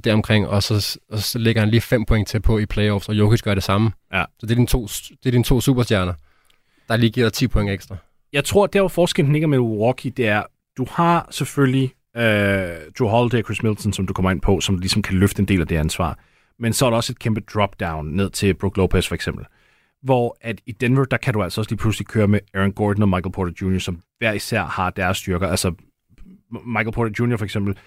deromkring, 0.00 0.48
og 0.48 0.62
så, 0.62 0.98
og 1.10 1.18
så 1.18 1.38
lægger 1.38 1.62
han 1.62 1.70
lige 1.70 1.80
5 1.80 2.04
point 2.04 2.28
til 2.28 2.40
på 2.40 2.58
i 2.58 2.66
playoffs, 2.66 3.08
og 3.08 3.14
Jokic 3.14 3.42
gør 3.42 3.54
det 3.54 3.62
samme. 3.62 3.92
Ja. 4.12 4.24
Så 4.38 4.46
det 4.46 4.50
er 4.50 4.54
dine 4.54 4.66
to, 4.66 4.86
det 4.86 5.26
er 5.26 5.30
dine 5.30 5.44
to 5.44 5.60
superstjerner, 5.60 6.14
der 6.88 6.96
lige 6.96 7.10
giver 7.10 7.26
dig 7.26 7.32
10 7.32 7.48
point 7.48 7.70
ekstra. 7.70 7.96
Jeg 8.32 8.44
tror, 8.44 8.66
der 8.66 8.80
hvor 8.80 8.88
forskellen 8.88 9.32
ligger 9.32 9.48
med 9.48 9.58
Milwaukee, 9.58 10.10
det 10.10 10.28
er, 10.28 10.42
du 10.76 10.86
har 10.90 11.28
selvfølgelig 11.30 11.94
øh, 12.16 12.22
Drew 12.98 13.08
Holiday 13.08 13.38
og 13.38 13.44
Chris 13.44 13.62
Middleton, 13.62 13.92
som 13.92 14.06
du 14.06 14.12
kommer 14.12 14.30
ind 14.30 14.40
på, 14.40 14.60
som 14.60 14.78
ligesom 14.78 15.02
kan 15.02 15.18
løfte 15.18 15.40
en 15.40 15.48
del 15.48 15.60
af 15.60 15.66
det 15.66 15.76
ansvar. 15.76 16.18
Men 16.58 16.72
så 16.72 16.86
er 16.86 16.90
der 16.90 16.96
også 16.96 17.12
et 17.12 17.18
kæmpe 17.18 17.40
drop-down 17.40 18.16
ned 18.16 18.30
til 18.30 18.54
Brook 18.54 18.76
Lopez 18.76 19.08
for 19.08 19.14
eksempel. 19.14 19.46
Hvor 20.02 20.36
at 20.40 20.60
i 20.66 20.72
Denver, 20.72 21.04
der 21.04 21.16
kan 21.16 21.34
du 21.34 21.42
altså 21.42 21.60
også 21.60 21.70
lige 21.70 21.78
pludselig 21.78 22.06
køre 22.06 22.28
med 22.28 22.40
Aaron 22.54 22.72
Gordon 22.72 23.02
og 23.02 23.08
Michael 23.08 23.32
Porter 23.32 23.52
Jr., 23.62 23.78
som 23.78 24.00
hver 24.18 24.32
især 24.32 24.64
har 24.64 24.90
deres 24.90 25.18
styrker. 25.18 25.48
Altså 25.48 25.74
Michael 26.66 26.92
Porter 26.92 27.24
Jr. 27.24 27.36
for 27.36 27.44
eksempel, 27.44 27.78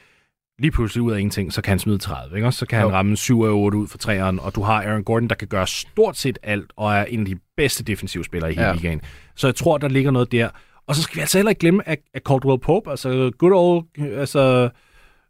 lige 0.60 0.72
pludselig 0.72 1.02
ud 1.02 1.12
af 1.12 1.20
ingenting, 1.20 1.54
så 1.54 1.62
kan 1.62 1.72
han 1.72 1.80
smide 1.80 1.98
30, 1.98 2.36
ikke? 2.36 2.48
Og 2.48 2.54
så 2.54 2.66
kan 2.66 2.82
jo. 2.82 2.88
han 2.88 2.96
ramme 2.96 3.18
7 3.18 3.44
af 3.44 3.50
8 3.50 3.78
ud 3.78 3.88
for 3.88 3.98
træeren, 3.98 4.40
og 4.40 4.56
du 4.56 4.62
har 4.62 4.84
Aaron 4.84 5.04
Gordon, 5.04 5.30
der 5.30 5.36
kan 5.36 5.48
gøre 5.48 5.68
stort 5.68 6.18
set 6.18 6.40
alt, 6.44 6.72
og 6.76 6.94
er 6.96 7.06
en 7.06 7.20
af 7.20 7.26
de 7.26 7.36
bedste 7.58 7.84
defensive 7.84 8.24
spillere 8.26 8.52
i 8.52 8.56
hele 8.56 8.68
Ja. 8.68 8.74
ligaen. 8.74 9.02
Så 9.36 9.48
jeg 9.48 9.56
tror, 9.56 9.78
der 9.78 9.88
ligger 9.88 10.12
noget 10.12 10.32
der. 10.32 10.50
Og 10.88 10.96
så 10.96 11.02
skal 11.04 11.16
vi 11.16 11.22
altså 11.22 11.38
heller 11.38 11.50
ikke 11.50 11.60
glemme, 11.60 11.90
at, 11.90 12.00
at 12.14 12.22
Caldwell 12.28 12.60
Pope, 12.60 12.90
altså 12.90 13.32
good 13.38 13.52
old, 13.54 13.86
altså 14.18 14.70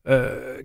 uh, 0.09 0.13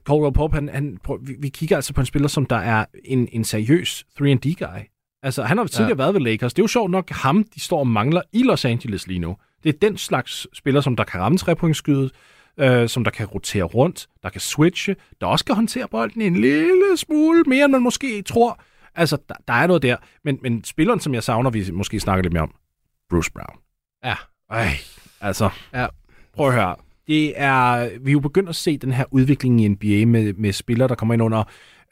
Caldwell 0.09 0.33
Pope, 0.35 0.55
han, 0.55 0.68
han, 0.73 0.99
prøv, 1.05 1.18
vi, 1.23 1.35
vi 1.38 1.49
kigger 1.49 1.77
altså 1.77 1.92
på 1.92 2.01
en 2.01 2.07
spiller, 2.07 2.29
som 2.29 2.46
der 2.46 2.57
er 2.57 2.85
en, 3.05 3.29
en 3.33 3.44
seriøs 3.44 4.05
3D-guy. 4.20 4.96
Altså, 5.23 5.42
han 5.42 5.59
har 5.59 5.64
tidligere 5.64 5.88
ja. 5.90 5.94
været 6.05 6.14
ved 6.14 6.20
Lakers. 6.20 6.55
Det 6.55 6.59
er 6.59 6.64
jo 6.64 6.68
sjovt 6.68 6.90
nok 6.90 7.11
ham, 7.11 7.44
de 7.55 7.61
står 7.61 7.79
og 7.79 7.87
mangler 7.87 8.23
i 8.33 8.42
Los 8.42 8.64
Angeles 8.64 9.07
lige 9.07 9.18
nu. 9.18 9.37
Det 9.62 9.75
er 9.75 9.79
den 9.83 9.96
slags 9.96 10.46
spiller, 10.55 10.81
som 10.81 10.96
der 10.96 11.05
kan 11.05 11.20
ramme 11.20 11.38
trepointsskydet, 11.38 12.11
øh, 12.61 12.88
som 12.88 13.05
der 13.05 13.11
kan 13.11 13.27
rotere 13.27 13.62
rundt, 13.64 14.07
der 14.23 14.29
kan 14.29 14.40
switche, 14.40 14.96
der 15.20 15.27
også 15.27 15.44
kan 15.44 15.55
håndtere 15.55 15.88
bolden 15.88 16.23
en 16.23 16.35
lille 16.37 16.96
smule 16.96 17.42
mere, 17.46 17.64
end 17.64 17.73
man 17.73 17.83
måske 17.83 18.23
tror. 18.23 18.61
Altså, 18.94 19.18
der, 19.29 19.35
der 19.49 19.55
er 19.55 19.66
noget 19.66 19.83
der. 19.83 19.96
Men, 20.25 20.38
men 20.42 20.64
spilleren, 20.64 21.01
som 21.01 21.14
jeg 21.14 21.23
savner, 21.23 21.51
vi 21.51 21.70
måske 21.73 22.01
snakker 22.01 22.23
lidt 22.23 22.33
mere 22.33 22.42
om, 22.42 22.55
Bruce 23.11 23.33
Brown. 23.33 23.59
Ja. 24.05 24.14
Ej, 24.51 24.68
altså, 25.20 25.51
Ja. 25.75 25.87
prøv 26.33 26.49
at 26.49 26.55
høre. 26.55 26.77
Det 27.07 27.40
er, 27.40 27.88
vi 28.01 28.11
er 28.11 28.12
jo 28.12 28.20
begyndt 28.20 28.49
at 28.49 28.57
se 28.57 28.79
den 28.79 28.92
her 28.92 29.05
udvikling 29.11 29.61
i 29.61 29.68
NBA 29.68 30.07
med, 30.07 30.33
med 30.33 30.53
spillere, 30.53 30.88
der 30.88 30.94
kommer 30.94 31.14
ind 31.14 31.23
under 31.23 31.44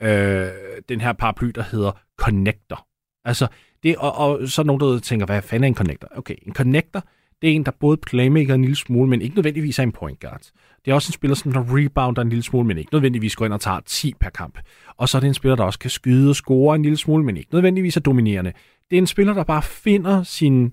øh, 0.02 0.48
den 0.88 1.00
her 1.00 1.12
paraply, 1.12 1.48
der 1.48 1.62
hedder 1.62 1.92
connector. 2.16 2.86
Altså, 3.24 3.46
det, 3.82 3.96
og, 3.96 4.14
og 4.14 4.48
så 4.48 4.62
er 4.62 4.66
nogen, 4.66 4.80
der 4.80 4.98
tænker, 4.98 5.26
hvad 5.26 5.42
fanden 5.42 5.64
er 5.64 5.68
en 5.68 5.74
connector? 5.74 6.08
Okay, 6.16 6.34
en 6.46 6.54
connector, 6.54 7.02
det 7.42 7.50
er 7.50 7.54
en, 7.54 7.64
der 7.64 7.70
både 7.80 7.96
playmaker 7.96 8.54
en 8.54 8.60
lille 8.62 8.76
smule, 8.76 9.08
men 9.10 9.22
ikke 9.22 9.34
nødvendigvis 9.36 9.78
er 9.78 9.82
en 9.82 9.92
point 9.92 10.20
guard. 10.20 10.42
Det 10.84 10.90
er 10.90 10.94
også 10.94 11.08
en 11.08 11.12
spiller, 11.12 11.34
som 11.34 11.52
der 11.52 11.60
rebounder 11.76 12.22
en 12.22 12.28
lille 12.28 12.42
smule, 12.42 12.66
men 12.66 12.78
ikke 12.78 12.94
nødvendigvis 12.94 13.36
går 13.36 13.44
ind 13.44 13.54
og 13.54 13.60
tager 13.60 13.80
10 13.86 14.14
per 14.20 14.30
kamp. 14.30 14.58
Og 14.96 15.08
så 15.08 15.18
er 15.18 15.20
det 15.20 15.28
en 15.28 15.34
spiller, 15.34 15.56
der 15.56 15.64
også 15.64 15.78
kan 15.78 15.90
skyde 15.90 16.30
og 16.30 16.36
score 16.36 16.76
en 16.76 16.82
lille 16.82 16.96
smule, 16.98 17.24
men 17.24 17.36
ikke 17.36 17.48
nødvendigvis 17.54 17.96
er 17.96 18.00
dominerende. 18.00 18.52
Det 18.90 18.96
er 18.96 19.00
en 19.00 19.06
spiller, 19.06 19.34
der 19.34 19.44
bare 19.44 19.62
finder 19.62 20.22
sine 20.22 20.70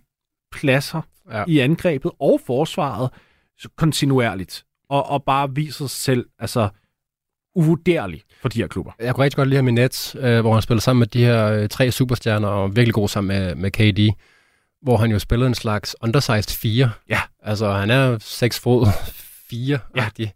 pladser 0.52 1.02
Ja. 1.32 1.44
i 1.48 1.60
angrebet 1.60 2.12
og 2.20 2.42
forsvaret 2.46 3.10
kontinuerligt, 3.78 4.64
og, 4.90 5.10
og 5.10 5.24
bare 5.24 5.56
viser 5.56 5.88
sig 5.88 5.90
selv 5.90 6.26
altså, 6.40 6.70
uvurderlig 7.56 8.22
for 8.42 8.50
de 8.50 8.60
her 8.60 8.68
klubber. 8.68 8.92
Jeg 9.00 9.16
kunne 9.16 9.24
rigtig 9.24 9.36
godt 9.38 9.50
lide 9.50 9.56
ham 9.58 9.68
i 9.68 9.72
Nets, 9.72 10.16
øh, 10.20 10.40
hvor 10.42 10.54
han 10.54 10.62
spiller 10.62 10.82
sammen 10.82 11.00
med 11.00 11.08
de 11.08 11.20
her 11.26 11.52
øh, 11.52 11.70
tre 11.70 11.92
superstjerner, 11.92 12.48
og 12.48 12.76
virkelig 12.76 12.94
god 12.94 13.08
sammen 13.08 13.38
med, 13.38 13.56
med 13.56 13.72
KD, 13.72 14.18
hvor 14.86 14.98
han 14.98 15.12
jo 15.12 15.20
spillede 15.20 15.48
en 15.48 15.56
slags 15.56 15.96
undersized 16.02 16.58
4. 16.58 16.92
Ja. 17.10 17.22
Altså, 17.44 17.72
han 17.72 17.90
er 17.90 18.18
6 18.22 18.60
fod 18.60 18.88
4 19.50 19.80
ja. 19.96 20.30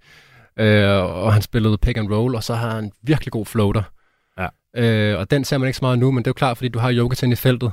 øh, 0.63 1.03
og 1.03 1.33
han 1.33 1.41
spillede 1.41 1.77
pick 1.77 1.97
and 1.97 2.12
roll, 2.12 2.35
og 2.35 2.43
så 2.43 2.55
har 2.55 2.75
han 2.75 2.91
virkelig 3.01 3.31
god 3.31 3.45
floater. 3.45 3.83
Ja. 4.38 4.47
Øh, 4.75 5.19
og 5.19 5.31
den 5.31 5.43
ser 5.43 5.57
man 5.57 5.67
ikke 5.67 5.77
så 5.77 5.85
meget 5.85 5.99
nu, 5.99 6.12
men 6.12 6.17
det 6.17 6.27
er 6.27 6.29
jo 6.29 6.33
klart, 6.33 6.57
fordi 6.57 6.69
du 6.69 6.79
har 6.79 6.89
Jokic 6.89 7.23
inde 7.23 7.33
i 7.33 7.35
feltet, 7.35 7.71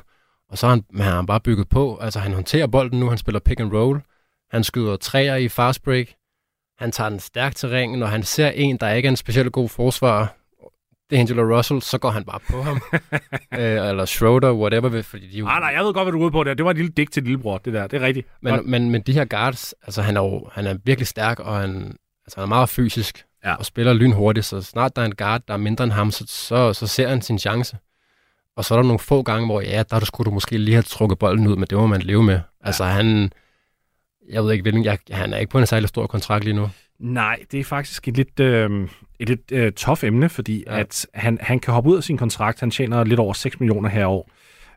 og 0.50 0.58
så 0.58 0.66
har 0.66 0.74
han, 0.74 0.84
men 0.90 1.02
han 1.02 1.12
har 1.12 1.22
bare 1.22 1.40
bygget 1.40 1.68
på. 1.68 1.98
Altså, 2.00 2.18
han 2.18 2.32
håndterer 2.32 2.66
bolden 2.66 3.00
nu, 3.00 3.08
han 3.08 3.18
spiller 3.18 3.40
pick 3.40 3.60
and 3.60 3.72
roll, 3.72 4.00
han 4.50 4.64
skyder 4.64 4.96
træer 4.96 5.36
i 5.36 5.48
fast 5.48 5.82
break, 5.82 6.06
han 6.78 6.92
tager 6.92 7.10
den 7.10 7.20
stærkt 7.20 7.56
til 7.56 7.68
ringen, 7.68 8.02
og 8.02 8.10
han 8.10 8.22
ser 8.22 8.48
en, 8.48 8.76
der 8.76 8.90
ikke 8.90 9.06
er 9.06 9.10
en 9.10 9.16
specielt 9.16 9.52
god 9.52 9.68
forsvar, 9.68 10.36
det 11.10 11.16
er 11.16 11.20
Angelo 11.20 11.56
Russell, 11.56 11.82
så 11.82 11.98
går 11.98 12.10
han 12.10 12.24
bare 12.24 12.40
på 12.50 12.62
ham. 12.62 12.80
øh, 13.60 13.88
eller 13.88 14.04
Schroeder, 14.04 14.52
whatever, 14.52 15.02
fordi 15.02 15.28
de 15.28 15.38
jo... 15.38 15.46
Ah, 15.48 15.60
nej, 15.60 15.68
jeg 15.76 15.84
ved 15.84 15.94
godt, 15.94 16.04
hvad 16.04 16.12
du 16.12 16.18
er 16.18 16.22
ude 16.22 16.30
på 16.30 16.44
der. 16.44 16.54
Det 16.54 16.64
var 16.64 16.70
et 16.70 16.76
lille 16.76 16.92
digt 16.96 17.12
til 17.12 17.22
lillebror, 17.22 17.58
det 17.58 17.72
der. 17.72 17.86
Det 17.86 18.02
er 18.02 18.06
rigtigt. 18.06 18.26
Godt. 18.44 18.64
Men, 18.64 18.70
men, 18.70 18.90
men 18.90 19.02
de 19.02 19.12
her 19.12 19.24
guards, 19.24 19.74
altså 19.82 20.02
han 20.02 20.16
er 20.16 20.20
jo 20.22 20.48
han 20.52 20.66
er 20.66 20.76
virkelig 20.84 21.06
stærk, 21.06 21.40
og 21.40 21.56
han, 21.60 21.96
altså, 22.26 22.36
han 22.36 22.42
er 22.42 22.46
meget 22.46 22.68
fysisk, 22.68 23.24
Ja. 23.44 23.54
og 23.54 23.66
spiller 23.66 23.92
lynhurtigt, 23.92 24.46
så 24.46 24.62
snart 24.62 24.96
der 24.96 25.02
er 25.02 25.06
en 25.06 25.14
guard, 25.14 25.42
der 25.48 25.54
er 25.54 25.58
mindre 25.58 25.84
end 25.84 25.92
ham, 25.92 26.10
så, 26.10 26.24
så, 26.28 26.72
så 26.72 26.86
ser 26.86 27.08
han 27.08 27.22
sin 27.22 27.38
chance. 27.38 27.76
Og 28.56 28.64
så 28.64 28.74
er 28.74 28.78
der 28.78 28.82
nogle 28.86 28.98
få 28.98 29.22
gange, 29.22 29.46
hvor 29.46 29.60
ja, 29.60 29.82
der 29.90 30.00
skulle 30.04 30.24
du 30.24 30.34
måske 30.34 30.58
lige 30.58 30.74
have 30.74 30.82
trukket 30.82 31.18
bolden 31.18 31.46
ud, 31.46 31.56
men 31.56 31.66
det 31.70 31.78
må 31.78 31.86
man 31.86 32.02
leve 32.02 32.22
med. 32.22 32.34
Ja. 32.34 32.40
Altså 32.62 32.84
han, 32.84 33.32
jeg 34.30 34.44
ved 34.44 34.52
ikke 34.52 34.62
hvilken, 34.62 34.84
jeg, 34.84 34.98
han 35.10 35.32
er 35.32 35.38
ikke 35.38 35.50
på 35.50 35.58
en 35.58 35.66
særlig 35.66 35.88
stor 35.88 36.06
kontrakt 36.06 36.44
lige 36.44 36.54
nu. 36.54 36.70
Nej, 36.98 37.38
det 37.52 37.60
er 37.60 37.64
faktisk 37.64 38.08
et 38.08 38.16
lidt, 38.16 38.40
øh, 38.40 38.88
et 39.20 39.28
lidt 39.28 39.52
øh, 39.52 39.72
tof 39.72 40.04
emne, 40.04 40.28
fordi 40.28 40.64
Ja. 40.66 40.78
at 40.80 41.06
han, 41.14 41.38
han 41.40 41.58
kan 41.58 41.74
hoppe 41.74 41.90
ud 41.90 41.96
af 41.96 42.04
sin 42.04 42.16
kontrakt. 42.16 42.60
Han 42.60 42.70
tjener 42.70 43.04
lidt 43.04 43.20
over 43.20 43.32
6 43.32 43.60
millioner 43.60 43.88
her 43.88 44.06
år. 44.06 44.30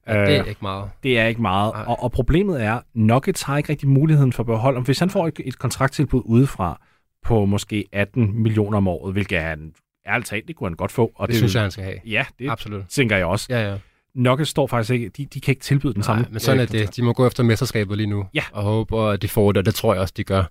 Ja, 0.08 0.26
det 0.26 0.36
er 0.38 0.44
ikke 0.44 0.60
meget. 0.62 0.90
det 1.04 1.20
er 1.20 1.26
ikke 1.26 1.42
meget. 1.42 1.74
Nej. 1.74 1.84
Og, 1.88 2.04
og 2.04 2.12
problemet 2.12 2.64
er, 2.64 2.80
Nuggets 2.94 3.42
har 3.42 3.58
ikke 3.58 3.70
rigtig 3.70 3.90
muligheden 3.90 4.34
for 4.34 4.44
at 4.44 4.48
beholde 4.48 4.76
ham. 4.78 4.84
Hvis 4.84 5.00
han 5.00 5.10
får 5.10 5.28
et, 5.28 5.40
et 5.46 5.60
kontrakttilbud 5.60 6.22
udefra 6.26 6.82
på 7.26 7.46
måske 7.46 7.86
18 7.94 8.42
millioner 8.44 8.78
om 8.78 8.88
året, 8.88 9.14
hvilket 9.14 9.40
han 9.40 9.74
ærligt 10.08 10.28
talt, 10.30 10.48
det 10.48 10.56
kunne 10.56 10.70
han 10.70 10.76
godt 10.76 10.92
få. 10.92 11.12
Og 11.16 11.28
Det, 11.28 11.34
det 11.34 11.38
synes 11.38 11.54
jeg, 11.56 11.62
han 11.62 11.72
skal 11.72 11.84
have. 11.84 11.98
Ja, 12.06 12.26
det 12.40 12.50
Absolut. 12.50 12.84
tænker 12.90 13.18
jeg 13.18 13.26
også. 13.26 13.48
Ja, 13.50 13.70
ja. 13.72 13.78
Nuggets 14.16 14.50
står 14.50 14.68
faktisk 14.68 14.92
ikke, 14.94 15.10
de, 15.10 15.26
de 15.26 15.42
kan 15.42 15.52
ikke 15.52 15.62
tilbyde 15.62 15.94
den 15.94 16.04
samme. 16.04 16.22
Nej, 16.22 16.32
men 16.32 16.40
sådan 16.40 16.60
er 16.60 16.64
øh, 16.64 16.72
det. 16.72 16.96
De 16.96 17.02
må 17.04 17.14
gå 17.14 17.28
efter 17.28 17.44
mesterskabet 17.44 17.98
lige 17.98 18.08
nu. 18.08 18.26
Ja. 18.34 18.44
Og 18.52 18.64
håbe, 18.64 19.02
at 19.02 19.22
de 19.22 19.28
får 19.28 19.52
det, 19.52 19.58
og 19.60 19.66
det 19.66 19.76
tror 19.76 19.94
jeg 19.94 20.02
også, 20.02 20.14
de 20.18 20.24
gør. 20.24 20.44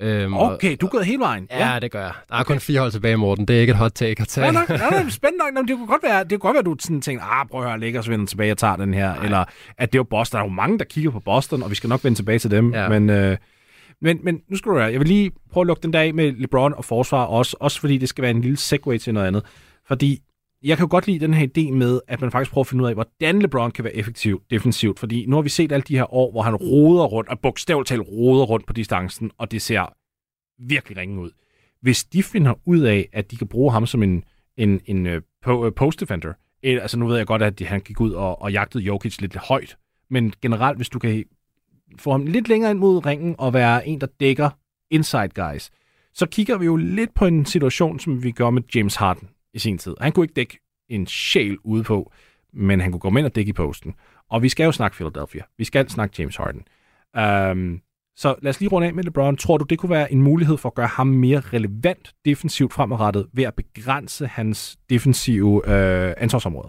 Øhm, 0.00 0.34
og- 0.34 0.52
Okay, 0.54 0.76
du 0.80 0.86
gået 0.86 1.06
hele 1.06 1.18
vejen. 1.20 1.48
Ja, 1.50 1.78
det 1.82 1.90
gør 1.90 2.00
jeg. 2.00 2.12
Der 2.28 2.34
er 2.36 2.42
kun 2.42 2.60
fire 2.60 2.80
hold 2.80 2.92
tilbage, 2.92 3.16
Morten. 3.16 3.44
Det 3.48 3.56
er 3.56 3.60
ikke 3.60 3.70
et 3.70 3.76
hot 3.76 3.92
take 3.94 4.20
at 4.22 4.28
tage. 4.28 4.46
Ja, 4.46 4.52
nok, 4.52 4.70
ja, 4.70 4.76
nok, 4.76 5.10
spændende 5.10 5.44
nok. 5.44 5.54
Nå, 5.54 5.62
Det 5.68 5.76
kunne 5.76 5.86
godt 5.86 6.02
være, 6.02 6.20
det 6.24 6.30
kunne 6.30 6.38
godt 6.38 6.54
være, 6.54 6.62
du 6.62 6.76
sådan 6.80 7.00
tænkte, 7.00 7.24
ah, 7.24 7.46
prøv 7.50 7.60
at 7.62 7.68
høre, 7.70 7.80
Lakers 7.80 8.08
vender 8.10 8.26
tilbage 8.26 8.52
og 8.52 8.58
tager 8.58 8.76
den 8.76 8.94
her. 8.94 9.14
Nej. 9.14 9.24
Eller 9.24 9.44
at 9.78 9.92
det 9.92 9.98
er 9.98 10.00
jo 10.00 10.04
Boston. 10.04 10.38
Der 10.38 10.42
er 10.44 10.48
jo 10.48 10.52
mange, 10.54 10.78
der 10.78 10.84
kigger 10.84 11.10
på 11.10 11.20
Boston, 11.20 11.62
og 11.62 11.70
vi 11.70 11.74
skal 11.74 11.88
nok 11.88 12.04
vende 12.04 12.18
tilbage 12.18 12.38
til 12.38 12.50
dem. 12.50 12.72
Ja. 12.74 12.88
Men, 12.88 13.10
øh, 13.10 13.36
men, 14.02 14.18
men 14.22 14.40
nu 14.50 14.56
skal 14.56 14.70
du 14.72 14.76
høre, 14.78 14.92
jeg 14.92 15.00
vil 15.00 15.08
lige 15.08 15.30
prøve 15.52 15.62
at 15.62 15.66
lukke 15.66 15.82
den 15.82 15.92
der 15.92 16.00
af 16.00 16.14
med 16.14 16.32
LeBron 16.32 16.74
og 16.76 16.84
forsvar 16.84 17.24
også, 17.24 17.56
også 17.60 17.80
fordi 17.80 17.98
det 17.98 18.08
skal 18.08 18.22
være 18.22 18.30
en 18.30 18.40
lille 18.40 18.56
segue 18.56 18.98
til 18.98 19.14
noget 19.14 19.26
andet. 19.26 19.42
Fordi 19.88 20.18
jeg 20.62 20.76
kan 20.76 20.84
jo 20.84 20.90
godt 20.90 21.06
lide 21.06 21.18
den 21.18 21.34
her 21.34 21.46
idé 21.46 21.72
med, 21.72 22.00
at 22.08 22.20
man 22.20 22.30
faktisk 22.30 22.52
prøver 22.52 22.62
at 22.62 22.68
finde 22.68 22.84
ud 22.84 22.88
af, 22.88 22.94
hvordan 22.94 23.42
LeBron 23.42 23.70
kan 23.70 23.84
være 23.84 23.96
effektiv 23.96 24.42
defensivt. 24.50 24.98
Fordi 24.98 25.26
nu 25.26 25.36
har 25.36 25.42
vi 25.42 25.48
set 25.48 25.72
alle 25.72 25.82
de 25.82 25.96
her 25.96 26.14
år, 26.14 26.30
hvor 26.30 26.42
han 26.42 26.56
roder 26.56 27.04
rundt, 27.04 27.30
og 27.30 27.40
bogstaveligt 27.40 27.88
talt 27.88 28.02
roder 28.08 28.44
rundt 28.44 28.66
på 28.66 28.72
distancen, 28.72 29.30
og 29.38 29.50
det 29.50 29.62
ser 29.62 29.94
virkelig 30.58 30.96
ringe 30.96 31.20
ud. 31.20 31.30
Hvis 31.80 32.04
de 32.04 32.22
finder 32.22 32.54
ud 32.66 32.80
af, 32.80 33.08
at 33.12 33.30
de 33.30 33.36
kan 33.36 33.48
bruge 33.48 33.72
ham 33.72 33.86
som 33.86 34.02
en, 34.02 34.24
en, 34.56 34.80
en 34.84 35.06
øh, 35.06 35.22
uh, 35.46 35.66
øh, 35.66 35.72
post-defender, 35.72 36.32
eller, 36.62 36.80
eh, 36.80 36.82
altså 36.82 36.98
nu 36.98 37.06
ved 37.06 37.16
jeg 37.16 37.26
godt, 37.26 37.42
at 37.42 37.60
han 37.60 37.80
gik 37.80 38.00
ud 38.00 38.12
og, 38.12 38.42
og 38.42 38.52
jagtede 38.52 38.84
Jokic 38.84 39.20
lidt 39.20 39.36
højt, 39.36 39.76
men 40.10 40.32
generelt, 40.42 40.78
hvis 40.78 40.88
du 40.88 40.98
kan 40.98 41.24
få 41.98 42.10
ham 42.10 42.26
lidt 42.26 42.48
længere 42.48 42.70
ind 42.70 42.78
mod 42.78 43.06
ringen 43.06 43.34
og 43.38 43.52
være 43.54 43.88
en, 43.88 44.00
der 44.00 44.06
dækker 44.20 44.50
inside 44.90 45.28
guys, 45.28 45.70
så 46.14 46.26
kigger 46.26 46.58
vi 46.58 46.64
jo 46.64 46.76
lidt 46.76 47.14
på 47.14 47.26
en 47.26 47.46
situation, 47.46 47.98
som 47.98 48.22
vi 48.22 48.30
gør 48.30 48.50
med 48.50 48.62
James 48.74 48.96
Harden 48.96 49.28
i 49.54 49.58
sin 49.58 49.78
tid. 49.78 49.94
Han 50.00 50.12
kunne 50.12 50.24
ikke 50.24 50.34
dække 50.34 50.58
en 50.88 51.06
sjæl 51.06 51.58
ude 51.64 51.82
på, 51.82 52.12
men 52.52 52.80
han 52.80 52.92
kunne 52.92 53.00
komme 53.00 53.20
ind 53.20 53.26
og 53.26 53.34
dække 53.34 53.48
i 53.48 53.52
posten. 53.52 53.94
Og 54.30 54.42
vi 54.42 54.48
skal 54.48 54.64
jo 54.64 54.72
snakke 54.72 54.94
Philadelphia. 54.94 55.42
Vi 55.58 55.64
skal 55.64 55.90
snakke 55.90 56.14
James 56.18 56.36
Harden. 56.36 56.62
Um, 57.18 57.80
så 58.16 58.34
lad 58.42 58.50
os 58.50 58.60
lige 58.60 58.70
runde 58.70 58.88
af 58.88 58.94
med 58.94 59.04
LeBron. 59.04 59.36
Tror 59.36 59.58
du, 59.58 59.64
det 59.64 59.78
kunne 59.78 59.90
være 59.90 60.12
en 60.12 60.22
mulighed 60.22 60.56
for 60.56 60.68
at 60.68 60.74
gøre 60.74 60.86
ham 60.86 61.06
mere 61.06 61.40
relevant 61.40 62.14
defensivt 62.24 62.72
fremadrettet 62.72 63.26
ved 63.32 63.44
at 63.44 63.54
begrænse 63.54 64.26
hans 64.26 64.78
defensive 64.90 65.70
øh, 65.70 66.14
ansvarsområder? 66.16 66.68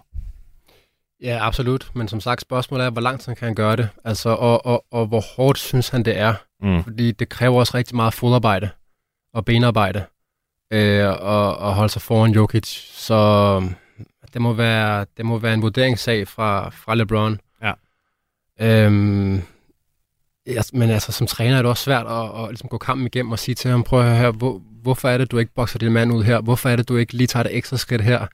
Ja, 1.21 1.37
absolut. 1.41 1.91
Men 1.95 2.07
som 2.07 2.19
sagt, 2.19 2.41
spørgsmålet 2.41 2.85
er, 2.85 2.89
hvor 2.89 3.01
langt 3.01 3.25
han 3.25 3.35
kan 3.35 3.55
gøre 3.55 3.75
det. 3.75 3.89
Altså, 4.03 4.29
og, 4.29 4.65
og, 4.65 4.85
og 4.91 5.07
hvor 5.07 5.21
hårdt 5.35 5.57
synes 5.57 5.89
han, 5.89 6.05
det 6.05 6.17
er. 6.17 6.33
Mm. 6.61 6.83
Fordi 6.83 7.11
det 7.11 7.29
kræver 7.29 7.59
også 7.59 7.77
rigtig 7.77 7.95
meget 7.95 8.13
fodarbejde 8.13 8.69
og 9.33 9.45
benarbejde 9.45 10.05
øh, 10.71 11.07
og, 11.07 11.57
og 11.57 11.73
holde 11.73 11.89
sig 11.89 12.01
foran 12.01 12.31
Jokic. 12.31 12.67
Så 12.91 13.61
det 14.33 14.41
må 14.41 14.53
være, 14.53 15.05
det 15.17 15.25
må 15.25 15.37
være 15.37 15.53
en 15.53 15.61
vurderingssag 15.61 16.27
fra, 16.27 16.69
fra 16.69 16.95
LeBron. 16.95 17.39
Ja. 17.61 17.73
Øhm, 18.61 19.41
ja, 20.47 20.61
men 20.73 20.89
altså, 20.89 21.11
som 21.11 21.27
træner 21.27 21.57
er 21.57 21.61
det 21.61 21.69
også 21.69 21.83
svært 21.83 22.07
at, 22.07 22.43
at 22.43 22.49
ligesom 22.49 22.69
gå 22.69 22.77
kampen 22.77 23.07
igennem 23.07 23.31
og 23.31 23.39
sige 23.39 23.55
til 23.55 23.71
ham, 23.71 23.83
prøv 23.83 23.99
at 23.99 24.05
høre 24.05 24.17
her, 24.17 24.31
hvor, 24.31 24.61
hvorfor 24.81 25.09
er 25.09 25.17
det, 25.17 25.31
du 25.31 25.37
ikke 25.37 25.53
bokser 25.53 25.79
din 25.79 25.91
mand 25.91 26.13
ud 26.13 26.23
her? 26.23 26.41
Hvorfor 26.41 26.69
er 26.69 26.75
det, 26.75 26.89
du 26.89 26.97
ikke 26.97 27.13
lige 27.13 27.27
tager 27.27 27.43
det 27.43 27.55
ekstra 27.55 27.77
skridt 27.77 28.01
her? 28.01 28.27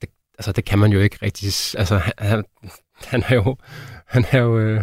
Det, 0.00 0.08
altså, 0.38 0.52
det 0.52 0.64
kan 0.64 0.78
man 0.78 0.92
jo 0.92 1.00
ikke 1.00 1.18
rigtig... 1.22 1.46
Altså, 1.78 2.00
han, 2.18 2.44
han 3.04 3.24
er 3.28 3.34
jo... 3.34 3.56
Han 4.06 4.24
er 4.30 4.38
jo... 4.38 4.58
Øh, 4.58 4.82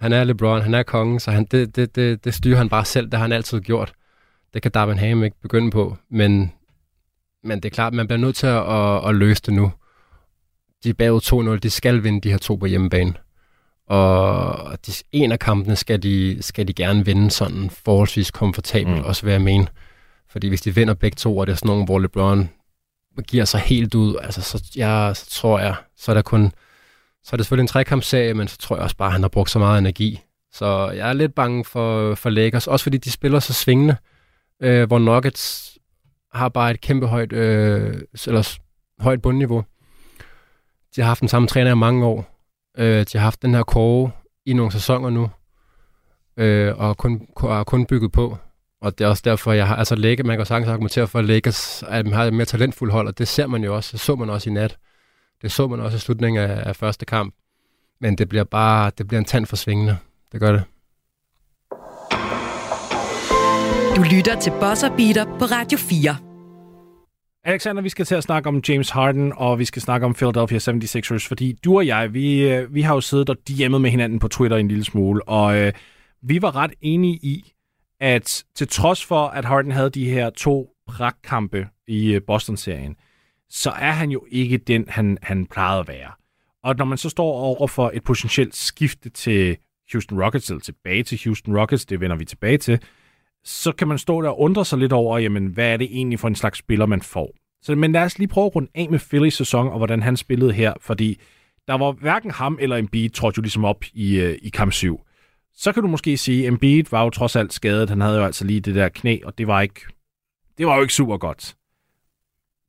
han 0.00 0.12
er 0.12 0.24
LeBron, 0.24 0.62
han 0.62 0.74
er 0.74 0.82
kongen, 0.82 1.20
så 1.20 1.30
han, 1.30 1.44
det, 1.44 1.76
det, 1.76 1.96
det, 1.96 2.24
det 2.24 2.34
styrer 2.34 2.58
han 2.58 2.68
bare 2.68 2.84
selv. 2.84 3.06
Det 3.06 3.14
har 3.14 3.20
han 3.20 3.32
altid 3.32 3.60
gjort. 3.60 3.92
Det 4.54 4.62
kan 4.62 4.70
Darvin 4.70 4.98
Ham 4.98 5.24
ikke 5.24 5.40
begynde 5.42 5.70
på. 5.70 5.96
Men, 6.10 6.52
men 7.44 7.60
det 7.60 7.64
er 7.64 7.74
klart, 7.74 7.94
man 7.94 8.06
bliver 8.06 8.18
nødt 8.18 8.36
til 8.36 8.46
at, 8.46 8.72
at, 8.72 9.08
at 9.08 9.14
løse 9.14 9.42
det 9.46 9.54
nu. 9.54 9.72
De 10.84 10.88
er 10.88 10.94
bagud 10.94 11.54
2-0. 11.54 11.58
De 11.58 11.70
skal 11.70 12.02
vinde 12.02 12.20
de 12.20 12.30
her 12.30 12.38
to 12.38 12.56
på 12.56 12.66
hjemmebane. 12.66 13.14
Og 13.86 14.86
de, 14.86 14.92
en 15.12 15.32
af 15.32 15.38
kampene 15.38 15.76
skal 15.76 16.02
de, 16.02 16.38
skal 16.40 16.68
de 16.68 16.72
gerne 16.72 17.04
vinde 17.04 17.30
sådan 17.30 17.70
forholdsvis 17.70 18.30
komfortabelt, 18.30 18.96
mm. 18.96 19.04
også 19.04 19.22
vil 19.22 19.32
jeg 19.32 19.42
mene. 19.42 19.66
Fordi 20.30 20.48
hvis 20.48 20.60
de 20.60 20.74
vinder 20.74 20.94
begge 20.94 21.16
to, 21.16 21.38
og 21.38 21.46
det 21.46 21.52
er 21.52 21.56
sådan 21.56 21.68
nogle, 21.68 21.84
hvor 21.84 21.98
LeBron 21.98 22.50
giver 23.28 23.44
sig 23.44 23.60
helt 23.60 23.94
ud, 23.94 24.16
altså, 24.22 24.42
så, 24.42 24.64
ja, 24.76 25.12
så 25.14 25.30
tror 25.30 25.58
jeg, 25.58 25.74
så 25.96 26.12
er 26.12 26.14
der 26.14 26.22
kun, 26.22 26.52
så 27.24 27.30
er 27.32 27.36
det 27.36 27.46
selvfølgelig 27.46 27.62
en 27.62 27.68
trekampsserie, 27.68 28.34
men 28.34 28.48
så 28.48 28.58
tror 28.58 28.76
jeg 28.76 28.82
også 28.82 28.96
bare, 28.96 29.08
at 29.08 29.12
han 29.12 29.22
har 29.22 29.28
brugt 29.28 29.50
så 29.50 29.58
meget 29.58 29.78
energi. 29.78 30.20
Så 30.52 30.90
jeg 30.90 31.08
er 31.08 31.12
lidt 31.12 31.34
bange 31.34 31.64
for, 31.64 32.14
for 32.14 32.30
Lakers, 32.30 32.66
også 32.66 32.82
fordi 32.82 32.96
de 32.96 33.10
spiller 33.10 33.40
så 33.40 33.52
svingende, 33.52 33.96
øh, 34.62 34.86
hvor 34.86 34.98
Nuggets 34.98 35.78
har 36.32 36.48
bare 36.48 36.70
et 36.70 36.80
kæmpe 36.80 37.06
højt, 37.06 37.32
øh, 37.32 38.02
eller 38.26 38.58
højt 39.00 39.22
bundniveau. 39.22 39.64
De 40.96 41.00
har 41.00 41.08
haft 41.08 41.20
den 41.20 41.28
samme 41.28 41.48
træner 41.48 41.70
i 41.70 41.74
mange 41.74 42.06
år. 42.06 42.38
Øh, 42.78 43.00
de 43.12 43.18
har 43.18 43.20
haft 43.20 43.42
den 43.42 43.54
her 43.54 43.62
kåre 43.62 44.10
i 44.46 44.52
nogle 44.52 44.72
sæsoner 44.72 45.10
nu, 45.10 45.30
øh, 46.36 46.78
og 46.78 46.96
kun, 46.96 47.26
kun, 47.34 47.64
kun 47.64 47.86
bygget 47.86 48.12
på. 48.12 48.36
Og 48.80 48.98
det 48.98 49.04
er 49.04 49.08
også 49.08 49.22
derfor, 49.24 49.52
jeg 49.52 49.68
har, 49.68 49.76
altså 49.76 49.94
Lække, 49.94 50.22
man 50.22 50.36
kan 50.36 50.46
sagtens 50.46 50.68
argumentere 50.68 51.06
for, 51.06 51.18
at 51.18 51.24
Lakers 51.24 51.82
at 51.82 52.08
har 52.12 52.24
et 52.24 52.32
mere 52.32 52.44
talentfuldt 52.44 52.92
hold, 52.92 53.08
og 53.08 53.18
det 53.18 53.28
ser 53.28 53.46
man 53.46 53.64
jo 53.64 53.76
også, 53.76 53.92
det 53.92 54.00
så 54.00 54.16
man 54.16 54.30
også 54.30 54.50
i 54.50 54.52
nat. 54.52 54.78
Det 55.42 55.52
så 55.52 55.68
man 55.68 55.80
også 55.80 55.96
i 55.96 55.98
slutningen 55.98 56.42
af, 56.42 56.68
af 56.68 56.76
første 56.76 57.06
kamp. 57.06 57.34
Men 58.00 58.18
det 58.18 58.28
bliver 58.28 58.44
bare, 58.44 58.90
det 58.98 59.08
bliver 59.08 59.18
en 59.18 59.24
tand 59.24 59.46
for 59.46 59.56
svingende. 59.56 59.96
Det 60.32 60.40
gør 60.40 60.52
det. 60.52 60.62
Du 63.98 64.02
lytter 64.02 64.40
til 64.40 64.50
Bosser 64.50 64.96
Beater 64.96 65.24
på 65.24 65.44
Radio 65.44 65.78
4. 65.78 66.16
Alexander, 67.44 67.82
vi 67.82 67.88
skal 67.88 68.04
til 68.04 68.14
at 68.14 68.22
snakke 68.22 68.48
om 68.48 68.62
James 68.68 68.90
Harden, 68.90 69.32
og 69.36 69.58
vi 69.58 69.64
skal 69.64 69.82
snakke 69.82 70.06
om 70.06 70.14
Philadelphia 70.14 70.58
76ers, 70.58 71.28
fordi 71.28 71.52
du 71.64 71.76
og 71.76 71.86
jeg, 71.86 72.14
vi, 72.14 72.50
øh, 72.52 72.74
vi 72.74 72.82
har 72.82 72.94
jo 72.94 73.00
siddet 73.00 73.30
og 73.30 73.36
DM'et 73.50 73.78
med 73.78 73.90
hinanden 73.90 74.18
på 74.18 74.28
Twitter 74.28 74.56
en 74.56 74.68
lille 74.68 74.84
smule, 74.84 75.28
og 75.28 75.58
øh, 75.58 75.72
vi 76.22 76.42
var 76.42 76.56
ret 76.56 76.74
enige 76.80 77.14
i, 77.14 77.52
at 78.00 78.44
til 78.54 78.68
trods 78.68 79.04
for, 79.04 79.26
at 79.26 79.44
Harden 79.44 79.72
havde 79.72 79.90
de 79.90 80.10
her 80.10 80.30
to 80.30 80.70
pragtkampe 80.86 81.68
i 81.88 82.14
øh, 82.14 82.20
Boston-serien, 82.26 82.96
så 83.50 83.70
er 83.70 83.92
han 83.92 84.10
jo 84.10 84.26
ikke 84.30 84.58
den, 84.58 84.84
han, 84.88 85.18
han 85.22 85.46
plejede 85.46 85.80
at 85.80 85.88
være. 85.88 86.10
Og 86.64 86.76
når 86.76 86.84
man 86.84 86.98
så 86.98 87.08
står 87.08 87.32
over 87.32 87.66
for 87.66 87.90
et 87.94 88.04
potentielt 88.04 88.56
skifte 88.56 89.10
til 89.10 89.56
Houston 89.92 90.22
Rockets, 90.22 90.50
eller 90.50 90.60
tilbage 90.60 91.02
til 91.02 91.20
Houston 91.24 91.58
Rockets, 91.58 91.86
det 91.86 92.00
vender 92.00 92.16
vi 92.16 92.24
tilbage 92.24 92.58
til, 92.58 92.80
så 93.48 93.72
kan 93.72 93.88
man 93.88 93.98
stå 93.98 94.22
der 94.22 94.28
og 94.28 94.40
undre 94.40 94.64
sig 94.64 94.78
lidt 94.78 94.92
over, 94.92 95.18
jamen, 95.18 95.46
hvad 95.46 95.72
er 95.72 95.76
det 95.76 95.88
egentlig 95.90 96.20
for 96.20 96.28
en 96.28 96.34
slags 96.34 96.58
spiller, 96.58 96.86
man 96.86 97.02
får? 97.02 97.34
Så, 97.62 97.74
men 97.74 97.92
lad 97.92 98.02
os 98.02 98.18
lige 98.18 98.28
prøve 98.28 98.46
at 98.46 98.56
runde 98.56 98.70
af 98.74 98.88
med 98.90 98.98
Phillies 98.98 99.34
sæson, 99.34 99.68
og 99.68 99.76
hvordan 99.76 100.02
han 100.02 100.16
spillede 100.16 100.52
her, 100.52 100.72
fordi 100.80 101.20
der 101.68 101.74
var 101.74 101.92
hverken 101.92 102.30
ham 102.30 102.58
eller 102.60 102.76
Embiid 102.76 103.10
trådte 103.10 103.38
jo 103.38 103.42
ligesom 103.42 103.64
op 103.64 103.84
i, 103.92 104.20
øh, 104.20 104.38
i 104.42 104.48
kamp 104.48 104.72
7. 104.72 105.00
Så 105.54 105.72
kan 105.72 105.82
du 105.82 105.88
måske 105.88 106.16
sige, 106.16 106.42
at 106.42 106.48
Embiid 106.48 106.84
var 106.90 107.02
jo 107.02 107.10
trods 107.10 107.36
alt 107.36 107.52
skadet. 107.52 107.90
Han 107.90 108.00
havde 108.00 108.18
jo 108.18 108.24
altså 108.24 108.44
lige 108.44 108.60
det 108.60 108.74
der 108.74 108.88
knæ, 108.88 109.18
og 109.24 109.38
det 109.38 109.46
var 109.46 109.60
ikke, 109.60 109.80
det 110.58 110.66
var 110.66 110.74
jo 110.76 110.82
ikke 110.82 110.94
super 110.94 111.16
godt. 111.16 111.56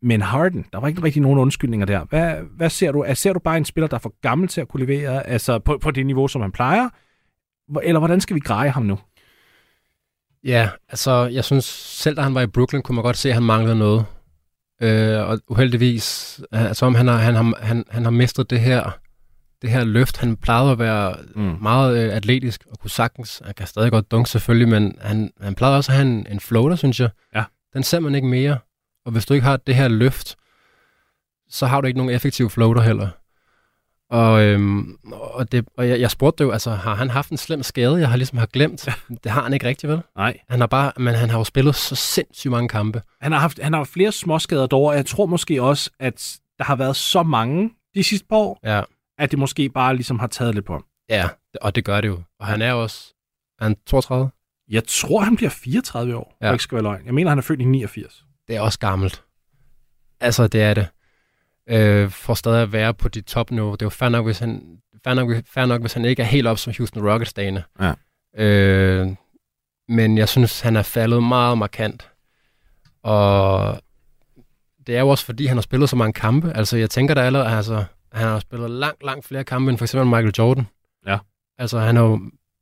Men 0.01 0.21
Harden, 0.21 0.65
der 0.73 0.79
var 0.79 0.87
ikke 0.87 1.03
rigtig 1.03 1.21
nogen 1.21 1.39
undskyldninger 1.39 1.85
der. 1.85 2.05
Hvad, 2.05 2.35
hvad 2.57 2.69
ser 2.69 2.91
du? 2.91 3.05
Ser 3.13 3.33
du 3.33 3.39
bare 3.39 3.57
en 3.57 3.65
spiller, 3.65 3.87
der 3.87 3.95
er 3.95 4.01
for 4.01 4.15
gammel 4.21 4.47
til 4.47 4.61
at 4.61 4.67
kunne 4.67 4.85
levere 4.85 5.27
altså 5.27 5.59
på, 5.59 5.77
på 5.77 5.91
det 5.91 6.05
niveau, 6.05 6.27
som 6.27 6.41
han 6.41 6.51
plejer? 6.51 6.89
Eller 7.83 7.99
hvordan 7.99 8.21
skal 8.21 8.35
vi 8.35 8.39
greje 8.39 8.69
ham 8.69 8.83
nu? 8.83 8.99
Ja, 10.43 10.69
altså 10.89 11.25
jeg 11.25 11.45
synes, 11.45 11.65
selv 11.65 12.15
da 12.15 12.21
han 12.21 12.35
var 12.35 12.41
i 12.41 12.47
Brooklyn, 12.47 12.81
kunne 12.81 12.95
man 12.95 13.03
godt 13.03 13.17
se, 13.17 13.29
at 13.29 13.33
han 13.33 13.43
manglede 13.43 13.75
noget. 13.77 14.05
Øh, 14.81 15.29
og 15.29 15.39
uheldigvis, 15.47 16.39
altså 16.51 16.85
om 16.85 16.95
han 16.95 17.07
har, 17.07 17.17
han, 17.17 17.35
har, 17.35 17.57
han, 17.61 17.85
han 17.89 18.03
har 18.03 18.11
mistet 18.11 18.49
det 18.49 18.59
her, 18.59 18.97
det 19.61 19.69
her 19.69 19.83
løft. 19.83 20.17
Han 20.17 20.37
plejede 20.37 20.71
at 20.71 20.79
være 20.79 21.15
mm. 21.35 21.57
meget 21.61 21.97
øh, 21.97 22.15
atletisk 22.15 22.63
og 22.71 22.79
kunne 22.79 22.91
sagtens, 22.91 23.41
han 23.45 23.53
kan 23.53 23.67
stadig 23.67 23.91
godt 23.91 24.11
dunke 24.11 24.29
selvfølgelig, 24.29 24.67
men 24.67 24.97
han, 25.01 25.31
han 25.41 25.55
plejede 25.55 25.77
også 25.77 25.91
at 25.91 25.95
have 25.95 26.07
en, 26.07 26.27
en 26.29 26.39
floater, 26.39 26.75
synes 26.75 26.99
jeg. 26.99 27.09
Ja. 27.35 27.43
Den 27.73 27.83
ser 27.83 27.99
man 27.99 28.15
ikke 28.15 28.27
mere. 28.27 28.57
Og 29.05 29.11
hvis 29.11 29.25
du 29.25 29.33
ikke 29.33 29.45
har 29.45 29.57
det 29.57 29.75
her 29.75 29.87
løft, 29.87 30.35
så 31.49 31.65
har 31.65 31.81
du 31.81 31.87
ikke 31.87 31.99
nogen 31.99 32.15
effektiv 32.15 32.49
floater 32.49 32.81
heller. 32.81 33.07
Og, 34.09 34.43
øhm, 34.43 34.97
og, 35.11 35.51
det, 35.51 35.65
og 35.77 35.89
jeg, 35.89 35.99
jeg 35.99 36.11
spurgte 36.11 36.43
jo, 36.43 36.51
altså, 36.51 36.71
har 36.71 36.95
han 36.95 37.09
haft 37.09 37.29
en 37.29 37.37
slem 37.37 37.63
skade, 37.63 37.95
jeg 37.99 38.09
har 38.09 38.17
ligesom 38.17 38.37
har 38.37 38.45
glemt? 38.45 38.87
Det 39.23 39.31
har 39.31 39.43
han 39.43 39.53
ikke 39.53 39.67
rigtig, 39.67 39.89
vel? 39.89 40.01
Nej. 40.17 40.37
Han 40.49 40.59
har 40.59 40.67
bare, 40.67 40.91
men 40.97 41.15
han 41.15 41.29
har 41.29 41.37
jo 41.37 41.43
spillet 41.43 41.75
så 41.75 41.95
sindssygt 41.95 42.51
mange 42.51 42.69
kampe. 42.69 43.01
Han 43.21 43.31
har 43.31 43.39
haft, 43.39 43.59
han 43.63 43.73
har 43.73 43.79
haft 43.79 43.89
flere 43.93 44.11
småskader 44.11 44.67
dog, 44.67 44.83
og 44.83 44.95
jeg 44.95 45.05
tror 45.05 45.25
måske 45.25 45.61
også, 45.63 45.89
at 45.99 46.39
der 46.57 46.63
har 46.63 46.75
været 46.75 46.95
så 46.95 47.23
mange 47.23 47.69
de 47.95 48.03
sidste 48.03 48.27
par 48.27 48.35
år, 48.35 48.59
Ja, 48.63 48.81
at 49.17 49.31
det 49.31 49.39
måske 49.39 49.69
bare 49.69 49.95
ligesom 49.95 50.19
har 50.19 50.27
taget 50.27 50.55
lidt 50.55 50.65
på 50.65 50.73
ham. 50.73 50.85
ja 51.09 51.27
og 51.61 51.75
det 51.75 51.85
gør 51.85 52.01
det 52.01 52.07
jo. 52.07 52.21
Og 52.39 52.45
han 52.47 52.61
er 52.61 52.73
også, 52.73 53.13
er 53.59 53.63
han 53.63 53.75
32? 53.85 54.29
Jeg 54.69 54.83
tror, 54.87 55.21
han 55.21 55.35
bliver 55.35 55.49
34 55.49 56.15
år, 56.17 56.37
ja. 56.41 56.47
Ja. 56.47 56.53
ikke 56.53 56.63
skal 56.63 56.75
være 56.75 56.83
løgn. 56.83 57.05
Jeg 57.05 57.13
mener, 57.13 57.29
han 57.29 57.37
er 57.37 57.41
født 57.41 57.61
i 57.61 57.65
89. 57.65 58.25
Det 58.47 58.55
er 58.55 58.61
også 58.61 58.79
gammelt. 58.79 59.23
Altså, 60.19 60.47
det 60.47 60.61
er 60.63 60.73
det. 60.73 60.87
Øh, 61.69 62.09
for 62.09 62.33
stadig 62.33 62.61
at 62.61 62.71
være 62.71 62.93
på 62.93 63.09
dit 63.09 63.25
topniveau. 63.25 63.71
Det 63.71 63.81
er 63.81 63.85
jo 63.85 63.89
fair 63.89 64.09
nok, 64.09 64.25
hvis 64.25 64.39
han, 64.39 64.77
fair 65.03 65.13
nok, 65.13 65.31
fair 65.45 65.65
nok, 65.65 65.81
hvis 65.81 65.93
han 65.93 66.05
ikke 66.05 66.21
er 66.21 66.25
helt 66.27 66.47
op 66.47 66.57
som 66.57 66.73
Houston 66.77 67.09
Rockets 67.11 67.33
dagene. 67.33 67.63
Ja. 67.81 67.93
Øh, 68.43 69.07
men 69.87 70.17
jeg 70.17 70.29
synes, 70.29 70.61
han 70.61 70.75
er 70.75 70.81
faldet 70.81 71.23
meget 71.23 71.57
markant. 71.57 72.09
Og 73.03 73.79
det 74.87 74.95
er 74.95 74.99
jo 74.99 75.09
også, 75.09 75.25
fordi 75.25 75.45
han 75.45 75.57
har 75.57 75.61
spillet 75.61 75.89
så 75.89 75.95
mange 75.95 76.13
kampe. 76.13 76.51
Altså, 76.55 76.77
jeg 76.77 76.89
tænker 76.89 77.13
da 77.13 77.21
allerede, 77.21 77.49
altså, 77.49 77.83
han 78.11 78.27
har 78.27 78.39
spillet 78.39 78.71
langt, 78.71 79.03
langt 79.03 79.25
flere 79.25 79.43
kampe 79.43 79.69
end 79.69 79.77
for 79.77 79.85
eksempel 79.85 80.07
Michael 80.07 80.33
Jordan. 80.37 80.67
Ja. 81.07 81.17
Altså, 81.57 81.79
han 81.79 81.95
har 81.95 82.03
jo, 82.03 82.21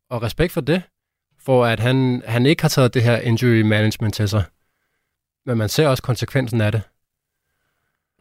og 0.09 0.21
respekt 0.23 0.53
for 0.53 0.61
det, 0.61 0.81
for 1.39 1.65
at 1.65 1.79
han, 1.79 2.23
han 2.25 2.45
ikke 2.45 2.61
har 2.61 2.69
taget 2.69 2.93
det 2.93 3.03
her 3.03 3.17
injury 3.17 3.61
management 3.61 4.13
til 4.13 4.29
sig. 4.29 4.43
Men 5.45 5.57
man 5.57 5.69
ser 5.69 5.87
også 5.87 6.03
konsekvensen 6.03 6.61
af 6.61 6.71
det. 6.71 6.81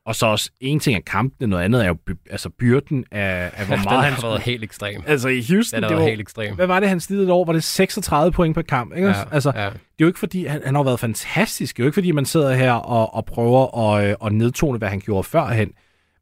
Og 0.06 0.14
så 0.16 0.26
også 0.26 0.50
en 0.60 0.80
ting 0.80 0.96
er 0.96 1.00
kampene, 1.06 1.46
noget 1.50 1.64
andet 1.64 1.82
er 1.84 1.86
jo 1.88 1.94
by, 1.94 2.10
altså 2.30 2.48
byrden 2.50 3.04
af, 3.12 3.50
af 3.56 3.66
hvor 3.66 3.76
meget 3.76 3.88
har 4.04 4.10
han 4.10 4.22
været 4.22 4.40
helt 4.42 4.64
ekstrem. 4.64 5.02
Altså 5.06 5.28
i 5.28 5.44
Houston, 5.50 5.76
Den 5.76 5.82
har 5.84 5.88
det 5.90 5.98
var, 6.02 6.08
helt 6.08 6.20
ekstrem. 6.20 6.54
hvad 6.54 6.66
var 6.66 6.80
det, 6.80 6.88
han 6.88 7.00
slidede 7.00 7.32
over? 7.32 7.44
Var 7.46 7.52
det 7.52 7.64
36 7.64 8.32
point 8.32 8.54
per 8.54 8.62
kamp? 8.62 8.96
Ikke? 8.96 9.08
Ja, 9.08 9.14
altså, 9.32 9.52
ja. 9.54 9.64
Det 9.64 9.70
er 9.72 9.76
jo 10.00 10.06
ikke 10.06 10.18
fordi, 10.18 10.46
han, 10.46 10.62
han 10.64 10.74
har 10.74 10.82
været 10.82 11.00
fantastisk. 11.00 11.76
Det 11.76 11.82
er 11.82 11.84
jo 11.84 11.88
ikke 11.88 11.94
fordi, 11.94 12.10
man 12.12 12.24
sidder 12.24 12.54
her 12.54 12.72
og, 12.72 13.14
og 13.14 13.24
prøver 13.24 13.92
at, 13.94 14.08
øh, 14.10 14.16
at 14.24 14.32
nedtone, 14.32 14.78
hvad 14.78 14.88
han 14.88 15.00
gjorde 15.00 15.24
førhen. 15.24 15.70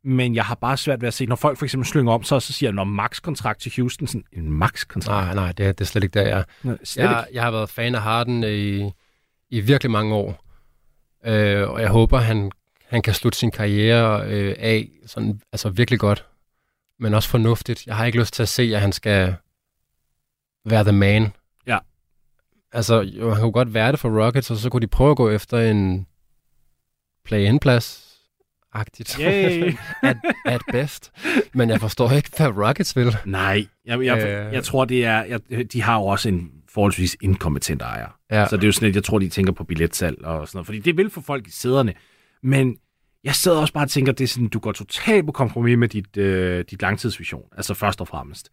Men 0.04 0.34
jeg 0.34 0.44
har 0.44 0.54
bare 0.54 0.76
svært 0.76 1.00
ved 1.00 1.08
at 1.08 1.14
se, 1.14 1.26
når 1.26 1.36
folk 1.36 1.58
for 1.58 1.64
eksempel 1.66 1.86
slynger 1.88 2.12
om, 2.12 2.22
så, 2.22 2.40
så 2.40 2.52
siger 2.52 2.68
han, 2.70 2.74
når 2.74 2.84
max-kontrakt 2.84 3.60
til 3.60 3.72
Houston, 3.76 4.06
sådan 4.06 4.24
en 4.32 4.50
max-kontrakt. 4.52 5.26
Nej, 5.26 5.34
nej, 5.44 5.52
det, 5.52 5.66
er- 5.66 5.72
det 5.72 5.80
er 5.80 5.84
slet 5.84 6.04
ikke 6.04 6.18
der, 6.20 6.26
jeg 6.28 6.44
slet 6.84 7.04
jeg, 7.04 7.26
jeg 7.32 7.42
har 7.42 7.50
været 7.50 7.70
fan 7.70 7.94
af 7.94 8.00
Harden 8.02 8.44
i, 8.44 8.90
i 9.50 9.60
virkelig 9.60 9.90
mange 9.90 10.14
år. 10.14 10.44
Øh, 11.26 11.68
og 11.70 11.80
jeg 11.80 11.88
håber, 11.88 12.18
han, 12.18 12.50
han 12.94 13.02
kan 13.02 13.14
slutte 13.14 13.38
sin 13.38 13.50
karriere 13.50 14.26
øh, 14.26 14.54
af 14.58 14.88
sådan, 15.06 15.40
altså 15.52 15.68
virkelig 15.68 16.00
godt. 16.00 16.26
Men 16.98 17.14
også 17.14 17.28
fornuftigt. 17.28 17.86
Jeg 17.86 17.96
har 17.96 18.04
ikke 18.04 18.18
lyst 18.18 18.34
til 18.34 18.42
at 18.42 18.48
se, 18.48 18.62
at 18.62 18.80
han 18.80 18.92
skal 18.92 19.34
være 20.64 20.84
the 20.84 20.92
man. 20.92 21.32
Ja. 21.66 21.78
Altså, 22.72 23.00
jo, 23.00 23.30
han 23.32 23.40
kunne 23.42 23.52
godt 23.52 23.74
være 23.74 23.92
det 23.92 24.00
for 24.00 24.24
Rockets, 24.24 24.50
og 24.50 24.56
så 24.56 24.70
kunne 24.70 24.80
de 24.80 24.86
prøve 24.86 25.10
at 25.10 25.16
gå 25.16 25.30
efter 25.30 25.58
en 25.70 26.06
play-in-plads. 27.24 28.00
Agtigt. 28.72 29.18
At, 30.02 30.16
at 30.46 30.60
best. 30.72 31.12
Men 31.52 31.70
jeg 31.70 31.80
forstår 31.80 32.10
ikke, 32.10 32.30
hvad 32.36 32.46
Rockets 32.48 32.96
vil. 32.96 33.16
Nej, 33.24 33.66
jeg, 33.84 34.04
jeg, 34.04 34.18
Øh. 34.18 34.52
jeg 34.52 34.64
tror, 34.64 34.84
det 34.84 35.04
er, 35.04 35.24
jeg, 35.24 35.72
de 35.72 35.82
har 35.82 35.98
jo 35.98 36.04
også 36.04 36.28
en 36.28 36.52
forholdsvis 36.68 37.16
inkompetent 37.20 37.82
ejer. 37.82 38.18
Ja. 38.30 38.46
Så 38.48 38.56
det 38.56 38.62
er 38.64 38.68
jo 38.68 38.72
sådan 38.72 38.86
lidt, 38.86 38.96
jeg 38.96 39.04
tror, 39.04 39.18
de 39.18 39.28
tænker 39.28 39.52
på 39.52 39.64
billetsalg 39.64 40.24
og 40.24 40.48
sådan 40.48 40.56
noget. 40.56 40.66
Fordi 40.66 40.78
det 40.78 40.96
vil 40.96 41.10
få 41.10 41.20
folk 41.20 41.46
i 41.46 41.50
sæderne. 41.50 41.94
Men 42.42 42.76
jeg 43.24 43.34
sidder 43.34 43.58
også 43.58 43.72
bare 43.72 43.84
og 43.84 43.90
tænker, 43.90 44.12
det 44.12 44.24
er 44.24 44.28
sådan, 44.28 44.48
du 44.48 44.58
går 44.58 44.72
totalt 44.72 45.26
på 45.26 45.32
kompromis 45.32 45.78
med 45.78 45.88
dit, 45.88 46.16
øh, 46.16 46.64
dit 46.70 46.82
langtidsvision. 46.82 47.44
Altså 47.56 47.74
først 47.74 48.00
og 48.00 48.08
fremmest. 48.08 48.50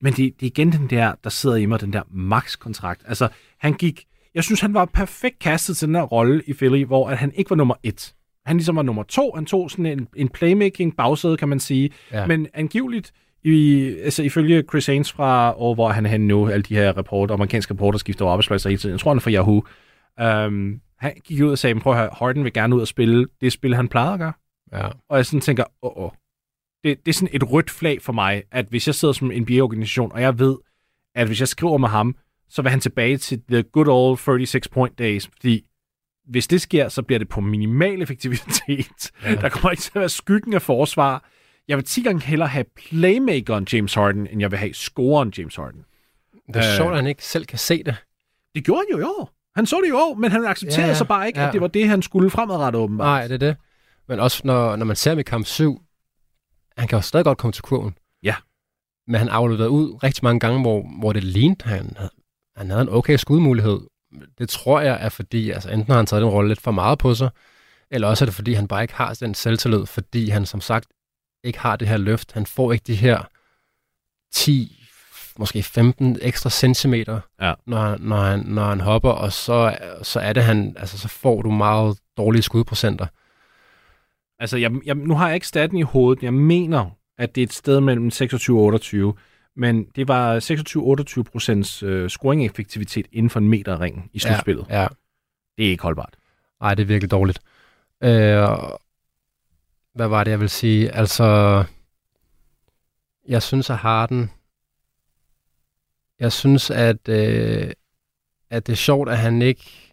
Men 0.00 0.12
det, 0.12 0.40
det 0.40 0.46
er 0.46 0.50
igen 0.50 0.72
den 0.72 0.90
der, 0.90 1.12
der 1.24 1.30
sidder 1.30 1.56
i 1.56 1.66
mig, 1.66 1.80
den 1.80 1.92
der 1.92 2.02
max-kontrakt. 2.10 3.02
Altså, 3.06 3.28
han 3.58 3.72
gik... 3.72 4.04
Jeg 4.34 4.44
synes, 4.44 4.60
han 4.60 4.74
var 4.74 4.84
perfekt 4.84 5.38
kastet 5.38 5.76
til 5.76 5.88
den 5.88 5.94
her 5.94 6.02
rolle 6.02 6.42
i 6.46 6.52
Philly, 6.52 6.84
hvor 6.84 7.08
at 7.08 7.18
han 7.18 7.32
ikke 7.34 7.50
var 7.50 7.56
nummer 7.56 7.74
et. 7.82 8.14
Han 8.46 8.56
ligesom 8.56 8.76
var 8.76 8.82
nummer 8.82 9.02
to. 9.02 9.32
Han 9.34 9.46
tog 9.46 9.70
sådan 9.70 9.86
en, 9.86 10.08
en 10.16 10.28
playmaking 10.28 10.96
bagsæde, 10.96 11.36
kan 11.36 11.48
man 11.48 11.60
sige. 11.60 11.90
Ja. 12.12 12.26
Men 12.26 12.46
angiveligt, 12.54 13.12
i, 13.44 13.84
altså 14.04 14.22
ifølge 14.22 14.62
Chris 14.70 14.86
Haynes 14.86 15.12
fra, 15.12 15.52
og 15.52 15.74
hvor 15.74 15.88
han 15.88 16.06
er 16.06 16.10
henne 16.10 16.26
nu, 16.26 16.48
alle 16.48 16.62
de 16.62 16.74
her 16.74 16.92
rapporter, 16.92 17.34
amerikanske 17.34 17.74
rapporter 17.74 17.98
skifter 17.98 18.26
arbejdspladser 18.26 18.70
hele 18.70 18.80
tiden. 18.80 18.92
Jeg 18.92 19.00
tror, 19.00 19.10
han 19.10 19.16
er 19.16 19.20
fra 19.20 19.30
Yahoo. 19.30 19.64
Um, 20.46 20.80
han 21.02 21.12
gik 21.24 21.42
ud 21.42 21.50
og 21.50 21.58
sagde, 21.58 21.80
prøv 21.80 21.92
at 21.92 21.98
høre, 21.98 22.10
Harden 22.18 22.44
vil 22.44 22.52
gerne 22.52 22.76
ud 22.76 22.80
og 22.80 22.88
spille 22.88 23.26
det 23.40 23.52
spil, 23.52 23.74
han 23.74 23.88
plejede 23.88 24.12
at 24.12 24.18
gøre. 24.18 24.32
Ja. 24.72 24.88
Og 25.08 25.16
jeg 25.16 25.26
sådan 25.26 25.40
tænker, 25.40 25.64
åh, 25.82 26.04
åh. 26.04 26.10
Det, 26.84 26.98
det 27.06 27.08
er 27.08 27.14
sådan 27.14 27.34
et 27.34 27.50
rødt 27.52 27.70
flag 27.70 28.02
for 28.02 28.12
mig, 28.12 28.42
at 28.50 28.66
hvis 28.66 28.86
jeg 28.86 28.94
sidder 28.94 29.14
som 29.14 29.30
en 29.30 29.42
NBA-organisation, 29.42 30.12
og 30.12 30.20
jeg 30.20 30.38
ved, 30.38 30.56
at 31.14 31.26
hvis 31.26 31.40
jeg 31.40 31.48
skriver 31.48 31.78
med 31.78 31.88
ham, 31.88 32.16
så 32.48 32.62
vil 32.62 32.70
han 32.70 32.80
tilbage 32.80 33.16
til 33.18 33.42
the 33.50 33.62
good 33.62 33.86
old 33.88 34.16
36 34.46 34.60
point 34.72 34.98
days, 34.98 35.26
fordi 35.32 35.66
hvis 36.28 36.46
det 36.48 36.60
sker, 36.60 36.88
så 36.88 37.02
bliver 37.02 37.18
det 37.18 37.28
på 37.28 37.40
minimal 37.40 38.02
effektivitet. 38.02 39.10
Ja. 39.24 39.34
Der 39.34 39.48
kommer 39.48 39.70
ikke 39.70 39.80
til 39.82 39.90
at 39.94 40.00
være 40.00 40.08
skyggen 40.08 40.52
af 40.54 40.62
forsvar. 40.62 41.28
Jeg 41.68 41.76
vil 41.76 41.84
10 41.84 42.02
gange 42.02 42.22
hellere 42.26 42.48
have 42.48 42.64
playmakeren 42.76 43.66
James 43.72 43.94
Harden, 43.94 44.26
end 44.26 44.40
jeg 44.40 44.50
vil 44.50 44.58
have 44.58 44.74
scoren 44.74 45.32
James 45.38 45.56
Harden. 45.56 45.84
Det 46.46 46.56
er 46.56 46.70
Øh. 46.70 46.76
sjovt, 46.76 46.90
at 46.90 46.96
han 46.96 47.06
ikke 47.06 47.24
selv 47.24 47.44
kan 47.46 47.58
se 47.58 47.82
det. 47.82 47.96
Det 48.54 48.64
gjorde 48.64 48.82
han 48.90 48.98
jo 48.98 49.04
i 49.06 49.08
år. 49.08 49.30
Han 49.56 49.66
så 49.66 49.80
det 49.84 49.92
år, 49.94 50.14
men 50.14 50.30
han 50.32 50.44
accepterede 50.44 50.86
ja. 50.88 50.94
så 50.94 51.04
bare 51.04 51.26
ikke, 51.26 51.40
Ja. 51.40 51.46
at 51.46 51.52
det 51.52 51.60
var 51.60 51.66
det, 51.68 51.88
han 51.88 52.02
skulle 52.02 52.30
fremadrettet 52.30 52.80
åbenbart. 52.82 53.06
Nej, 53.06 53.26
det 53.28 53.34
er 53.34 53.38
det. 53.38 53.56
Men 54.08 54.20
også 54.20 54.40
når, 54.44 54.76
når 54.76 54.84
man 54.86 54.96
ser 54.96 55.10
ham 55.10 55.18
i 55.18 55.22
kamp 55.22 55.46
7, 55.46 55.82
han 56.78 56.88
kan 56.88 56.96
jo 56.98 57.02
stadig 57.02 57.24
godt 57.24 57.38
komme 57.38 57.52
til 57.52 57.62
kurven. 57.62 57.98
Ja. 58.22 58.34
Men 59.06 59.14
han 59.18 59.28
afleverede 59.28 59.70
ud 59.70 60.02
rigtig 60.02 60.24
mange 60.24 60.40
gange, 60.40 60.60
hvor, 60.60 60.86
hvor 60.98 61.12
det 61.12 61.24
lignede, 61.24 61.64
han, 61.68 61.92
havde- 61.96 62.10
han 62.56 62.70
havde 62.70 62.82
en 62.82 62.88
okay 62.88 63.16
skudmulighed. 63.16 63.80
Det 64.38 64.48
tror 64.48 64.80
jeg 64.80 64.98
er 65.00 65.08
fordi, 65.08 65.50
altså 65.50 65.70
enten 65.70 65.90
har 65.90 65.96
han 65.96 66.06
taget 66.06 66.22
den 66.22 66.30
rolle 66.30 66.48
lidt 66.48 66.60
for 66.60 66.70
meget 66.70 66.98
på 66.98 67.14
sig, 67.14 67.30
eller 67.90 68.08
også 68.08 68.24
er 68.24 68.26
det 68.26 68.34
fordi, 68.34 68.52
han 68.52 68.68
bare 68.68 68.82
ikke 68.82 68.94
har 68.94 69.14
den 69.14 69.34
selvtillid, 69.34 69.86
fordi 69.86 70.28
han 70.28 70.46
som 70.46 70.60
sagt 70.60 70.86
ikke 71.44 71.58
har 71.58 71.76
det 71.76 71.88
her 71.88 71.96
løft. 71.96 72.32
Han 72.32 72.46
får 72.46 72.72
ikke 72.72 72.82
de 72.86 72.94
her 72.94 73.22
10, 74.32 74.81
måske 75.38 75.62
15 75.62 76.18
ekstra 76.22 76.50
centimeter, 76.50 77.20
Ja. 77.40 77.54
når, 77.66 77.78
han, 77.78 78.00
når, 78.00 78.16
han, 78.16 78.40
når 78.40 78.64
han 78.64 78.80
hopper, 78.80 79.10
og 79.10 79.32
så, 79.32 79.76
så 80.02 80.20
er 80.20 80.32
det 80.32 80.42
han, 80.42 80.76
altså 80.78 80.98
så 80.98 81.08
får 81.08 81.42
du 81.42 81.50
meget 81.50 81.98
dårlige 82.16 82.42
skudprocenter. 82.42 83.06
Altså, 84.38 84.56
jeg, 84.56 84.72
jeg, 84.84 84.94
nu 84.94 85.14
har 85.14 85.26
jeg 85.26 85.34
ikke 85.34 85.46
staten 85.46 85.76
i 85.78 85.82
hovedet. 85.82 86.22
Jeg 86.22 86.34
mener, 86.34 86.90
at 87.18 87.34
det 87.34 87.40
er 87.40 87.46
et 87.46 87.52
sted 87.52 87.80
mellem 87.80 88.10
26 88.10 88.58
og 88.58 88.64
28. 88.64 89.14
Men 89.56 89.84
det 89.96 90.08
var 90.08 90.40
26-28 91.20 91.22
procents 91.22 91.82
øh, 91.82 92.10
scoring-effektivitet 92.10 93.06
inden 93.12 93.30
for 93.30 93.40
en 93.40 93.48
meter 93.48 93.80
ring 93.80 94.10
i 94.12 94.18
slutspillet. 94.18 94.66
Ja. 94.68 94.80
Ja, 94.80 94.86
Det 95.58 95.66
er 95.66 95.70
ikke 95.70 95.82
holdbart. 95.82 96.14
nej, 96.60 96.74
det 96.74 96.82
er 96.82 96.86
virkelig 96.86 97.10
dårligt. 97.10 97.38
Øh, 98.02 98.48
hvad 99.94 100.08
var 100.08 100.24
det, 100.24 100.30
jeg 100.30 100.40
vil 100.40 100.48
sige? 100.50 100.90
Altså, 100.94 101.64
jeg 103.28 103.42
synes, 103.42 103.70
at 103.70 103.76
Harden, 103.76 104.30
jeg 106.22 106.32
synes, 106.32 106.70
at, 106.70 107.08
øh, 107.08 107.70
at 108.50 108.66
det 108.66 108.72
er 108.72 108.76
sjovt, 108.76 109.08
at 109.08 109.18
han 109.18 109.42
ikke, 109.42 109.92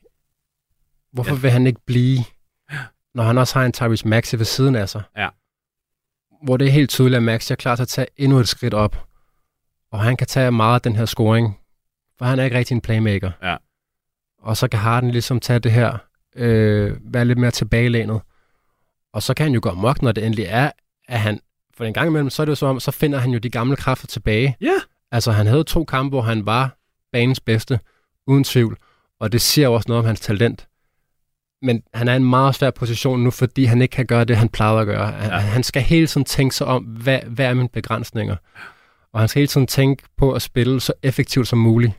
hvorfor 1.11 1.35
Ja. 1.35 1.39
vil 1.41 1.51
han 1.51 1.67
ikke 1.67 1.81
blive, 1.85 2.17
når 3.13 3.23
han 3.23 3.37
også 3.37 3.59
har 3.59 3.65
en 3.65 3.71
Tyrese 3.71 4.07
Maxey 4.07 4.37
ved 4.37 4.45
siden 4.45 4.75
af 4.75 4.89
sig? 4.89 5.01
Ja. 5.17 5.29
Hvor 6.43 6.57
det 6.57 6.67
er 6.67 6.71
helt 6.71 6.89
tydeligt, 6.89 7.17
at 7.17 7.23
Maxey 7.23 7.51
er 7.51 7.55
klar 7.55 7.75
til 7.75 7.83
at 7.83 7.87
tage 7.87 8.07
endnu 8.17 8.37
et 8.39 8.47
skridt 8.47 8.73
op, 8.73 9.07
og 9.91 9.99
han 10.03 10.17
kan 10.17 10.27
tage 10.27 10.51
meget 10.51 10.75
af 10.75 10.81
den 10.81 10.95
her 10.95 11.05
scoring, 11.05 11.59
for 12.17 12.25
han 12.25 12.39
er 12.39 12.43
ikke 12.43 12.57
rigtig 12.57 12.75
en 12.75 12.81
playmaker. 12.81 13.31
Ja. 13.43 13.57
Og 14.41 14.57
så 14.57 14.67
kan 14.67 14.79
Harden 14.79 15.11
ligesom 15.11 15.39
tage 15.39 15.59
det 15.59 15.71
her, 15.71 15.97
øh, 16.35 16.97
være 17.13 17.25
lidt 17.25 17.39
mere 17.39 17.51
tilbagelænet. 17.51 18.21
Og 19.13 19.23
så 19.23 19.33
kan 19.33 19.43
han 19.43 19.53
jo 19.53 19.59
gå 19.63 19.69
amok, 19.69 20.01
når 20.01 20.11
det 20.11 20.25
endelig 20.25 20.45
er, 20.49 20.71
at 21.07 21.19
han, 21.19 21.39
for 21.77 21.85
en 21.85 21.93
gang 21.93 22.07
imellem, 22.07 22.29
så 22.29 22.41
er 22.41 22.45
det 22.45 22.49
jo 22.49 22.55
som 22.55 22.69
om, 22.69 22.79
så 22.79 22.91
finder 22.91 23.19
han 23.19 23.31
jo 23.31 23.37
de 23.39 23.49
gamle 23.49 23.75
kræfter 23.75 24.07
tilbage. 24.07 24.55
Ja. 24.61 24.73
Altså, 25.11 25.31
han 25.31 25.47
havde 25.47 25.63
to 25.63 25.83
kampe, 25.85 26.09
hvor 26.09 26.21
han 26.21 26.45
var 26.45 26.77
banens 27.11 27.39
bedste, 27.39 27.79
uden 28.27 28.43
tvivl. 28.43 28.77
Og 29.19 29.31
det 29.31 29.41
siger 29.41 29.67
jo 29.67 29.73
også 29.73 29.85
noget 29.89 29.99
om 29.99 30.05
hans 30.05 30.19
talent. 30.19 30.67
Men 31.61 31.83
han 31.93 32.07
er 32.07 32.13
i 32.13 32.15
en 32.15 32.29
meget 32.29 32.55
svær 32.55 32.71
position 32.71 33.23
nu, 33.23 33.31
fordi 33.31 33.65
han 33.65 33.81
ikke 33.81 33.91
kan 33.91 34.05
gøre 34.05 34.25
det, 34.25 34.37
han 34.37 34.49
plejede 34.49 34.79
at 34.81 34.87
gøre. 34.87 35.11
Han, 35.11 35.29
Ja. 35.31 35.37
han 35.37 35.63
skal 35.63 35.81
hele 35.81 36.07
tiden 36.07 36.25
tænke 36.25 36.55
sig 36.55 36.67
om, 36.67 36.83
hvad, 36.83 37.19
hvad 37.21 37.45
er 37.45 37.53
mine 37.53 37.69
begrænsninger? 37.69 38.35
Og 39.13 39.19
han 39.19 39.29
skal 39.29 39.39
hele 39.39 39.47
tiden 39.47 39.67
tænke 39.67 40.03
på 40.17 40.33
at 40.33 40.41
spille 40.41 40.79
så 40.79 40.93
effektivt 41.03 41.47
som 41.47 41.59
muligt. 41.59 41.93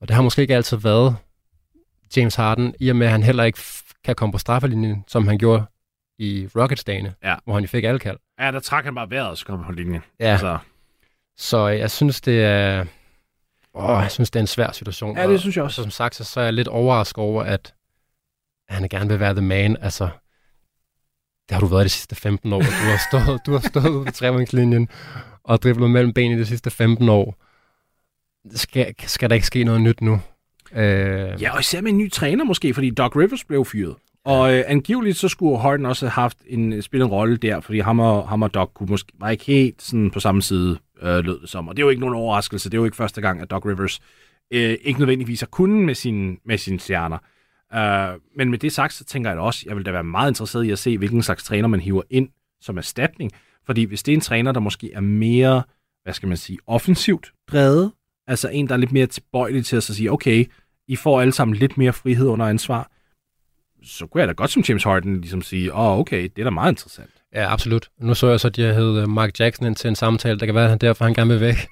Og 0.00 0.08
det 0.08 0.14
har 0.16 0.22
måske 0.22 0.42
ikke 0.42 0.54
altid 0.54 0.76
været 0.76 1.16
James 2.16 2.34
Harden, 2.34 2.74
i 2.80 2.88
og 2.88 2.96
med 2.96 3.06
at 3.06 3.12
han 3.12 3.22
heller 3.22 3.44
ikke 3.44 3.58
kan 4.04 4.14
komme 4.14 4.32
på 4.32 4.38
straffelinjen, 4.38 5.04
som 5.08 5.26
han 5.28 5.38
gjorde 5.38 5.64
i 6.18 6.48
Rockets-dagene, 6.56 7.14
Ja. 7.24 7.34
hvor 7.44 7.54
han 7.54 7.62
jo 7.62 7.68
fik 7.68 7.84
alle 7.84 7.98
kald. 7.98 8.16
Ja, 8.40 8.50
der 8.52 8.60
trak 8.60 8.84
han 8.84 8.94
bare 8.94 9.10
vejret, 9.10 9.28
og 9.28 9.36
så 9.38 9.46
kom 9.46 9.56
han 9.58 9.66
på 9.66 9.72
linjen. 9.72 10.02
Ja. 10.20 10.24
Altså, 10.24 10.58
Så 11.36 11.66
jeg 11.66 11.90
synes, 11.90 12.20
det 12.20 12.42
er... 12.44 12.84
Åh, 13.74 14.02
jeg 14.02 14.10
synes, 14.10 14.30
det 14.30 14.38
er 14.38 14.42
en 14.42 14.46
svær 14.46 14.72
situation. 14.72 15.16
ja, 15.16 15.28
det 15.28 15.40
synes 15.40 15.56
jeg 15.56 15.62
Og 15.62 15.66
også. 15.66 15.82
som 15.82 15.90
sagt, 15.90 16.14
så, 16.14 16.24
så 16.24 16.40
er 16.40 16.44
jeg 16.44 16.52
lidt 16.52 16.68
overrasket 16.68 17.18
over, 17.18 17.42
at 17.42 17.74
han 18.68 18.88
gerne 18.88 19.08
vil 19.08 19.20
være 19.20 19.34
the 19.34 19.40
man. 19.44 19.76
Altså, 19.80 20.04
det 21.48 21.54
har 21.54 21.60
du 21.60 21.66
været 21.66 21.84
de 21.84 21.88
sidste 21.88 22.14
15 22.16 22.52
år. 22.52 22.58
Du 22.60 22.64
har 22.64 23.00
stået, 23.10 23.40
du 23.46 23.52
har 23.52 23.58
stået 23.68 23.88
ude 23.88 24.04
på 24.04 24.12
trevængslinjen 24.12 24.88
og 25.44 25.62
driblet 25.62 25.90
mellem 25.90 26.12
benene 26.12 26.40
de 26.40 26.46
sidste 26.46 26.70
15 26.70 27.08
år. 27.08 27.36
Skal, 28.54 28.94
skal 28.98 29.30
der 29.30 29.34
ikke 29.34 29.46
ske 29.46 29.64
noget 29.64 29.80
nyt 29.80 30.00
nu? 30.00 30.20
Øh, 30.72 31.42
Ja, 31.42 31.54
og 31.54 31.60
især 31.60 31.80
med 31.80 31.90
en 31.90 31.98
ny 31.98 32.10
træner 32.10 32.44
måske, 32.44 32.74
fordi 32.74 32.90
Doc 32.90 33.16
Rivers 33.16 33.44
blev 33.44 33.64
fyret. 33.64 33.94
Og 34.24 34.54
øh, 34.54 34.64
angiveligt 34.66 35.16
så 35.18 35.28
skulle 35.28 35.58
Harden 35.58 35.86
også 35.86 36.06
have 36.06 36.10
haft 36.22 36.38
en, 36.46 36.82
spillet 36.82 37.06
en 37.06 37.12
rolle 37.12 37.36
der, 37.36 37.60
fordi 37.60 37.78
ham 37.80 38.00
og, 38.00 38.28
ham 38.28 38.42
og 38.42 38.54
Doc 38.54 38.70
kunne 38.74 38.86
måske, 38.90 39.12
var 39.20 39.30
ikke 39.30 39.44
helt 39.44 39.82
sådan 39.82 40.10
på 40.10 40.20
samme 40.20 40.42
side, 40.42 40.78
øh, 41.02 41.24
lød 41.24 41.40
det 41.40 41.48
som. 41.48 41.68
Og 41.68 41.76
det 41.76 41.82
er 41.82 41.84
jo 41.84 41.90
ikke 41.90 42.00
nogen 42.00 42.14
overraskelse. 42.14 42.70
Det 42.70 42.76
er 42.76 42.80
jo 42.80 42.84
ikke 42.84 42.96
første 42.96 43.20
gang, 43.20 43.40
at 43.40 43.50
Doc 43.50 43.66
Rivers 43.66 44.00
øh, 44.50 44.76
ikke 44.82 45.00
nødvendigvis 45.00 45.40
har 45.40 45.46
kunnet 45.46 45.84
med, 45.84 45.94
sin, 45.94 46.38
med 46.44 46.58
sine 46.58 46.80
stjerner. 46.80 47.18
Øh, 47.74 48.20
men 48.36 48.50
med 48.50 48.58
det 48.58 48.72
sagt, 48.72 48.92
så 48.92 49.04
tænker 49.04 49.30
jeg 49.30 49.36
da 49.36 49.42
også, 49.42 49.64
jeg 49.66 49.76
vil 49.76 49.86
da 49.86 49.90
være 49.90 50.04
meget 50.04 50.30
interesseret 50.30 50.64
i 50.64 50.70
at 50.70 50.78
se, 50.78 50.98
hvilken 50.98 51.22
slags 51.22 51.44
træner 51.44 51.68
man 51.68 51.80
hiver 51.80 52.02
ind 52.10 52.28
som 52.60 52.78
erstatning. 52.78 53.30
Fordi 53.66 53.84
hvis 53.84 54.02
det 54.02 54.12
er 54.12 54.16
en 54.16 54.20
træner, 54.20 54.52
der 54.52 54.60
måske 54.60 54.92
er 54.92 55.00
mere, 55.00 55.62
hvad 56.02 56.14
skal 56.14 56.28
man 56.28 56.36
sige, 56.36 56.58
offensivt 56.66 57.32
drevet, 57.48 57.92
altså 58.26 58.48
en, 58.48 58.68
der 58.68 58.74
er 58.74 58.78
lidt 58.78 58.92
mere 58.92 59.06
tilbøjelig 59.06 59.66
til 59.66 59.76
at 59.76 59.82
så 59.82 59.94
sige, 59.94 60.12
okay, 60.12 60.44
I 60.88 60.96
får 60.96 61.20
alle 61.20 61.32
sammen 61.32 61.56
lidt 61.56 61.78
mere 61.78 61.92
frihed 61.92 62.26
under 62.26 62.46
ansvar, 62.46 62.90
så 63.82 64.06
kunne 64.06 64.20
jeg 64.20 64.28
da 64.28 64.32
godt 64.32 64.50
som 64.50 64.62
James 64.68 64.84
Harden 64.84 65.20
ligesom 65.20 65.42
sige, 65.42 65.74
åh, 65.74 65.80
oh, 65.80 65.98
okay, 65.98 66.22
det 66.22 66.38
er 66.38 66.44
da 66.44 66.50
meget 66.50 66.72
interessant 66.72 67.10
ja, 67.34 67.52
absolut. 67.52 67.88
Nu 68.00 68.14
så 68.14 68.28
jeg 68.28 68.40
så, 68.40 68.48
at 68.48 68.56
de 68.56 68.62
havde 68.62 69.06
Mark 69.06 69.40
Jackson 69.40 69.66
ind 69.66 69.76
til 69.76 69.88
en 69.88 69.96
samtale. 69.96 70.38
Det 70.38 70.48
kan 70.48 70.54
være, 70.54 70.64
at 70.64 70.70
han 70.70 70.78
derfor 70.78 71.04
han 71.04 71.14
gerne 71.14 71.30
vil 71.30 71.40
væk. 71.40 71.56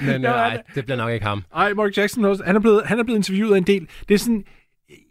Men 0.00 0.08
øh, 0.08 0.22
Ja, 0.22 0.28
nej, 0.28 0.62
det 0.74 0.84
bliver 0.84 0.96
nok 0.96 1.12
ikke 1.12 1.26
ham. 1.26 1.44
Ej, 1.54 1.72
Mark 1.72 1.96
Jackson, 1.96 2.24
han 2.44 2.56
er, 2.56 2.60
blevet, 2.60 2.82
han 2.84 2.98
er 2.98 3.02
blevet 3.04 3.18
interviewet 3.18 3.56
en 3.58 3.64
del. 3.64 3.88
Det 4.08 4.14
er 4.14 4.18
sådan, 4.18 4.44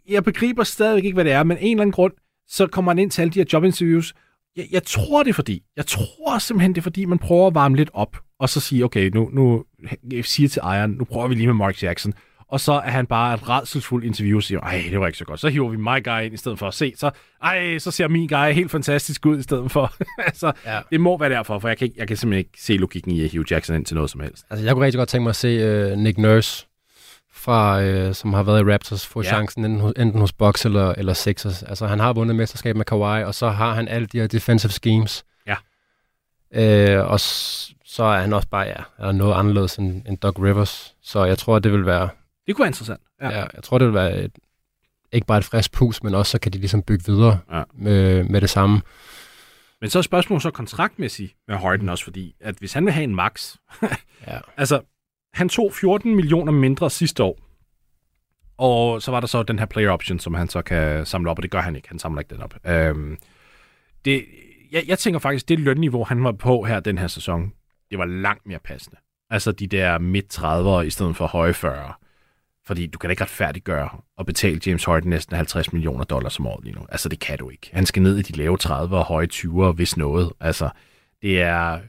jeg 0.08 0.24
begriber 0.24 0.64
stadigvæk 0.64 1.04
ikke, 1.04 1.14
hvad 1.14 1.24
det 1.24 1.32
er, 1.32 1.42
men 1.42 1.56
en 1.60 1.70
eller 1.70 1.82
anden 1.82 1.92
grund, 1.92 2.12
så 2.48 2.66
kommer 2.66 2.90
han 2.90 2.98
ind 2.98 3.10
til 3.10 3.22
alle 3.22 3.32
de 3.32 3.38
her 3.38 3.46
jobinterviews. 3.52 4.14
Jeg, 4.56 4.66
jeg 4.70 4.82
tror 4.82 5.22
det 5.22 5.30
er 5.30 5.34
fordi, 5.34 5.62
jeg 5.76 5.86
tror 5.86 6.38
simpelthen 6.38 6.72
det 6.74 6.78
er 6.80 6.82
fordi, 6.82 7.04
man 7.04 7.18
prøver 7.18 7.46
at 7.46 7.54
varme 7.54 7.76
lidt 7.76 7.90
op, 7.92 8.16
og 8.40 8.48
så 8.48 8.60
sige, 8.60 8.84
okay, 8.84 9.10
nu, 9.14 9.30
nu 9.32 9.64
jeg 10.12 10.24
siger 10.24 10.48
til 10.48 10.60
ejeren, 10.60 10.90
nu 10.90 11.04
prøver 11.04 11.28
vi 11.28 11.34
lige 11.34 11.46
med 11.46 11.54
Mark 11.54 11.82
Jackson. 11.82 12.14
Og 12.50 12.60
så 12.60 12.72
er 12.72 12.90
han 12.90 13.06
bare 13.06 13.34
et 13.34 13.48
redselsfuldt 13.48 14.04
interview 14.04 14.36
og 14.36 14.42
siger, 14.42 14.60
ej, 14.60 14.84
det 14.90 15.00
var 15.00 15.06
ikke 15.06 15.18
så 15.18 15.24
godt. 15.24 15.40
Så 15.40 15.48
hiver 15.48 15.68
vi 15.68 15.76
my 15.76 16.04
guy 16.04 16.20
ind 16.24 16.34
i 16.34 16.36
stedet 16.36 16.58
for 16.58 16.68
at 16.68 16.74
se. 16.74 16.92
Så, 16.96 17.10
ej, 17.42 17.78
så 17.78 17.90
ser 17.90 18.08
min 18.08 18.28
guy 18.28 18.52
helt 18.52 18.70
fantastisk 18.70 19.26
ud 19.26 19.38
i 19.38 19.42
stedet 19.42 19.70
for. 19.70 19.92
altså, 20.26 20.52
Ja. 20.66 20.80
det 20.90 21.00
må 21.00 21.18
være 21.18 21.30
derfor, 21.30 21.58
for 21.58 21.68
jeg 21.68 21.78
kan, 21.78 21.84
ikke, 21.84 21.96
jeg 21.98 22.08
kan 22.08 22.16
simpelthen 22.16 22.38
ikke 22.38 22.62
se 22.62 22.72
logikken 22.76 23.12
i 23.12 23.24
at 23.24 23.30
hive 23.30 23.44
Jackson 23.50 23.76
ind 23.76 23.84
til 23.84 23.94
noget 23.94 24.10
som 24.10 24.20
helst. 24.20 24.44
Altså, 24.50 24.64
jeg 24.66 24.74
kunne 24.74 24.84
rigtig 24.84 24.98
godt 24.98 25.08
tænke 25.08 25.22
mig 25.22 25.30
at 25.30 25.36
se 25.36 25.92
uh, 25.92 25.98
Nick 25.98 26.18
Nurse, 26.18 26.66
fra, 27.32 27.82
uh, 28.08 28.14
som 28.14 28.32
har 28.34 28.42
været 28.42 28.60
i 28.68 28.72
Raptors, 28.72 29.06
få 29.06 29.22
Ja. 29.22 29.28
chancen 29.28 29.64
enten 29.64 29.80
hos, 29.80 29.92
enten 29.96 30.20
hos 30.20 30.32
Bucks 30.32 30.64
eller, 30.64 30.94
eller 30.98 31.12
Sixers. 31.12 31.62
Altså, 31.62 31.86
han 31.86 32.00
har 32.00 32.12
vundet 32.12 32.36
mesterskab 32.36 32.76
med 32.76 32.84
Kawhi, 32.84 33.24
og 33.24 33.34
så 33.34 33.48
har 33.48 33.74
han 33.74 33.88
alle 33.88 34.06
de 34.06 34.20
her 34.20 34.26
defensive 34.26 34.72
schemes. 34.72 35.24
Ja. 35.46 35.56
Uh, 37.00 37.10
og 37.10 37.20
så 37.20 38.04
er 38.04 38.20
han 38.20 38.32
også 38.32 38.48
bare, 38.48 38.66
ja, 38.66 39.06
er 39.08 39.12
noget 39.12 39.34
anderledes 39.34 39.76
end, 39.76 40.02
end 40.08 40.18
Doc 40.18 40.34
Rivers. 40.38 40.94
Så 41.02 41.24
jeg 41.24 41.38
tror, 41.38 41.58
det 41.58 41.72
vil 41.72 41.86
være, 41.86 42.08
Det 42.48 42.56
kunne 42.56 42.62
være 42.62 42.68
interessant. 42.68 43.00
ja. 43.20 43.28
ja 43.28 43.46
jeg 43.54 43.62
tror, 43.62 43.78
det 43.78 43.86
vil 43.86 43.94
være 43.94 44.18
et, 44.22 44.38
ikke 45.12 45.26
bare 45.26 45.38
et 45.38 45.44
frisk 45.44 45.72
pus, 45.72 46.02
men 46.02 46.14
også 46.14 46.30
så 46.30 46.38
kan 46.40 46.52
de 46.52 46.58
ligesom 46.58 46.82
bygge 46.82 47.04
videre 47.06 47.38
Ja. 47.52 47.62
med, 47.74 48.24
med 48.24 48.40
det 48.40 48.50
samme. 48.50 48.82
Men 49.80 49.90
så 49.90 49.98
er 49.98 50.02
spørgsmålet 50.02 50.42
så 50.42 50.50
kontraktmæssigt 50.50 51.34
med 51.48 51.56
Harden 51.56 51.88
også, 51.88 52.04
fordi 52.04 52.34
at 52.40 52.54
hvis 52.58 52.72
han 52.72 52.84
vil 52.84 52.92
have 52.92 53.04
en 53.04 53.14
max, 53.14 53.56
Ja. 54.26 54.38
altså 54.56 54.80
han 55.34 55.48
tog 55.48 55.72
14 55.74 56.16
millioner 56.16 56.52
mindre 56.52 56.90
sidste 56.90 57.22
år, 57.22 57.38
og 58.58 59.02
så 59.02 59.10
var 59.10 59.20
der 59.20 59.26
så 59.26 59.42
den 59.42 59.58
her 59.58 59.66
player 59.66 59.90
option, 59.90 60.18
som 60.18 60.34
han 60.34 60.48
så 60.48 60.62
kan 60.62 61.06
samle 61.06 61.30
op, 61.30 61.38
og 61.38 61.42
det 61.42 61.50
gør 61.50 61.60
han 61.60 61.76
ikke. 61.76 61.88
Han 61.88 61.98
samler 61.98 62.20
ikke 62.20 62.34
den 62.34 62.42
op. 62.42 62.54
Øhm, 62.66 63.18
det, 64.04 64.24
jeg, 64.72 64.84
jeg 64.86 64.98
tænker 64.98 65.18
faktisk, 65.20 65.48
det 65.48 65.60
lønniveau, 65.60 66.04
han 66.04 66.24
var 66.24 66.32
på 66.32 66.62
her 66.62 66.80
den 66.80 66.98
her 66.98 67.06
sæson, 67.06 67.52
det 67.90 67.98
var 67.98 68.04
langt 68.04 68.46
mere 68.46 68.58
passende. 68.58 68.96
Altså 69.30 69.52
de 69.52 69.66
der 69.66 69.98
midt 69.98 70.38
30'ere 70.38 70.80
i 70.80 70.90
stedet 70.90 71.16
for 71.16 71.26
høje 71.26 71.52
40'ere. 71.52 71.92
Fordi 72.68 72.86
du 72.86 72.98
kan 72.98 73.08
da 73.08 73.10
ikke 73.10 73.22
retfærdiggøre 73.22 73.90
at 74.18 74.26
betale 74.26 74.60
James 74.66 74.84
Harden 74.84 75.10
næsten 75.10 75.36
50 75.36 75.72
millioner 75.72 76.04
dollars 76.04 76.38
om 76.38 76.46
året 76.46 76.64
lige 76.64 76.76
nu. 76.76 76.86
Altså 76.88 77.08
det 77.08 77.20
kan 77.20 77.38
du 77.38 77.50
ikke. 77.50 77.70
Han 77.72 77.86
skal 77.86 78.02
ned 78.02 78.18
i 78.18 78.22
de 78.22 78.32
lave 78.32 78.58
30'ere 78.62 78.94
og 78.94 79.04
høje 79.04 79.28
20'ere, 79.32 79.72
hvis 79.72 79.96
noget. 79.96 80.32
Altså 80.40 80.70
det 81.22 81.40
er... 81.42 81.80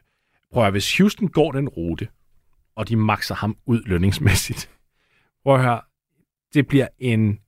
Prøv 0.52 0.64
at 0.64 0.66
høre, 0.66 0.72
hvis 0.72 0.98
Houston 0.98 1.28
går 1.28 1.52
den 1.52 1.70
rute, 1.70 2.08
og 2.76 2.90
de 2.90 2.96
makser 2.96 3.36
ham 3.36 3.58
ud 3.66 3.82
lønningsmæssigt. 3.86 4.70
Prøv 5.44 5.56
at 5.56 5.62
høre, 5.62 5.82
det 6.54 6.68
bliver 6.68 6.88
en, 7.00 7.40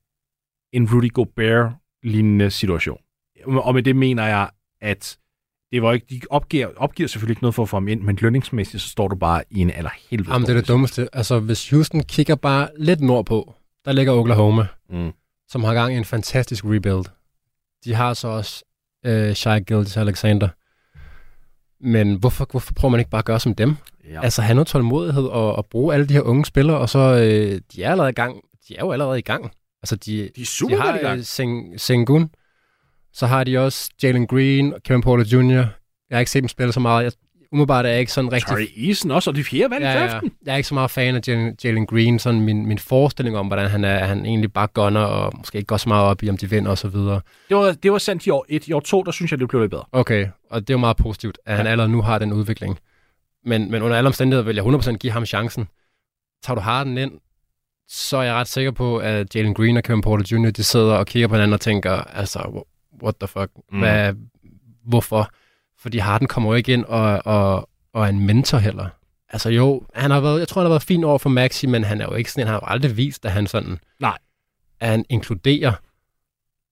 en 0.73 0.93
Rudy 0.93 1.13
Gobert-lignende 1.13 2.51
situation. 2.51 3.01
Og 3.45 3.73
med 3.73 3.83
det 3.83 3.95
mener 3.95 4.27
jeg 4.27 4.49
at 4.81 5.17
det 5.71 5.81
var 5.81 5.93
ikke, 5.93 6.05
de 6.09 6.21
opgiver, 6.29 6.67
opgiver 6.77 7.07
selvfølgelig 7.07 7.31
ikke 7.31 7.41
noget 7.43 7.55
for 7.55 7.63
at 7.63 7.69
få 7.69 7.75
ham 7.75 7.87
ind, 7.87 8.01
men 8.01 8.17
lønningsmæssigt, 8.21 8.83
så 8.83 8.89
står 8.89 9.07
du 9.07 9.15
bare 9.15 9.43
i 9.49 9.59
en 9.59 9.71
allerhelvede. 9.71 10.31
Jamen, 10.33 10.47
det 10.47 10.55
er 10.55 10.59
det 10.59 10.67
dummeste. 10.67 11.09
Altså, 11.13 11.39
hvis 11.39 11.69
Houston 11.69 12.03
kigger 12.03 12.35
bare 12.35 12.69
lidt 12.77 13.01
nordpå, 13.01 13.53
der 13.85 13.91
ligger 13.91 14.13
Oklahoma, 14.13 14.65
Mm. 14.89 15.11
som 15.49 15.63
har 15.63 15.73
gang 15.73 15.93
i 15.93 15.97
en 15.97 16.05
fantastisk 16.05 16.65
rebuild. 16.65 17.05
De 17.85 17.93
har 17.93 18.13
så 18.13 18.27
også 18.27 18.63
øh, 19.05 19.33
Shai 19.33 19.59
Gildes 19.59 19.97
Alexander. 19.97 20.47
Men 21.83 22.15
hvorfor, 22.15 22.47
hvorfor 22.51 22.73
prøver 22.73 22.89
man 22.91 22.99
ikke 22.99 23.09
bare 23.11 23.19
at 23.19 23.25
gøre 23.25 23.39
som 23.39 23.55
dem? 23.55 23.75
Ja. 24.09 24.21
Altså 24.23 24.41
have 24.41 24.55
noget 24.55 24.67
tålmodighed 24.67 25.23
og, 25.23 25.55
og 25.55 25.65
bruge 25.65 25.93
alle 25.93 26.05
de 26.07 26.13
her 26.13 26.21
unge 26.21 26.45
spillere, 26.45 26.77
og 26.77 26.89
så 26.89 26.99
øh, 26.99 27.61
de 27.75 27.83
er 27.83 27.91
allerede 27.91 28.09
i 28.09 28.13
gang. 28.13 28.35
De 28.67 28.75
er 28.75 28.79
jo 28.81 28.91
allerede 28.91 29.19
i 29.19 29.21
gang. 29.21 29.51
Altså 29.83 29.95
de, 29.95 30.29
de 30.35 30.41
er 30.41 30.45
super 30.45 30.75
de 30.75 30.81
har 30.81 30.95
i 30.95 30.99
gang. 31.01 31.17
øh, 31.19 31.23
Seng, 31.25 31.79
Sengun, 31.81 32.29
så 33.13 33.27
har 33.27 33.43
de 33.43 33.57
også 33.57 33.89
Jalen 34.03 34.27
Green 34.27 34.73
og 34.73 34.83
Kevin 34.83 35.01
Porter 35.01 35.23
Jr. 35.37 35.51
Jeg 35.51 35.67
har 36.11 36.19
ikke 36.19 36.31
set 36.31 36.43
dem 36.43 36.47
spille 36.47 36.73
så 36.73 36.79
meget. 36.79 37.03
Jeg, 37.03 37.11
umiddelbart 37.51 37.85
er 37.85 37.89
jeg 37.89 37.99
ikke 37.99 38.11
sådan 38.11 38.31
rigtig... 38.31 38.47
Torrey 38.47 38.87
Eason 38.87 39.11
også, 39.11 39.29
og 39.29 39.35
de 39.35 39.43
fjerde 39.43 39.71
valg 39.71 39.83
i 39.83 39.87
Ja, 39.87 40.03
ja. 40.03 40.19
Jeg 40.45 40.53
er 40.53 40.55
ikke 40.55 40.67
så 40.67 40.73
meget 40.73 40.91
fan 40.91 41.15
af 41.15 41.21
Jalen, 41.27 41.57
Jalen 41.63 41.85
Green. 41.85 42.19
Sådan 42.19 42.41
min, 42.41 42.65
min 42.65 42.79
forestilling 42.79 43.37
om, 43.37 43.47
hvordan 43.47 43.69
han 43.69 43.83
er, 43.83 43.97
at 43.97 44.07
han 44.07 44.25
egentlig 44.25 44.53
bare 44.53 44.67
gunner, 44.67 45.01
og 45.01 45.33
måske 45.37 45.57
ikke 45.57 45.67
går 45.67 45.77
så 45.77 45.89
meget 45.89 46.05
op 46.05 46.23
i, 46.23 46.29
om 46.29 46.37
de 46.37 46.49
vinder 46.49 46.71
og 46.71 46.77
så 46.77 46.87
videre. 46.87 47.21
Det 47.49 47.57
var, 47.57 47.71
det 47.71 47.91
var 47.91 47.97
sandt 47.97 48.25
i 48.25 48.29
år 48.29 48.45
1. 48.49 48.67
I 48.67 48.73
år 48.73 48.79
2, 48.79 49.03
der 49.03 49.11
synes 49.11 49.31
jeg, 49.31 49.39
det 49.39 49.47
blev 49.47 49.61
lidt 49.61 49.71
bedre. 49.71 49.85
Okay, 49.91 50.27
og 50.49 50.61
det 50.61 50.69
er 50.69 50.73
jo 50.73 50.79
meget 50.79 50.97
positivt, 50.97 51.37
at 51.45 51.57
han 51.57 51.67
allerede 51.67 51.91
nu 51.91 52.01
har 52.01 52.19
den 52.19 52.33
udvikling. 52.33 52.79
Men, 53.45 53.71
men 53.71 53.81
under 53.81 53.97
alle 53.97 54.07
omstændigheder 54.07 54.45
vil 54.45 54.55
jeg 54.55 54.65
100% 54.65 54.97
give 54.97 55.13
ham 55.13 55.25
chancen. 55.25 55.67
Tager 56.43 56.55
du 56.55 56.61
Harden 56.61 56.97
ind, 56.97 57.11
så 57.87 58.17
er 58.17 58.23
jeg 58.23 58.33
ret 58.33 58.47
sikker 58.47 58.71
på, 58.71 58.97
at 58.97 59.35
Jalen 59.35 59.53
Green 59.53 59.77
og 59.77 59.83
Kevin 59.83 60.01
Porter 60.01 60.37
Jr., 60.37 60.51
de 60.51 60.63
sidder 60.63 60.93
og 60.93 61.05
kigger 61.05 61.27
på 61.27 61.35
hinanden 61.35 61.53
og 61.53 61.61
tænker, 61.61 61.91
altså, 61.91 62.65
what 63.03 63.15
the 63.19 63.27
fuck, 63.27 63.49
Mm. 63.71 63.79
Hvad, 63.79 64.13
hvorfor? 64.85 65.29
Fordi 65.79 65.97
Harden 65.97 66.27
kommer 66.27 66.49
jo 66.49 66.55
ikke 66.55 66.73
ind 66.73 66.85
og, 66.85 67.21
og, 67.25 67.69
og 67.93 68.03
er 68.05 68.09
en 68.09 68.25
mentor 68.25 68.57
heller. 68.57 68.87
Altså 69.29 69.49
jo, 69.49 69.83
han 69.93 70.11
har 70.11 70.19
været, 70.19 70.39
jeg 70.39 70.47
tror, 70.47 70.61
han 70.61 70.65
har 70.65 70.71
været 70.73 70.83
fin 70.83 71.03
over 71.03 71.17
for 71.17 71.29
Maxi, 71.29 71.67
men 71.67 71.83
han 71.83 72.01
er 72.01 72.05
jo 72.05 72.13
ikke 72.13 72.31
sådan, 72.31 72.47
han 72.47 72.53
har 72.53 72.59
jo 72.63 72.73
aldrig 72.73 72.97
vist, 72.97 73.25
at 73.25 73.31
han 73.31 73.47
sådan, 73.47 73.77
Nej. 73.99 74.17
at 74.79 74.89
han 74.89 75.05
inkluderer. 75.09 75.73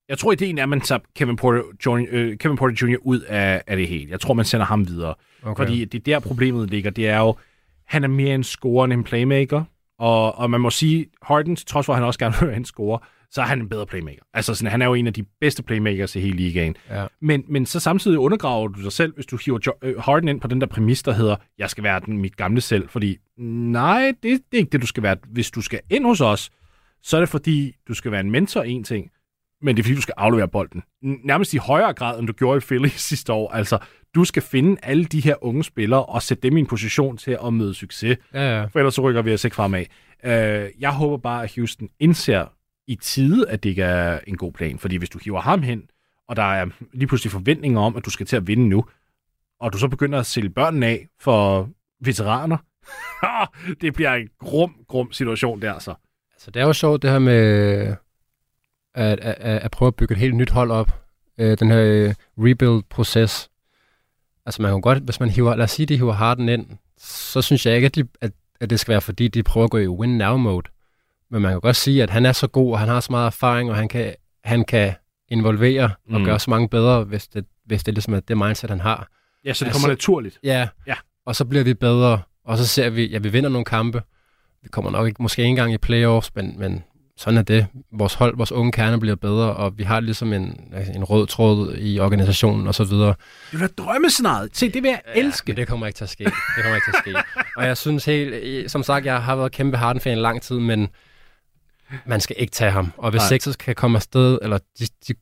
Jeg 0.09 0.17
tror, 0.17 0.31
ideen 0.31 0.57
er, 0.57 0.63
at 0.63 0.69
man 0.69 0.81
tager 0.81 0.99
Kevin 1.15 1.35
Porter, 1.35 1.61
Jr., 1.85 2.05
øh, 2.11 2.37
Kevin 2.37 2.57
Porter 2.57 2.75
Jr. 2.87 2.97
ud 3.01 3.19
af, 3.21 3.61
af 3.67 3.77
det 3.77 3.87
hele. 3.87 4.11
Jeg 4.11 4.19
tror, 4.19 4.33
man 4.33 4.45
sender 4.45 4.65
ham 4.65 4.87
videre. 4.87 5.15
Okay. 5.43 5.63
Fordi 5.63 5.85
det 5.85 5.99
er 5.99 6.03
der, 6.03 6.19
problemet 6.19 6.69
ligger. 6.69 6.91
Det 6.91 7.07
er 7.07 7.19
jo, 7.19 7.35
han 7.85 8.03
er 8.03 8.07
mere 8.07 8.35
en 8.35 8.43
scorer 8.43 8.83
end 8.85 8.93
en 8.93 9.03
playmaker. 9.03 9.63
Og, 9.99 10.37
og 10.37 10.49
man 10.49 10.61
må 10.61 10.69
sige, 10.69 11.05
Harden, 11.23 11.55
trods 11.55 11.85
for, 11.85 11.93
at 11.93 11.97
han 11.97 12.05
også 12.07 12.19
gerne 12.19 12.35
vil 12.39 12.47
være 12.47 12.57
en 12.57 12.65
scorer, 12.65 12.97
så 13.31 13.41
er 13.41 13.45
han 13.45 13.59
en 13.59 13.69
bedre 13.69 13.85
playmaker. 13.85 14.21
Altså, 14.33 14.55
sådan, 14.55 14.71
han 14.71 14.81
er 14.81 14.85
jo 14.85 14.93
en 14.93 15.07
af 15.07 15.13
de 15.13 15.23
bedste 15.41 15.63
playmakers 15.63 16.15
i 16.15 16.19
hele 16.19 16.37
ligaen. 16.37 16.75
Ja. 16.89 17.05
Men, 17.21 17.43
men 17.47 17.65
så 17.65 17.79
samtidig 17.79 18.19
undergraver 18.19 18.67
du 18.67 18.83
dig 18.83 18.91
selv, 18.91 19.13
hvis 19.15 19.25
du 19.25 19.37
hiver 19.45 19.59
jo, 19.65 19.73
øh, 19.81 19.99
Harden 19.99 20.29
ind 20.29 20.41
på 20.41 20.47
den 20.47 20.61
der 20.61 20.67
præmis, 20.67 21.03
der 21.03 21.11
hedder, 21.11 21.35
jeg 21.57 21.69
skal 21.69 21.83
være 21.83 21.99
den, 21.99 22.17
mit 22.17 22.37
gamle 22.37 22.61
selv. 22.61 22.89
Fordi 22.89 23.17
nej, 23.37 24.13
det, 24.23 24.23
det 24.23 24.53
er 24.53 24.57
ikke 24.57 24.71
det, 24.71 24.81
du 24.81 24.87
skal 24.87 25.03
være. 25.03 25.17
Hvis 25.27 25.51
du 25.51 25.61
skal 25.61 25.79
ind 25.89 26.05
hos 26.05 26.21
os, 26.21 26.49
så 27.03 27.17
er 27.17 27.21
det 27.21 27.29
fordi, 27.29 27.75
du 27.87 27.93
skal 27.93 28.11
være 28.11 28.21
en 28.21 28.31
mentor, 28.31 28.61
en 28.61 28.83
ting, 28.83 29.11
men 29.61 29.75
det 29.75 29.81
er 29.81 29.83
fordi, 29.83 29.95
du 29.95 30.01
skal 30.01 30.13
aflevere 30.17 30.47
bolden. 30.47 30.83
Nærmest 31.01 31.53
i 31.53 31.57
højere 31.57 31.93
grad, 31.93 32.19
end 32.19 32.27
du 32.27 32.33
gjorde 32.33 32.57
i 32.57 32.59
Philly 32.59 32.87
sidste 33.11 33.33
år. 33.33 33.51
Altså, 33.51 33.77
du 34.15 34.23
skal 34.23 34.41
finde 34.41 34.77
alle 34.83 35.05
de 35.05 35.19
her 35.19 35.35
unge 35.43 35.63
spillere 35.63 36.05
og 36.05 36.21
sætte 36.21 36.43
dem 36.43 36.57
i 36.57 36.59
en 36.59 36.65
position 36.65 37.17
til 37.17 37.37
at 37.45 37.53
møde 37.53 37.73
succes. 37.73 38.17
Ja, 38.33 38.59
ja. 38.59 38.65
For 38.65 38.79
ellers 38.79 38.93
så 38.93 39.01
rykker 39.01 39.21
vi 39.21 39.33
os 39.33 39.43
ikke 39.43 39.55
fremad. 39.55 39.85
Øh, 40.25 40.69
jeg 40.79 40.91
håber 40.91 41.17
bare, 41.17 41.43
at 41.43 41.55
Houston 41.55 41.89
indser 41.99 42.45
i 42.89 42.95
tide, 42.95 43.49
at 43.49 43.63
det 43.63 43.69
ikke 43.69 43.83
er 43.83 44.19
en 44.27 44.37
god 44.37 44.51
plan. 44.51 44.79
Fordi 44.79 44.95
hvis 44.95 45.09
du 45.09 45.19
hiver 45.23 45.41
ham 45.41 45.61
hen, 45.61 45.83
og 46.27 46.35
der 46.35 46.43
er 46.43 46.65
lige 46.93 47.07
pludselig 47.07 47.31
forventninger 47.31 47.79
om, 47.81 47.95
at 47.95 48.05
du 48.05 48.09
skal 48.09 48.25
til 48.25 48.35
at 48.35 48.47
vinde 48.47 48.67
nu, 48.67 48.85
og 49.59 49.73
du 49.73 49.77
så 49.77 49.87
begynder 49.87 50.19
at 50.19 50.25
sælge 50.25 50.49
børnene 50.49 50.85
af 50.85 51.07
for 51.19 51.69
veteraner, 51.99 52.57
det 53.81 53.93
bliver 53.93 54.13
en 54.13 54.29
grum, 54.39 54.75
grum 54.87 55.11
situation 55.11 55.61
der 55.61 55.79
så. 55.79 55.93
Altså, 56.33 56.51
det 56.51 56.61
er 56.61 56.65
jo 56.65 56.73
sjovt, 56.73 57.01
det 57.01 57.09
her 57.09 57.19
med 57.19 57.95
at, 58.93 59.19
at, 59.19 59.19
at, 59.19 59.61
at 59.61 59.71
prøve 59.71 59.87
at 59.87 59.95
bygge 59.95 60.11
et 60.11 60.19
helt 60.19 60.35
nyt 60.35 60.49
hold 60.49 60.71
op. 60.71 61.03
Øh, 61.37 61.57
den 61.59 61.71
her 61.71 61.81
øh, 61.81 62.13
rebuild-proces. 62.37 63.49
Altså, 64.45 64.61
man 64.61 64.71
kan 64.71 64.81
godt, 64.81 65.03
hvis 65.03 65.19
man 65.19 65.29
hiver, 65.29 65.55
lad 65.55 65.63
os 65.63 65.71
sige, 65.71 65.85
de 65.85 65.97
hiver 65.97 66.13
Harden 66.13 66.49
ind, 66.49 66.67
så 66.97 67.41
synes 67.41 67.65
jeg 67.65 67.75
ikke, 67.75 67.85
at, 67.85 67.95
de, 67.95 68.07
at, 68.21 68.31
at 68.59 68.69
det 68.69 68.79
skal 68.79 68.91
være, 68.91 69.01
fordi 69.01 69.27
de 69.27 69.43
prøver 69.43 69.65
at 69.65 69.71
gå 69.71 69.77
i 69.77 69.87
win-now-mode. 69.87 70.78
Men 71.31 71.41
man 71.41 71.51
kan 71.51 71.59
godt 71.61 71.75
sige, 71.75 72.03
at 72.03 72.09
han 72.09 72.25
er 72.25 72.31
så 72.31 72.47
god, 72.47 72.71
og 72.73 72.79
han 72.79 72.87
har 72.89 72.99
så 72.99 73.07
meget 73.11 73.25
erfaring, 73.25 73.69
og 73.69 73.75
han 73.75 73.87
kan, 73.87 74.13
han 74.43 74.63
kan 74.65 74.93
involvere 75.27 75.83
og 76.11 76.19
Mm. 76.19 76.25
gøre 76.25 76.39
så 76.39 76.49
mange 76.49 76.69
bedre, 76.69 77.03
hvis 77.03 77.27
det, 77.27 77.45
hvis 77.65 77.83
det 77.83 77.93
ligesom 77.93 78.13
er 78.13 78.19
det 78.19 78.37
mindset, 78.37 78.69
han 78.69 78.79
har. 78.79 79.07
Ja, 79.45 79.53
så 79.53 79.65
det 79.65 79.69
Altså- 79.69 79.81
kommer 79.81 79.93
naturligt. 79.93 80.39
Ja. 80.43 80.67
Ja. 80.87 80.95
Og 81.25 81.35
så 81.35 81.45
bliver 81.45 81.63
vi 81.63 81.73
bedre, 81.73 82.21
og 82.45 82.57
så 82.57 82.67
ser 82.67 82.89
vi, 82.89 83.05
ja, 83.09 83.17
vi 83.17 83.29
vinder 83.29 83.49
nogle 83.49 83.65
kampe. 83.65 84.01
Vi 84.63 84.69
kommer 84.71 84.91
nok 84.91 85.07
ikke, 85.07 85.21
måske 85.21 85.41
ikke 85.41 85.49
engang 85.49 85.73
i 85.73 85.77
playoffs, 85.77 86.35
men, 86.35 86.55
men 86.59 86.83
sådan 87.17 87.37
er 87.37 87.41
det. 87.41 87.67
Vores 87.93 88.13
hold, 88.13 88.37
vores 88.37 88.51
unge 88.51 88.71
kerne 88.71 88.99
bliver 88.99 89.15
bedre, 89.15 89.53
og 89.53 89.77
vi 89.77 89.83
har 89.83 89.99
ligesom 89.99 90.33
en, 90.33 90.73
en 90.95 91.03
rød 91.03 91.27
tråd 91.27 91.75
i 91.77 91.99
organisationen 91.99 92.67
og 92.67 92.75
så 92.75 92.83
videre. 92.83 93.13
Det 93.51 93.61
er 93.61 93.67
da 93.67 93.73
drømmescenariet. 93.83 94.57
Se, 94.57 94.69
det 94.69 94.83
vil 94.83 94.89
jeg 94.89 95.01
elske. 95.15 95.49
Men 95.51 95.57
det 95.57 95.67
kommer 95.67 95.87
ikke 95.87 95.97
til 95.97 96.03
at 96.03 96.09
ske. 96.09 96.23
Det 96.23 96.33
kommer 96.63 96.75
ikke 96.75 96.85
til 96.91 97.11
at 97.11 97.23
ske. 97.23 97.43
og 97.57 97.65
jeg 97.65 97.77
synes 97.77 98.05
helt, 98.05 98.71
som 98.71 98.83
sagt, 98.83 99.05
jeg 99.05 99.23
har 99.23 99.35
været 99.35 99.51
kæmpe 99.51 99.77
Harden-fan 99.77 100.17
i 100.17 100.21
lang 100.21 100.41
tid, 100.41 100.59
men 100.59 100.89
man 102.05 102.21
skal 102.21 102.35
ikke 102.39 102.51
tage 102.51 102.71
ham. 102.71 102.91
Og 102.97 103.11
hvis 103.11 103.19
Nej. 103.19 103.27
Sixers 103.27 103.55
kan 103.55 103.75
komme 103.75 103.97
afsted, 103.97 104.39
eller 104.41 104.57
de, 104.57 104.85
de, 105.07 105.13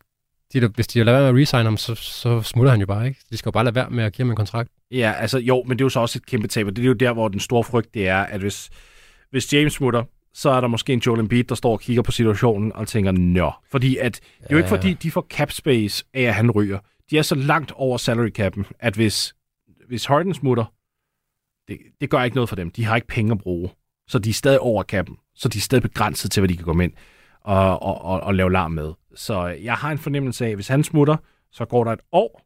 de, 0.54 0.62
de, 0.62 0.68
hvis 0.68 0.88
de 0.88 1.04
lader 1.04 1.20
være 1.20 1.34
med 1.34 1.40
at 1.40 1.42
resign 1.42 1.66
ham, 1.66 1.78
så, 1.78 1.96
så 1.96 2.42
smutter 2.42 2.72
han 2.72 2.80
jo 2.80 2.86
bare, 2.86 3.08
ikke? 3.08 3.20
De 3.32 3.38
skal 3.38 3.50
jo 3.50 3.52
bare 3.52 3.64
lade 3.64 3.76
være 3.76 3.90
med 3.90 4.04
at 4.04 4.14
give 4.14 4.24
ham 4.24 4.30
en 4.30 4.36
kontrakt. 4.36 4.72
Ja, 4.92 5.14
altså 5.18 5.38
jo, 5.38 5.64
men 5.64 5.78
det 5.78 5.84
er 5.84 5.86
jo 5.86 5.90
så 5.90 6.00
også 6.00 6.20
et 6.20 6.26
kæmpe 6.26 6.48
tab, 6.48 6.68
og 6.68 6.76
det 6.76 6.82
er 6.82 6.88
jo 6.88 6.94
der, 6.94 7.14
hvor 7.14 7.28
den 7.28 7.40
store 7.40 7.64
frygt 7.64 7.94
det 7.94 8.08
er, 8.08 8.20
at 8.20 8.40
hvis, 8.40 8.70
hvis 9.30 9.54
James 9.54 9.74
smutter, 9.74 10.04
så 10.34 10.50
er 10.50 10.62
der 10.62 10.68
måske 10.68 10.94
en 10.94 11.00
Joel 11.00 11.20
Embiid, 11.20 11.44
der 11.44 11.56
står 11.56 11.72
og 11.72 11.80
kigger 11.80 12.04
på 12.04 12.12
situationen 12.12 12.74
og 12.74 12.88
tænker, 12.88 13.12
nå. 13.12 13.52
Fordi 13.72 13.98
at, 13.98 14.16
det 14.16 14.46
er 14.46 14.48
jo 14.52 14.58
ikke 14.58 14.70
fordi, 14.70 14.94
de 14.94 15.12
får 15.12 15.28
cap 15.30 15.52
space 15.52 16.06
af, 16.14 16.22
at 16.22 16.34
han 16.34 16.52
ryger. 16.52 16.80
De 17.10 17.18
er 17.18 17.22
så 17.22 17.36
langt 17.36 17.72
over 17.72 17.98
salary 17.98 18.30
capen, 18.30 18.66
at 18.80 18.94
hvis, 18.94 19.36
hvis 19.88 20.06
Harden 20.06 20.34
smutter, 20.34 20.66
det, 21.68 21.78
det 22.02 22.10
gør 22.10 22.24
ikke 22.24 22.36
noget 22.36 22.50
for 22.50 22.56
dem. 22.56 22.72
De 22.72 22.86
har 22.86 22.96
ikke 22.96 23.08
penge 23.08 23.32
at 23.32 23.38
bruge. 23.38 23.70
Så 24.08 24.20
de 24.20 24.30
er 24.30 24.34
stadig 24.34 24.60
over 24.60 24.84
capen. 24.84 25.18
Så 25.38 25.48
de 25.50 25.58
er 25.58 25.62
stadig 25.62 25.82
begrænset 25.82 26.32
til, 26.32 26.42
hvad 26.42 26.50
de 26.50 26.56
kan 26.58 26.66
komme 26.66 26.84
ind 26.84 26.94
og, 27.42 27.84
og, 27.84 28.02
og, 28.02 28.20
og 28.22 28.36
lave 28.36 28.52
larm 28.52 28.72
med. 28.72 28.94
Så 29.16 29.46
jeg 29.48 29.74
har 29.74 29.92
en 29.92 29.98
fornemmelse 29.98 30.46
af, 30.46 30.50
at 30.50 30.56
hvis 30.56 30.68
han 30.68 30.84
smutter, 30.84 31.18
så 31.52 31.66
går 31.66 31.84
der 31.84 31.92
et 31.92 32.00
år, 32.12 32.42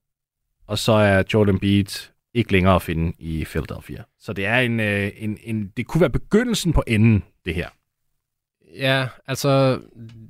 og 0.67 0.77
så 0.79 0.91
er 0.91 1.23
Jordan 1.33 1.55
Embiid 1.55 1.85
ikke 2.33 2.51
længere 2.51 2.75
at 2.75 2.81
finde 2.81 3.13
i 3.19 3.45
Philadelphia. 3.45 4.03
Så 4.19 4.33
det 4.33 4.45
er 4.45 4.59
en, 4.59 4.79
øh, 4.79 5.11
en, 5.17 5.37
en 5.43 5.71
det 5.77 5.87
kunne 5.87 6.01
være 6.01 6.09
begyndelsen 6.09 6.73
på 6.73 6.83
enden, 6.87 7.23
det 7.45 7.55
her. 7.55 7.69
Ja, 8.75 9.07
altså, 9.27 9.79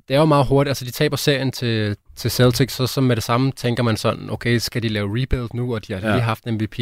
det 0.08 0.14
er 0.14 0.18
jo 0.18 0.24
meget 0.24 0.46
hurtigt. 0.46 0.70
Altså, 0.70 0.84
de 0.84 0.90
taber 0.90 1.16
serien 1.16 1.52
til, 1.52 1.96
til 2.16 2.30
Celtics, 2.30 2.74
så, 2.74 2.86
så 2.86 3.00
med 3.00 3.16
det 3.16 3.24
samme 3.24 3.52
tænker 3.52 3.82
man 3.82 3.96
sådan, 3.96 4.30
okay, 4.30 4.58
skal 4.58 4.82
de 4.82 4.88
lave 4.88 5.22
rebuild 5.22 5.48
nu, 5.54 5.74
og 5.74 5.86
de 5.88 5.92
har 5.92 6.00
Ja. 6.00 6.12
lige 6.14 6.22
haft 6.22 6.44
en 6.44 6.54
MVP. 6.54 6.78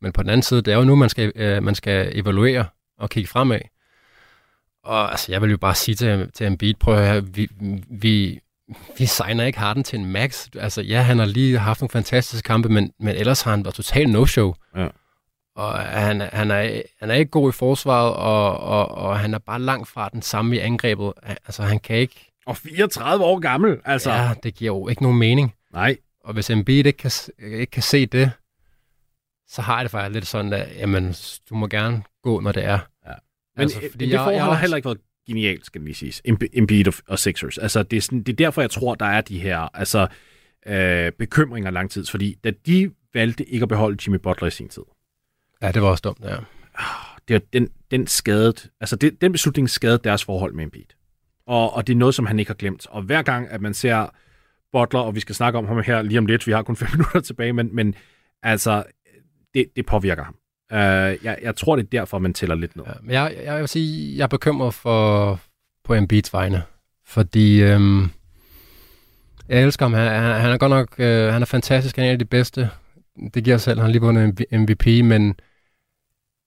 Men 0.00 0.12
på 0.12 0.22
den 0.22 0.30
anden 0.30 0.42
side, 0.42 0.62
det 0.62 0.72
er 0.72 0.76
jo 0.78 0.84
nu, 0.84 0.94
man 0.94 1.08
skal, 1.08 1.32
øh, 1.34 1.62
man 1.62 1.74
skal 1.74 2.18
evaluere 2.18 2.64
og 2.98 3.10
kigge 3.10 3.28
fremad. 3.28 3.60
Og 4.86 5.10
altså, 5.10 5.32
jeg 5.32 5.42
vil 5.42 5.50
jo 5.50 5.56
bare 5.56 5.74
sige 5.74 5.94
til, 5.94 6.30
til 6.32 6.46
Embiid, 6.46 6.74
prøv 6.74 6.98
at 6.98 7.08
høre, 7.08 7.24
vi, 7.26 7.48
vi, 7.90 8.40
vi 8.98 9.06
signer 9.06 9.44
ikke 9.44 9.58
Harden 9.58 9.84
til 9.84 9.98
en 9.98 10.12
max. 10.12 10.48
Altså, 10.58 10.82
ja, 10.82 11.02
han 11.02 11.18
har 11.18 11.26
lige 11.26 11.58
haft 11.58 11.80
nogle 11.80 11.90
fantastiske 11.90 12.46
kampe, 12.46 12.68
men, 12.68 12.92
men 13.00 13.16
ellers 13.16 13.42
har 13.42 13.50
han 13.50 13.64
været 13.64 13.74
totalt 13.74 14.10
no-show. 14.10 14.54
Ja. 14.76 14.88
Og 15.56 15.78
han, 15.78 16.20
han, 16.20 16.50
er, 16.50 16.82
han 17.00 17.10
er 17.10 17.14
ikke 17.14 17.30
god 17.30 17.48
i 17.48 17.52
forsvaret, 17.52 18.14
og, 18.14 18.58
og, 18.58 18.88
og 18.88 19.18
han 19.18 19.34
er 19.34 19.38
bare 19.38 19.60
langt 19.60 19.88
fra 19.88 20.08
den 20.08 20.22
samme 20.22 20.56
i 20.56 20.58
angrebet. 20.58 21.12
Altså, 21.22 21.62
han 21.62 21.78
kan 21.78 21.96
ikke... 21.96 22.32
Og 22.46 22.56
34 22.56 23.24
år 23.24 23.38
gammel, 23.38 23.80
altså. 23.84 24.12
Ja, 24.12 24.34
det 24.42 24.54
giver 24.54 24.76
jo 24.76 24.88
ikke 24.88 25.02
nogen 25.02 25.18
mening. 25.18 25.54
Nej. 25.72 25.96
Og 26.24 26.32
hvis 26.32 26.50
Embiid 26.50 26.86
ikke 26.86 26.98
kan, 26.98 27.10
ikke 27.38 27.70
kan 27.70 27.82
se 27.82 28.06
det, 28.06 28.30
så 29.48 29.62
har 29.62 29.76
jeg 29.76 29.82
det 29.82 29.90
faktisk 29.90 30.14
lidt 30.14 30.26
sådan, 30.26 30.52
at 30.52 30.68
jamen, 30.76 31.14
du 31.50 31.54
må 31.54 31.66
gerne 31.66 32.02
gå, 32.22 32.40
når 32.40 32.52
det 32.52 32.64
er. 32.64 32.78
Men, 33.56 33.62
altså, 33.62 33.78
fordi 33.90 34.04
men 34.04 34.12
det 34.12 34.18
forhold 34.18 34.38
har 34.38 34.54
heller 34.54 34.76
ikke 34.76 34.86
været 34.86 35.00
genialt, 35.26 35.66
skal 35.66 35.84
vi 35.84 35.92
sige. 35.92 36.22
Embiid 36.52 36.86
og, 37.08 37.18
Sixers. 37.18 37.58
Altså, 37.58 37.82
det 37.82 37.96
er, 37.96 38.00
sådan, 38.00 38.22
det 38.22 38.32
er 38.32 38.36
derfor, 38.36 38.60
jeg 38.60 38.70
tror, 38.70 38.94
der 38.94 39.06
er 39.06 39.20
de 39.20 39.38
her 39.38 39.76
altså, 39.76 40.06
øh, 40.66 41.12
bekymringer 41.12 41.70
langtids. 41.70 42.10
Fordi 42.10 42.36
da 42.44 42.50
de 42.66 42.90
valgte 43.14 43.44
ikke 43.44 43.62
at 43.62 43.68
beholde 43.68 43.98
Jimmy 44.06 44.18
Butler 44.18 44.48
i 44.48 44.50
sin 44.50 44.68
tid, 44.68 44.82
Ja, 45.62 45.72
det 45.72 45.82
var 45.82 45.88
også 45.88 46.02
dumt, 46.02 46.24
ja. 46.24 46.36
det 47.28 47.34
var 47.34 47.40
den, 47.52 47.68
den 47.90 48.06
skadet, 48.06 48.70
altså 48.80 48.96
det, 48.96 49.20
den 49.20 49.32
beslutning 49.32 49.70
skadede 49.70 50.00
deres 50.04 50.24
forhold 50.24 50.52
med 50.52 50.64
Embiid. 50.64 50.84
Og, 51.46 51.74
og 51.74 51.86
det 51.86 51.92
er 51.92 51.96
noget, 51.96 52.14
som 52.14 52.26
han 52.26 52.38
ikke 52.38 52.48
har 52.48 52.54
glemt. 52.54 52.86
Og 52.86 53.02
hver 53.02 53.22
gang, 53.22 53.48
at 53.50 53.60
man 53.60 53.74
ser 53.74 54.08
Butler, 54.72 55.00
og 55.00 55.14
vi 55.14 55.20
skal 55.20 55.34
snakke 55.34 55.58
om 55.58 55.66
ham 55.66 55.82
her 55.82 56.02
lige 56.02 56.18
om 56.18 56.26
lidt, 56.26 56.46
vi 56.46 56.52
har 56.52 56.62
kun 56.62 56.76
fem 56.76 56.88
minutter 56.96 57.20
tilbage, 57.20 57.52
men, 57.52 57.74
men 57.74 57.94
altså, 58.42 58.84
det, 59.54 59.66
det 59.76 59.86
påvirker 59.86 60.24
ham. 60.24 60.36
Uh, 60.72 60.78
jeg, 61.24 61.38
jeg 61.42 61.56
tror, 61.56 61.76
det 61.76 61.82
er 61.84 61.88
derfor, 61.90 62.18
man 62.18 62.34
tæller 62.34 62.54
lidt 62.54 62.76
ned. 62.76 62.84
ja 62.86 62.92
men 63.02 63.10
jeg, 63.10 63.36
jeg 63.44 63.60
vil 63.60 63.68
sige, 63.68 64.16
jeg 64.16 64.22
er 64.22 64.28
bekymret 64.28 64.74
for, 64.74 65.40
på 65.84 65.94
Embiids 65.94 66.32
vegne. 66.32 66.62
Fordi 67.06 67.62
øhm, 67.62 68.10
Jeg 69.48 69.62
elsker 69.62 69.84
ham. 69.84 69.92
Han, 69.92 70.22
han, 70.22 70.40
han 70.40 70.50
er 70.50 70.58
godt 70.58 70.70
nok 70.70 70.94
øh, 70.98 71.32
han 71.32 71.42
er 71.42 71.46
fantastisk. 71.46 71.96
Han 71.96 72.04
er 72.04 72.08
en 72.08 72.12
af 72.12 72.18
de 72.18 72.24
bedste. 72.24 72.70
Det 73.34 73.44
giver 73.44 73.56
selv. 73.56 73.80
Han 73.80 73.90
lige 73.90 74.02
vundet 74.02 74.44
MVP, 74.52 74.86
men 74.86 75.34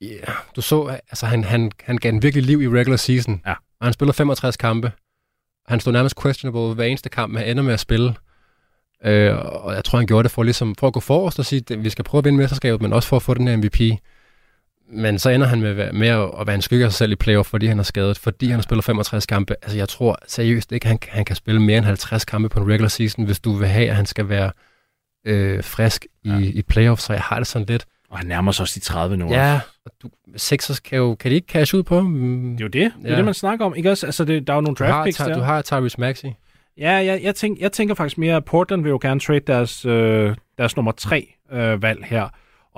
yeah, 0.04 0.36
du 0.56 0.62
så, 0.62 0.88
altså 0.88 1.26
han, 1.26 1.44
han, 1.44 1.72
han 1.84 1.98
gav 1.98 2.12
den 2.12 2.24
virkelig 2.24 2.44
liv 2.46 2.62
i 2.62 2.68
regular 2.68 2.98
season. 2.98 3.42
Ja. 3.46 3.52
Og 3.52 3.86
han 3.86 3.94
spillede 3.94 4.16
65 4.16 4.58
kampe. 4.58 4.92
Han 5.68 5.80
stod 5.80 5.94
nærmest 5.94 6.22
questionable 6.22 6.74
hver 6.74 6.86
eneste 6.86 7.10
kamp, 7.10 7.38
han 7.38 7.48
ender 7.48 7.64
med 7.64 7.74
at 7.74 7.80
spille. 7.80 8.16
Øh, 9.06 9.36
og 9.38 9.74
jeg 9.74 9.84
tror, 9.84 9.98
han 9.98 10.08
gjorde 10.08 10.24
det 10.24 10.32
for, 10.32 10.44
ligesom, 10.44 10.76
for 10.76 10.88
at 10.88 10.94
gå 10.94 11.00
forrest 11.00 11.40
og 11.40 11.46
sige, 11.46 11.64
at 11.72 11.84
vi 11.84 11.90
skal 11.90 12.06
prøve 12.06 12.20
at 12.20 12.26
vinde 12.26 12.38
mesterskabet, 12.38 12.82
men 12.82 12.94
også 12.94 13.10
for 13.10 13.16
at 13.16 13.22
få 13.22 13.34
den 13.34 13.48
her 13.48 13.58
MVP. 13.58 14.00
Men 14.92 15.20
så 15.20 15.30
ender 15.30 15.48
han 15.48 15.62
med, 15.62 15.94
med 15.94 16.08
at 16.08 16.48
være 16.48 16.56
en 16.56 16.62
skygge 16.62 16.86
af 16.86 16.92
sig 16.92 16.98
selv 16.98 17.12
i 17.12 17.16
playoff, 17.16 17.50
fordi 17.50 17.66
han 17.68 17.80
er 17.80 17.84
skadet, 17.84 18.18
fordi 18.18 18.46
han 18.48 18.56
har 18.56 18.62
spillet 18.62 18.86
65 18.86 19.26
kampe. 19.26 19.56
Altså 19.62 19.78
jeg 19.78 19.90
tror 19.90 20.18
seriøst 20.28 20.72
ikke, 20.72 20.88
han, 20.88 21.00
han 21.08 21.26
kan 21.26 21.36
spille 21.36 21.62
mere 21.62 21.78
end 21.78 21.86
50 21.86 22.26
kampe 22.26 22.50
på 22.50 22.60
en 22.60 22.70
regular 22.72 22.88
season, 22.90 23.26
hvis 23.26 23.40
du 23.40 23.54
vil 23.54 23.68
have, 23.68 23.90
at 23.90 23.96
han 23.96 24.06
skal 24.06 24.30
være 24.30 24.52
øh, 25.28 25.64
frisk 25.64 26.06
i, 26.24 26.30
ja. 26.30 26.38
i 26.40 26.62
playoff, 26.62 27.02
så 27.02 27.14
jeg 27.14 27.22
har 27.22 27.38
det 27.38 27.48
sådan 27.48 27.66
lidt. 27.68 27.86
Og 28.10 28.18
han 28.18 28.28
nærmer 28.28 28.52
sig 28.52 28.64
også 28.64 28.80
de 28.80 28.86
30 28.86 29.18
nu. 29.18 29.30
Ja, 29.34 29.60
og 29.86 29.92
du, 30.04 30.10
Sixers 30.36 30.80
kan, 30.80 30.98
jo, 30.98 31.16
kan 31.16 31.32
de 31.32 31.36
ikke 31.36 31.48
cash 31.52 31.76
ud 31.76 31.84
på? 31.84 32.02
Mm, 32.02 32.52
Det 32.58 32.62
er 32.62 32.66
jo 32.66 32.68
det. 32.68 32.92
Det 33.02 33.06
er 33.06 33.12
Ja. 33.12 33.16
det, 33.18 33.26
man 33.26 33.34
snakker 33.34 33.66
om. 33.66 33.76
Ikke 33.76 33.92
også? 33.92 34.06
Altså, 34.06 34.26
det, 34.26 34.48
der 34.48 34.54
er 34.54 34.58
jo 34.58 34.62
nogle 34.62 34.76
draft 34.76 35.06
picks 35.06 35.18
der. 35.18 35.34
du 35.34 35.40
har 35.42 35.62
Tyrese 35.62 36.00
Maxey. 36.02 36.28
Ja, 36.78 36.92
jeg, 36.92 37.20
jeg, 37.24 37.36
tænk, 37.36 37.60
jeg 37.60 37.72
tænker 37.72 37.96
faktisk 37.96 38.18
mere, 38.18 38.36
at 38.36 38.46
Portland 38.46 38.82
vil 38.84 38.90
jo 38.90 39.00
gerne 39.02 39.20
trade 39.20 39.40
deres, 39.40 39.86
øh, 39.86 40.36
deres 40.58 40.76
nummer 40.76 40.92
tre 40.92 41.34
øh, 41.52 41.82
valg 41.82 42.06
her. 42.06 42.28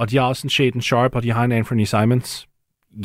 Og 0.02 0.10
de 0.10 0.18
har 0.18 0.24
også 0.24 0.46
en 0.46 0.50
Shaden 0.50 0.82
Sharp, 0.82 1.16
og 1.16 1.24
de 1.24 1.32
har 1.32 1.44
en 1.44 1.52
Anthony 1.52 1.84
Simons. 1.84 2.48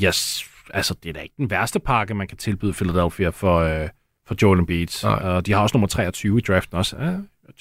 Yes, 0.05 0.45
altså 0.75 0.95
det 1.03 1.09
er 1.09 1.13
da 1.13 1.21
ikke 1.21 1.35
den 1.37 1.51
værste 1.51 1.81
pakke, 1.81 2.15
man 2.15 2.29
kan 2.29 2.37
tilbyde 2.37 2.73
Philadelphia 2.73 3.29
for, 3.29 3.59
øh, 3.59 3.89
for 4.27 4.35
Joel 4.43 4.59
Embiid. 4.59 5.05
Og 5.05 5.47
de 5.47 5.53
har 5.53 5.61
også 5.61 5.77
nummer 5.77 5.89
23 5.89 6.39
i 6.39 6.41
draften 6.41 6.79
også. 6.79 6.97
Uh, 6.97 7.05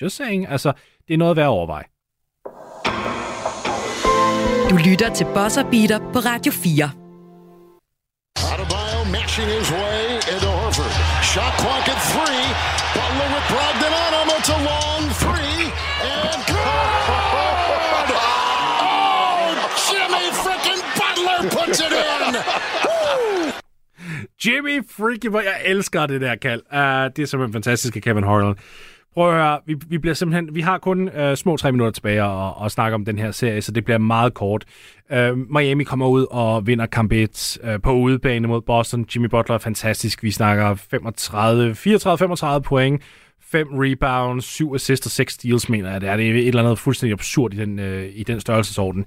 just 0.01 0.15
saying, 0.15 0.47
altså 0.49 0.73
det 1.07 1.13
er 1.13 1.17
noget 1.17 1.35
værd 1.35 1.45
at 1.45 1.49
overveje. 1.49 1.83
Du 4.69 4.75
lytter 4.89 5.13
til 5.13 5.25
Bosser 5.33 5.63
Beater 5.71 5.99
på 6.13 6.19
Radio 6.19 6.51
4. 6.51 6.91
Adebayo 8.53 8.99
mashing 9.11 9.49
his 9.57 9.71
way 9.71 10.05
into 10.33 10.49
Horford. 10.59 10.93
Shot 11.31 11.53
clock 11.61 11.85
at 11.93 11.99
three. 12.11 12.54
It! 22.35 22.65
Jimmy 24.45 24.83
freaking, 24.89 25.31
hvor 25.31 25.41
jeg 25.41 25.61
elsker 25.65 26.05
det 26.05 26.21
der 26.21 26.35
kald. 26.35 26.61
Uh, 26.71 26.77
det 27.15 27.19
er 27.19 27.25
simpelthen 27.25 27.53
fantastisk 27.53 27.95
af 27.95 28.01
Kevin 28.01 28.23
Harlan. 28.23 28.55
Prøv 29.13 29.29
at 29.29 29.35
høre, 29.35 29.59
vi, 29.65 29.75
vi, 29.87 29.97
bliver 29.97 30.13
simpelthen, 30.13 30.55
vi 30.55 30.61
har 30.61 30.77
kun 30.77 31.09
uh, 31.09 31.35
små 31.35 31.57
tre 31.57 31.71
minutter 31.71 31.91
tilbage 31.91 32.23
at, 32.23 32.53
at 32.65 32.71
snakke 32.71 32.95
om 32.95 33.05
den 33.05 33.19
her 33.19 33.31
serie, 33.31 33.61
så 33.61 33.71
det 33.71 33.85
bliver 33.85 33.97
meget 33.97 34.33
kort. 34.33 34.65
Uh, 35.13 35.37
Miami 35.37 35.83
kommer 35.83 36.07
ud 36.07 36.25
og 36.31 36.67
vinder 36.67 36.85
kamp 36.85 37.11
1 37.11 37.57
uh, 37.63 37.81
på 37.83 37.93
udebane 37.93 38.47
mod 38.47 38.61
Boston. 38.61 39.05
Jimmy 39.15 39.27
Butler 39.27 39.55
er 39.55 39.59
fantastisk. 39.59 40.23
Vi 40.23 40.31
snakker 40.31 40.75
34-35 42.57 42.59
point, 42.59 43.01
5 43.41 43.67
rebounds, 43.71 44.45
7 44.45 44.75
assists 44.75 45.07
og 45.07 45.11
6 45.11 45.33
steals, 45.33 45.69
mener 45.69 45.91
jeg. 45.91 46.01
Det 46.01 46.09
er, 46.09 46.17
det 46.17 46.29
er 46.29 46.33
et 46.33 46.47
eller 46.47 46.63
andet 46.63 46.79
fuldstændig 46.79 47.13
absurd 47.13 47.53
i 47.53 47.57
den, 47.57 47.79
uh, 47.79 48.03
i 48.03 48.23
den 48.23 48.39
størrelsesorden. 48.39 49.05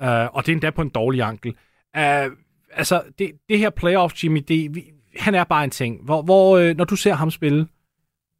Uh, 0.00 0.06
og 0.08 0.46
det 0.46 0.48
er 0.48 0.52
endda 0.52 0.70
på 0.70 0.82
en 0.82 0.88
dårlig 0.88 1.22
ankel. 1.22 1.54
Uh, 1.96 2.32
altså, 2.72 3.02
det, 3.18 3.30
det 3.48 3.58
her 3.58 3.70
playoff, 3.70 4.24
Jimmy, 4.24 4.44
det, 4.48 4.74
vi, 4.74 4.84
han 5.16 5.34
er 5.34 5.44
bare 5.44 5.64
en 5.64 5.70
ting. 5.70 6.04
Hvor, 6.04 6.22
hvor 6.22 6.58
øh, 6.58 6.76
når 6.76 6.84
du 6.84 6.96
ser 6.96 7.14
ham 7.14 7.30
spille, 7.30 7.66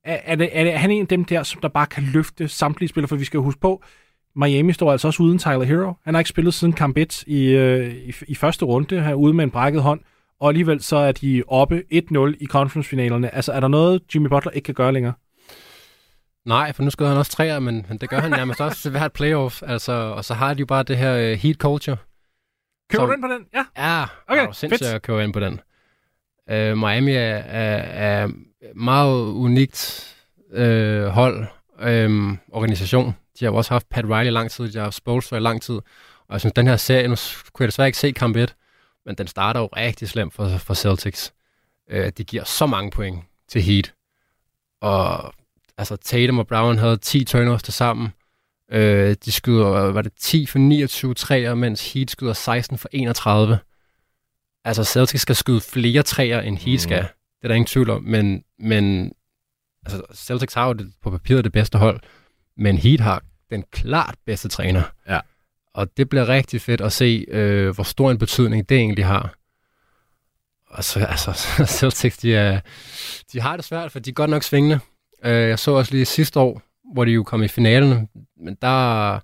er, 0.04 0.18
er, 0.24 0.34
det, 0.34 0.48
er, 0.52 0.64
det, 0.64 0.72
er 0.72 0.78
han 0.78 0.90
en 0.90 1.02
af 1.02 1.08
dem 1.08 1.24
der, 1.24 1.42
som 1.42 1.60
der 1.60 1.68
bare 1.68 1.86
kan 1.86 2.02
løfte 2.02 2.48
samtlige 2.48 2.88
spillere? 2.88 3.08
For 3.08 3.16
vi 3.16 3.24
skal 3.24 3.40
huske 3.40 3.60
på, 3.60 3.82
Miami 4.36 4.72
står 4.72 4.92
altså 4.92 5.08
også 5.08 5.22
uden 5.22 5.38
Tyler 5.38 5.62
Hero. 5.62 5.92
Han 6.04 6.14
har 6.14 6.18
ikke 6.18 6.30
spillet 6.30 6.54
siden 6.54 6.72
kamp 6.72 6.96
1 6.96 7.24
i, 7.26 7.44
øh, 7.44 7.94
i, 7.94 8.14
i 8.28 8.34
første 8.34 8.64
runde, 8.64 9.02
her 9.02 9.14
ude 9.14 9.32
med 9.32 9.44
en 9.44 9.50
brækket 9.50 9.82
hånd. 9.82 10.00
Og 10.40 10.48
alligevel 10.48 10.82
så 10.82 10.96
er 10.96 11.12
de 11.12 11.42
oppe 11.48 11.82
1-0 11.92 12.36
i 12.40 12.46
conference-finalerne. 12.46 13.34
Altså, 13.34 13.52
er 13.52 13.60
der 13.60 13.68
noget, 13.68 14.02
Jimmy 14.14 14.26
Butler 14.26 14.52
ikke 14.52 14.66
kan 14.66 14.74
gøre 14.74 14.92
længere? 14.92 15.12
Nej, 16.46 16.72
for 16.72 16.82
nu 16.82 16.90
skal 16.90 17.06
han 17.06 17.16
også 17.16 17.32
træer, 17.32 17.58
men, 17.58 17.86
men 17.88 17.98
det 17.98 18.10
gør 18.10 18.20
han 18.20 18.30
nærmest 18.30 18.60
også 18.60 18.90
hvert 18.90 19.12
playoff. 19.12 19.62
Altså, 19.66 19.92
og 19.92 20.24
så 20.24 20.34
har 20.34 20.54
de 20.54 20.60
jo 20.60 20.66
bare 20.66 20.82
det 20.82 20.96
her 20.96 21.14
øh, 21.14 21.38
heat 21.38 21.56
culture. 21.56 21.96
Køber 22.90 23.06
du 23.06 23.12
den 23.12 23.20
på 23.20 23.28
den? 23.28 23.46
Ja. 23.54 23.64
Ja, 23.76 24.06
Okay, 24.28 24.46
er 24.46 24.52
sindssygt 24.52 24.84
fedt. 24.84 24.94
at 24.94 25.02
købe 25.02 25.24
ind 25.24 25.32
på 25.32 25.40
den. 25.40 25.60
Uh, 26.52 26.78
Miami 26.78 27.12
er, 27.12 27.36
er, 27.36 27.76
er 28.22 28.28
meget 28.74 29.22
unikt 29.22 30.06
uh, 30.52 31.04
hold, 31.04 31.46
um, 32.06 32.38
organisation. 32.52 33.14
De 33.40 33.44
har 33.44 33.52
jo 33.52 33.56
også 33.56 33.74
haft 33.74 33.88
Pat 33.88 34.04
Riley 34.04 34.30
lang 34.32 34.50
tid, 34.50 34.72
de 34.72 34.78
har 34.78 34.84
haft 34.84 34.94
Spolstra 34.96 35.36
i 35.36 35.40
lang 35.40 35.62
tid. 35.62 35.74
Og 35.74 36.32
jeg 36.32 36.40
synes, 36.40 36.52
den 36.52 36.66
her 36.66 36.76
serie, 36.76 37.08
nu 37.08 37.16
kunne 37.52 37.64
jeg 37.64 37.68
desværre 37.68 37.88
ikke 37.88 37.98
se 37.98 38.12
kamp 38.12 38.36
1, 38.36 38.54
men 39.06 39.14
den 39.14 39.26
starter 39.26 39.60
jo 39.60 39.66
rigtig 39.66 40.08
slemt 40.08 40.34
for, 40.34 40.48
for 40.48 40.74
Celtics. 40.74 41.32
Uh, 41.92 42.08
de 42.18 42.24
giver 42.24 42.44
så 42.44 42.66
mange 42.66 42.90
point 42.90 43.24
til 43.48 43.62
Heat. 43.62 43.94
Og 44.80 45.34
altså 45.78 45.96
Tatum 45.96 46.38
og 46.38 46.46
Brown 46.46 46.78
havde 46.78 46.96
10 46.96 47.24
turnovers 47.24 47.62
til 47.62 47.72
sammen. 47.74 48.12
Øh, 48.72 49.16
de 49.24 49.32
skyder, 49.32 49.68
var 49.68 50.02
det 50.02 50.12
10 50.18 50.46
for 50.46 50.58
29 50.58 51.14
træer, 51.14 51.54
mens 51.54 51.92
Heat 51.92 52.10
skyder 52.10 52.32
16 52.32 52.78
for 52.78 52.88
31. 52.92 53.58
Altså 54.64 54.84
Celtics 54.84 55.22
skal 55.22 55.36
skyde 55.36 55.60
flere 55.60 56.02
træer, 56.02 56.40
end 56.40 56.58
Heat 56.58 56.80
skal. 56.80 57.02
Det 57.02 57.44
er 57.44 57.48
der 57.48 57.54
ingen 57.54 57.66
tvivl 57.66 57.90
om. 57.90 58.02
Men, 58.02 58.44
men 58.58 59.12
altså, 59.86 60.02
Celtics 60.14 60.54
har 60.54 60.66
jo 60.66 60.72
det, 60.72 60.92
på 61.02 61.10
papiret 61.10 61.44
det 61.44 61.52
bedste 61.52 61.78
hold, 61.78 62.00
men 62.56 62.78
Heat 62.78 63.00
har 63.00 63.22
den 63.50 63.64
klart 63.72 64.14
bedste 64.26 64.48
træner. 64.48 64.82
Ja. 65.08 65.20
Og 65.74 65.96
det 65.96 66.08
bliver 66.08 66.28
rigtig 66.28 66.60
fedt 66.60 66.80
at 66.80 66.92
se, 66.92 67.24
øh, 67.28 67.74
hvor 67.74 67.84
stor 67.84 68.10
en 68.10 68.18
betydning 68.18 68.68
det 68.68 68.76
egentlig 68.76 69.06
har. 69.06 69.34
Og 70.66 70.84
så, 70.84 71.04
altså, 71.04 71.32
Celtics, 71.78 72.18
de, 72.18 72.34
er, 72.34 72.60
de 73.32 73.40
har 73.40 73.56
det 73.56 73.64
svært, 73.64 73.92
for 73.92 73.98
de 73.98 74.10
er 74.10 74.14
godt 74.14 74.30
nok 74.30 74.42
svingende. 74.42 74.80
Øh, 75.24 75.48
jeg 75.48 75.58
så 75.58 75.70
også 75.70 75.92
lige 75.92 76.04
sidste 76.04 76.40
år, 76.40 76.62
hvor 76.94 77.04
de 77.04 77.10
jo 77.10 77.22
kom 77.22 77.42
i 77.42 77.48
finalen, 77.48 78.08
men 78.40 78.56
der... 78.62 79.20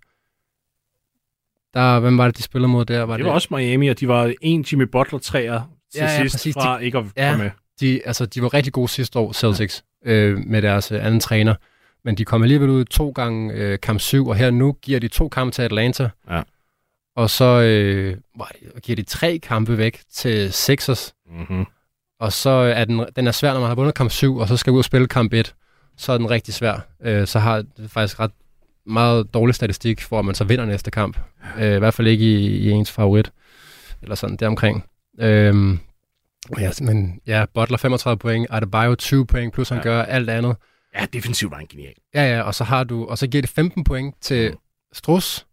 Der, 1.74 2.00
hvem 2.00 2.18
var 2.18 2.24
det, 2.26 2.36
de 2.36 2.42
spillede 2.42 2.68
mod 2.72 2.84
der? 2.84 3.02
Var 3.02 3.16
Det 3.16 3.26
var 3.26 3.32
også 3.32 3.48
Miami, 3.50 3.88
og 3.88 4.00
de 4.00 4.08
var 4.08 4.32
en 4.42 4.60
Jimmy 4.72 4.82
Butler-træer 4.84 5.60
til 5.92 5.98
Ja, 6.00 6.04
ja, 6.04 6.20
sidst 6.20 6.34
præcis. 6.34 6.54
fra 6.54 6.78
ikke 6.78 6.98
at 6.98 7.04
Ja. 7.16 7.30
komme 7.30 7.44
med. 7.44 7.50
de, 7.80 8.00
altså, 8.06 8.26
de 8.26 8.42
var 8.42 8.54
rigtig 8.54 8.72
gode 8.72 8.88
sidste 8.88 9.18
år, 9.18 9.32
Celtics, 9.32 9.84
øh, 10.04 10.38
med 10.38 10.62
deres 10.62 10.92
øh, 10.92 11.04
anden 11.04 11.20
træner. 11.20 11.54
Men 12.04 12.14
de 12.14 12.24
kom 12.24 12.42
alligevel 12.42 12.68
ud 12.70 12.84
to 12.84 13.10
gange 13.10 13.52
øh, 13.54 13.78
kamp 13.80 14.00
7, 14.00 14.26
og 14.28 14.36
her 14.36 14.50
nu 14.50 14.72
giver 14.82 15.00
de 15.00 15.08
to 15.08 15.28
kampe 15.28 15.52
til 15.54 15.62
Atlanta. 15.62 16.08
Ja. 16.30 16.42
Og 17.16 17.30
så 17.30 17.44
øh, 17.44 18.16
giver 18.82 18.96
de 18.96 19.02
tre 19.02 19.38
kampe 19.38 19.78
væk 19.78 20.00
til 20.12 20.52
Sixers. 20.52 21.14
Mm-hmm. 21.30 21.64
Og 22.20 22.32
så 22.32 22.50
er 22.50 22.84
den, 22.84 23.06
den 23.16 23.26
er 23.26 23.32
svær, 23.32 23.52
når 23.52 23.60
man 23.60 23.68
har 23.68 23.74
vundet 23.74 23.94
kamp 23.94 24.10
7, 24.10 24.36
og 24.36 24.48
så 24.48 24.56
skal 24.56 24.72
ud 24.72 24.78
og 24.78 24.84
spille 24.84 25.06
kamp 25.08 25.32
1. 25.32 25.54
Så 25.96 26.12
er 26.12 26.18
den 26.18 26.30
rigtig 26.30 26.54
svær. 26.54 26.86
Øh, 27.02 27.26
så 27.26 27.38
har 27.38 27.56
det 27.76 27.90
faktisk 27.90 28.20
ret 28.20 28.30
meget 28.86 29.34
dårlig 29.34 29.54
statistik, 29.54 30.00
for 30.02 30.18
at 30.18 30.24
man 30.24 30.34
så 30.34 30.44
vinder 30.44 30.64
næste 30.64 30.90
kamp. 30.90 31.18
Øh, 31.58 31.76
I 31.76 31.78
hvert 31.78 31.94
fald 31.94 32.06
ikke 32.08 32.24
i, 32.24 32.46
i 32.46 32.70
ens 32.70 32.90
favorit. 32.90 33.32
Eller 34.02 34.14
sådan 34.14 34.36
deromkring. 34.36 34.84
Øhm, 35.20 35.78
ja, 36.58 36.70
men 36.80 37.20
ja, 37.26 37.44
Butler 37.54 37.78
35 37.78 38.18
point, 38.18 38.46
Adebayo 38.50 38.94
20 38.94 39.26
point, 39.26 39.54
plus 39.54 39.68
han 39.68 39.78
Ja. 39.78 39.82
gør 39.82 40.02
alt 40.02 40.30
andet. 40.30 40.56
Ja, 40.94 41.06
defensivt 41.12 41.50
var 41.50 41.56
han 41.56 41.66
genial. 41.66 41.94
Ja, 42.14 42.34
ja, 42.34 42.40
og 42.42 42.54
så 42.54 42.64
har 42.64 42.84
du, 42.84 43.04
og 43.06 43.18
så 43.18 43.26
giver 43.26 43.42
det 43.42 43.50
15 43.50 43.84
point 43.84 44.14
til 44.20 44.54
Struss, 44.92 45.46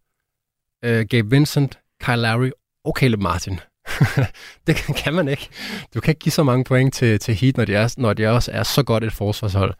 øh, 0.85 1.05
Gabe 1.09 1.29
Vincent, 1.29 1.79
Kyle 2.03 2.15
Lowry 2.21 2.49
og 2.85 2.95
Caleb 2.99 3.19
Martin. 3.21 3.59
det 4.67 4.75
kan, 4.75 4.95
kan 4.95 5.13
man 5.13 5.27
ikke. 5.27 5.49
Du 5.93 5.99
kan 5.99 6.11
ikke 6.11 6.19
give 6.19 6.31
så 6.33 6.43
mange 6.43 6.63
point 6.63 6.93
til, 6.93 7.19
til 7.19 7.35
Heat, 7.35 7.57
når 7.57 7.65
de, 7.65 7.75
er, 7.75 7.93
når 7.97 8.13
de 8.13 8.27
også 8.27 8.51
er 8.51 8.63
så 8.63 8.83
godt 8.83 9.03
et 9.03 9.13
forsvarshold. 9.13 9.73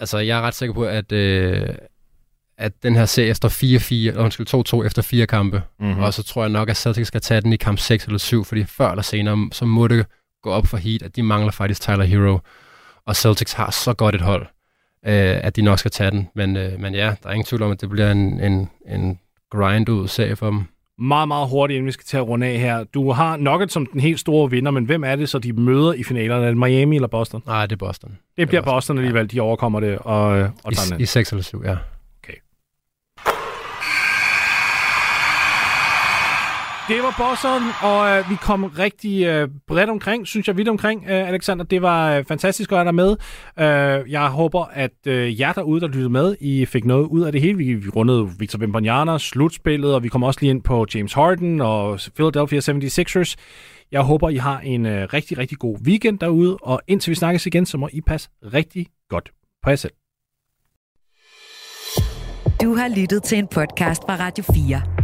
Altså, 0.00 0.18
jeg 0.18 0.38
er 0.38 0.42
ret 0.42 0.54
sikker 0.54 0.74
på, 0.74 0.84
at, 0.84 1.12
øh, 1.12 1.68
at 2.58 2.82
den 2.82 2.96
her 2.96 3.04
serie 3.04 3.34
står 3.34 3.48
4-4, 3.48 4.08
eller 4.08 4.22
undskyld, 4.22 4.46
2-2 4.82 4.86
efter 4.86 5.02
fire 5.02 5.26
kampe. 5.26 5.62
Mhm. 5.78 5.88
Mm-hmm. 5.88 6.02
Og 6.02 6.14
så 6.14 6.22
tror 6.22 6.42
jeg 6.42 6.50
nok, 6.50 6.68
at 6.68 6.76
Celtics 6.76 7.08
skal 7.08 7.20
tage 7.20 7.40
den 7.40 7.52
i 7.52 7.56
kamp 7.56 7.78
6 7.78 8.04
eller 8.04 8.18
7, 8.18 8.44
fordi 8.44 8.64
før 8.64 8.90
eller 8.90 9.02
senere, 9.02 9.48
så 9.52 9.64
må 9.64 9.88
det 9.88 10.06
gå 10.42 10.50
op 10.50 10.66
for 10.66 10.76
Heat, 10.76 11.02
at 11.02 11.16
de 11.16 11.22
mangler 11.22 11.52
faktisk 11.52 11.80
Tyler 11.80 12.04
Hero. 12.04 12.38
Og 13.06 13.16
Celtics 13.16 13.52
har 13.52 13.70
så 13.70 13.94
godt 13.94 14.14
et 14.14 14.20
hold, 14.20 14.46
øh, 15.06 15.44
at 15.44 15.56
de 15.56 15.62
nok 15.62 15.78
skal 15.78 15.90
tage 15.90 16.10
den. 16.10 16.28
Men, 16.34 16.56
øh, 16.56 16.80
men 16.80 16.94
ja, 16.94 17.14
der 17.22 17.28
er 17.28 17.32
ingen 17.32 17.46
tvivl 17.46 17.62
om, 17.62 17.70
at 17.70 17.80
det 17.80 17.90
bliver 17.90 18.12
en, 18.12 18.40
en, 18.40 18.70
en 18.88 19.18
grind 19.50 19.88
ud 19.88 20.08
serie 20.08 20.36
for 20.36 20.46
dem. 20.50 20.64
Meget, 20.98 21.28
meget 21.28 21.48
hurtigt, 21.48 21.76
inden 21.76 21.86
vi 21.86 21.92
skal 21.92 22.04
til 22.04 22.16
at 22.16 22.28
runde 22.28 22.46
af 22.46 22.58
her. 22.58 22.84
Du 22.84 23.12
har 23.12 23.36
Nuggets 23.36 23.72
som 23.72 23.86
den 23.86 24.00
helt 24.00 24.20
store 24.20 24.50
vinder, 24.50 24.70
men 24.70 24.84
hvem 24.84 25.04
er 25.04 25.16
det 25.16 25.28
så, 25.28 25.38
de 25.38 25.52
møder 25.52 25.92
i 25.92 26.02
finalerne? 26.02 26.44
Er 26.44 26.48
det 26.48 26.58
Miami 26.58 26.96
eller 26.96 27.08
Boston? 27.08 27.42
Nej, 27.46 27.66
det 27.66 27.72
er 27.72 27.86
Boston. 27.86 28.18
Det 28.36 28.48
bliver 28.48 28.60
Boston, 28.60 28.74
Boston 28.74 28.98
alligevel. 28.98 29.30
De 29.30 29.40
overkommer 29.40 29.80
det 29.80 29.98
og, 29.98 30.38
øh, 30.38 30.48
og 30.64 30.72
I. 30.72 31.02
I 31.02 31.06
6 31.06 31.30
eller 31.30 31.42
7, 31.42 31.62
ja. 31.64 31.76
Det 36.88 37.02
var 37.02 37.14
bosseren, 37.18 37.62
og 37.82 38.18
øh, 38.18 38.30
vi 38.30 38.36
kom 38.36 38.64
rigtig 38.64 39.24
øh, 39.26 39.48
bredt 39.66 39.90
omkring, 39.90 40.26
synes 40.26 40.48
jeg, 40.48 40.56
vidt 40.56 40.68
omkring, 40.68 41.04
øh, 41.08 41.28
Alexander. 41.28 41.64
Det 41.64 41.82
var 41.82 42.12
øh, 42.12 42.24
fantastisk 42.24 42.72
at 42.72 42.78
have 42.78 42.84
dig 42.84 42.94
med. 42.94 43.16
Øh, 43.58 44.10
jeg 44.10 44.28
håber, 44.28 44.64
at 44.64 45.06
øh, 45.06 45.40
jer 45.40 45.52
derude, 45.52 45.80
der 45.80 45.86
lyttede 45.86 46.10
med, 46.10 46.36
I 46.40 46.66
fik 46.66 46.84
noget 46.84 47.06
ud 47.06 47.22
af 47.22 47.32
det 47.32 47.40
hele. 47.40 47.58
Vi, 47.58 47.74
vi 47.74 47.88
rundede 47.88 48.30
Victor 48.38 48.58
Wembanyama, 48.58 49.18
slutspillet, 49.18 49.94
og 49.94 50.02
vi 50.02 50.08
kom 50.08 50.22
også 50.22 50.40
lige 50.40 50.50
ind 50.50 50.62
på 50.62 50.86
James 50.94 51.12
Harden 51.12 51.60
og 51.60 52.00
Philadelphia 52.14 52.60
76ers. 52.60 53.34
Jeg 53.92 54.00
håber, 54.00 54.28
I 54.28 54.36
har 54.36 54.60
en 54.60 54.86
øh, 54.86 55.08
rigtig, 55.12 55.38
rigtig 55.38 55.58
god 55.58 55.78
weekend 55.86 56.18
derude, 56.18 56.56
og 56.62 56.80
indtil 56.88 57.10
vi 57.10 57.14
snakkes 57.14 57.46
igen, 57.46 57.66
så 57.66 57.78
må 57.78 57.88
I 57.92 58.00
passe 58.00 58.28
rigtig 58.54 58.86
godt 59.08 59.30
på 59.62 59.70
jer 59.70 59.76
selv. 59.76 59.92
Du 62.62 62.74
har 62.74 62.88
lyttet 62.96 63.22
til 63.22 63.38
en 63.38 63.46
podcast 63.46 64.02
fra 64.02 64.16
Radio 64.16 64.44
4. 64.54 65.03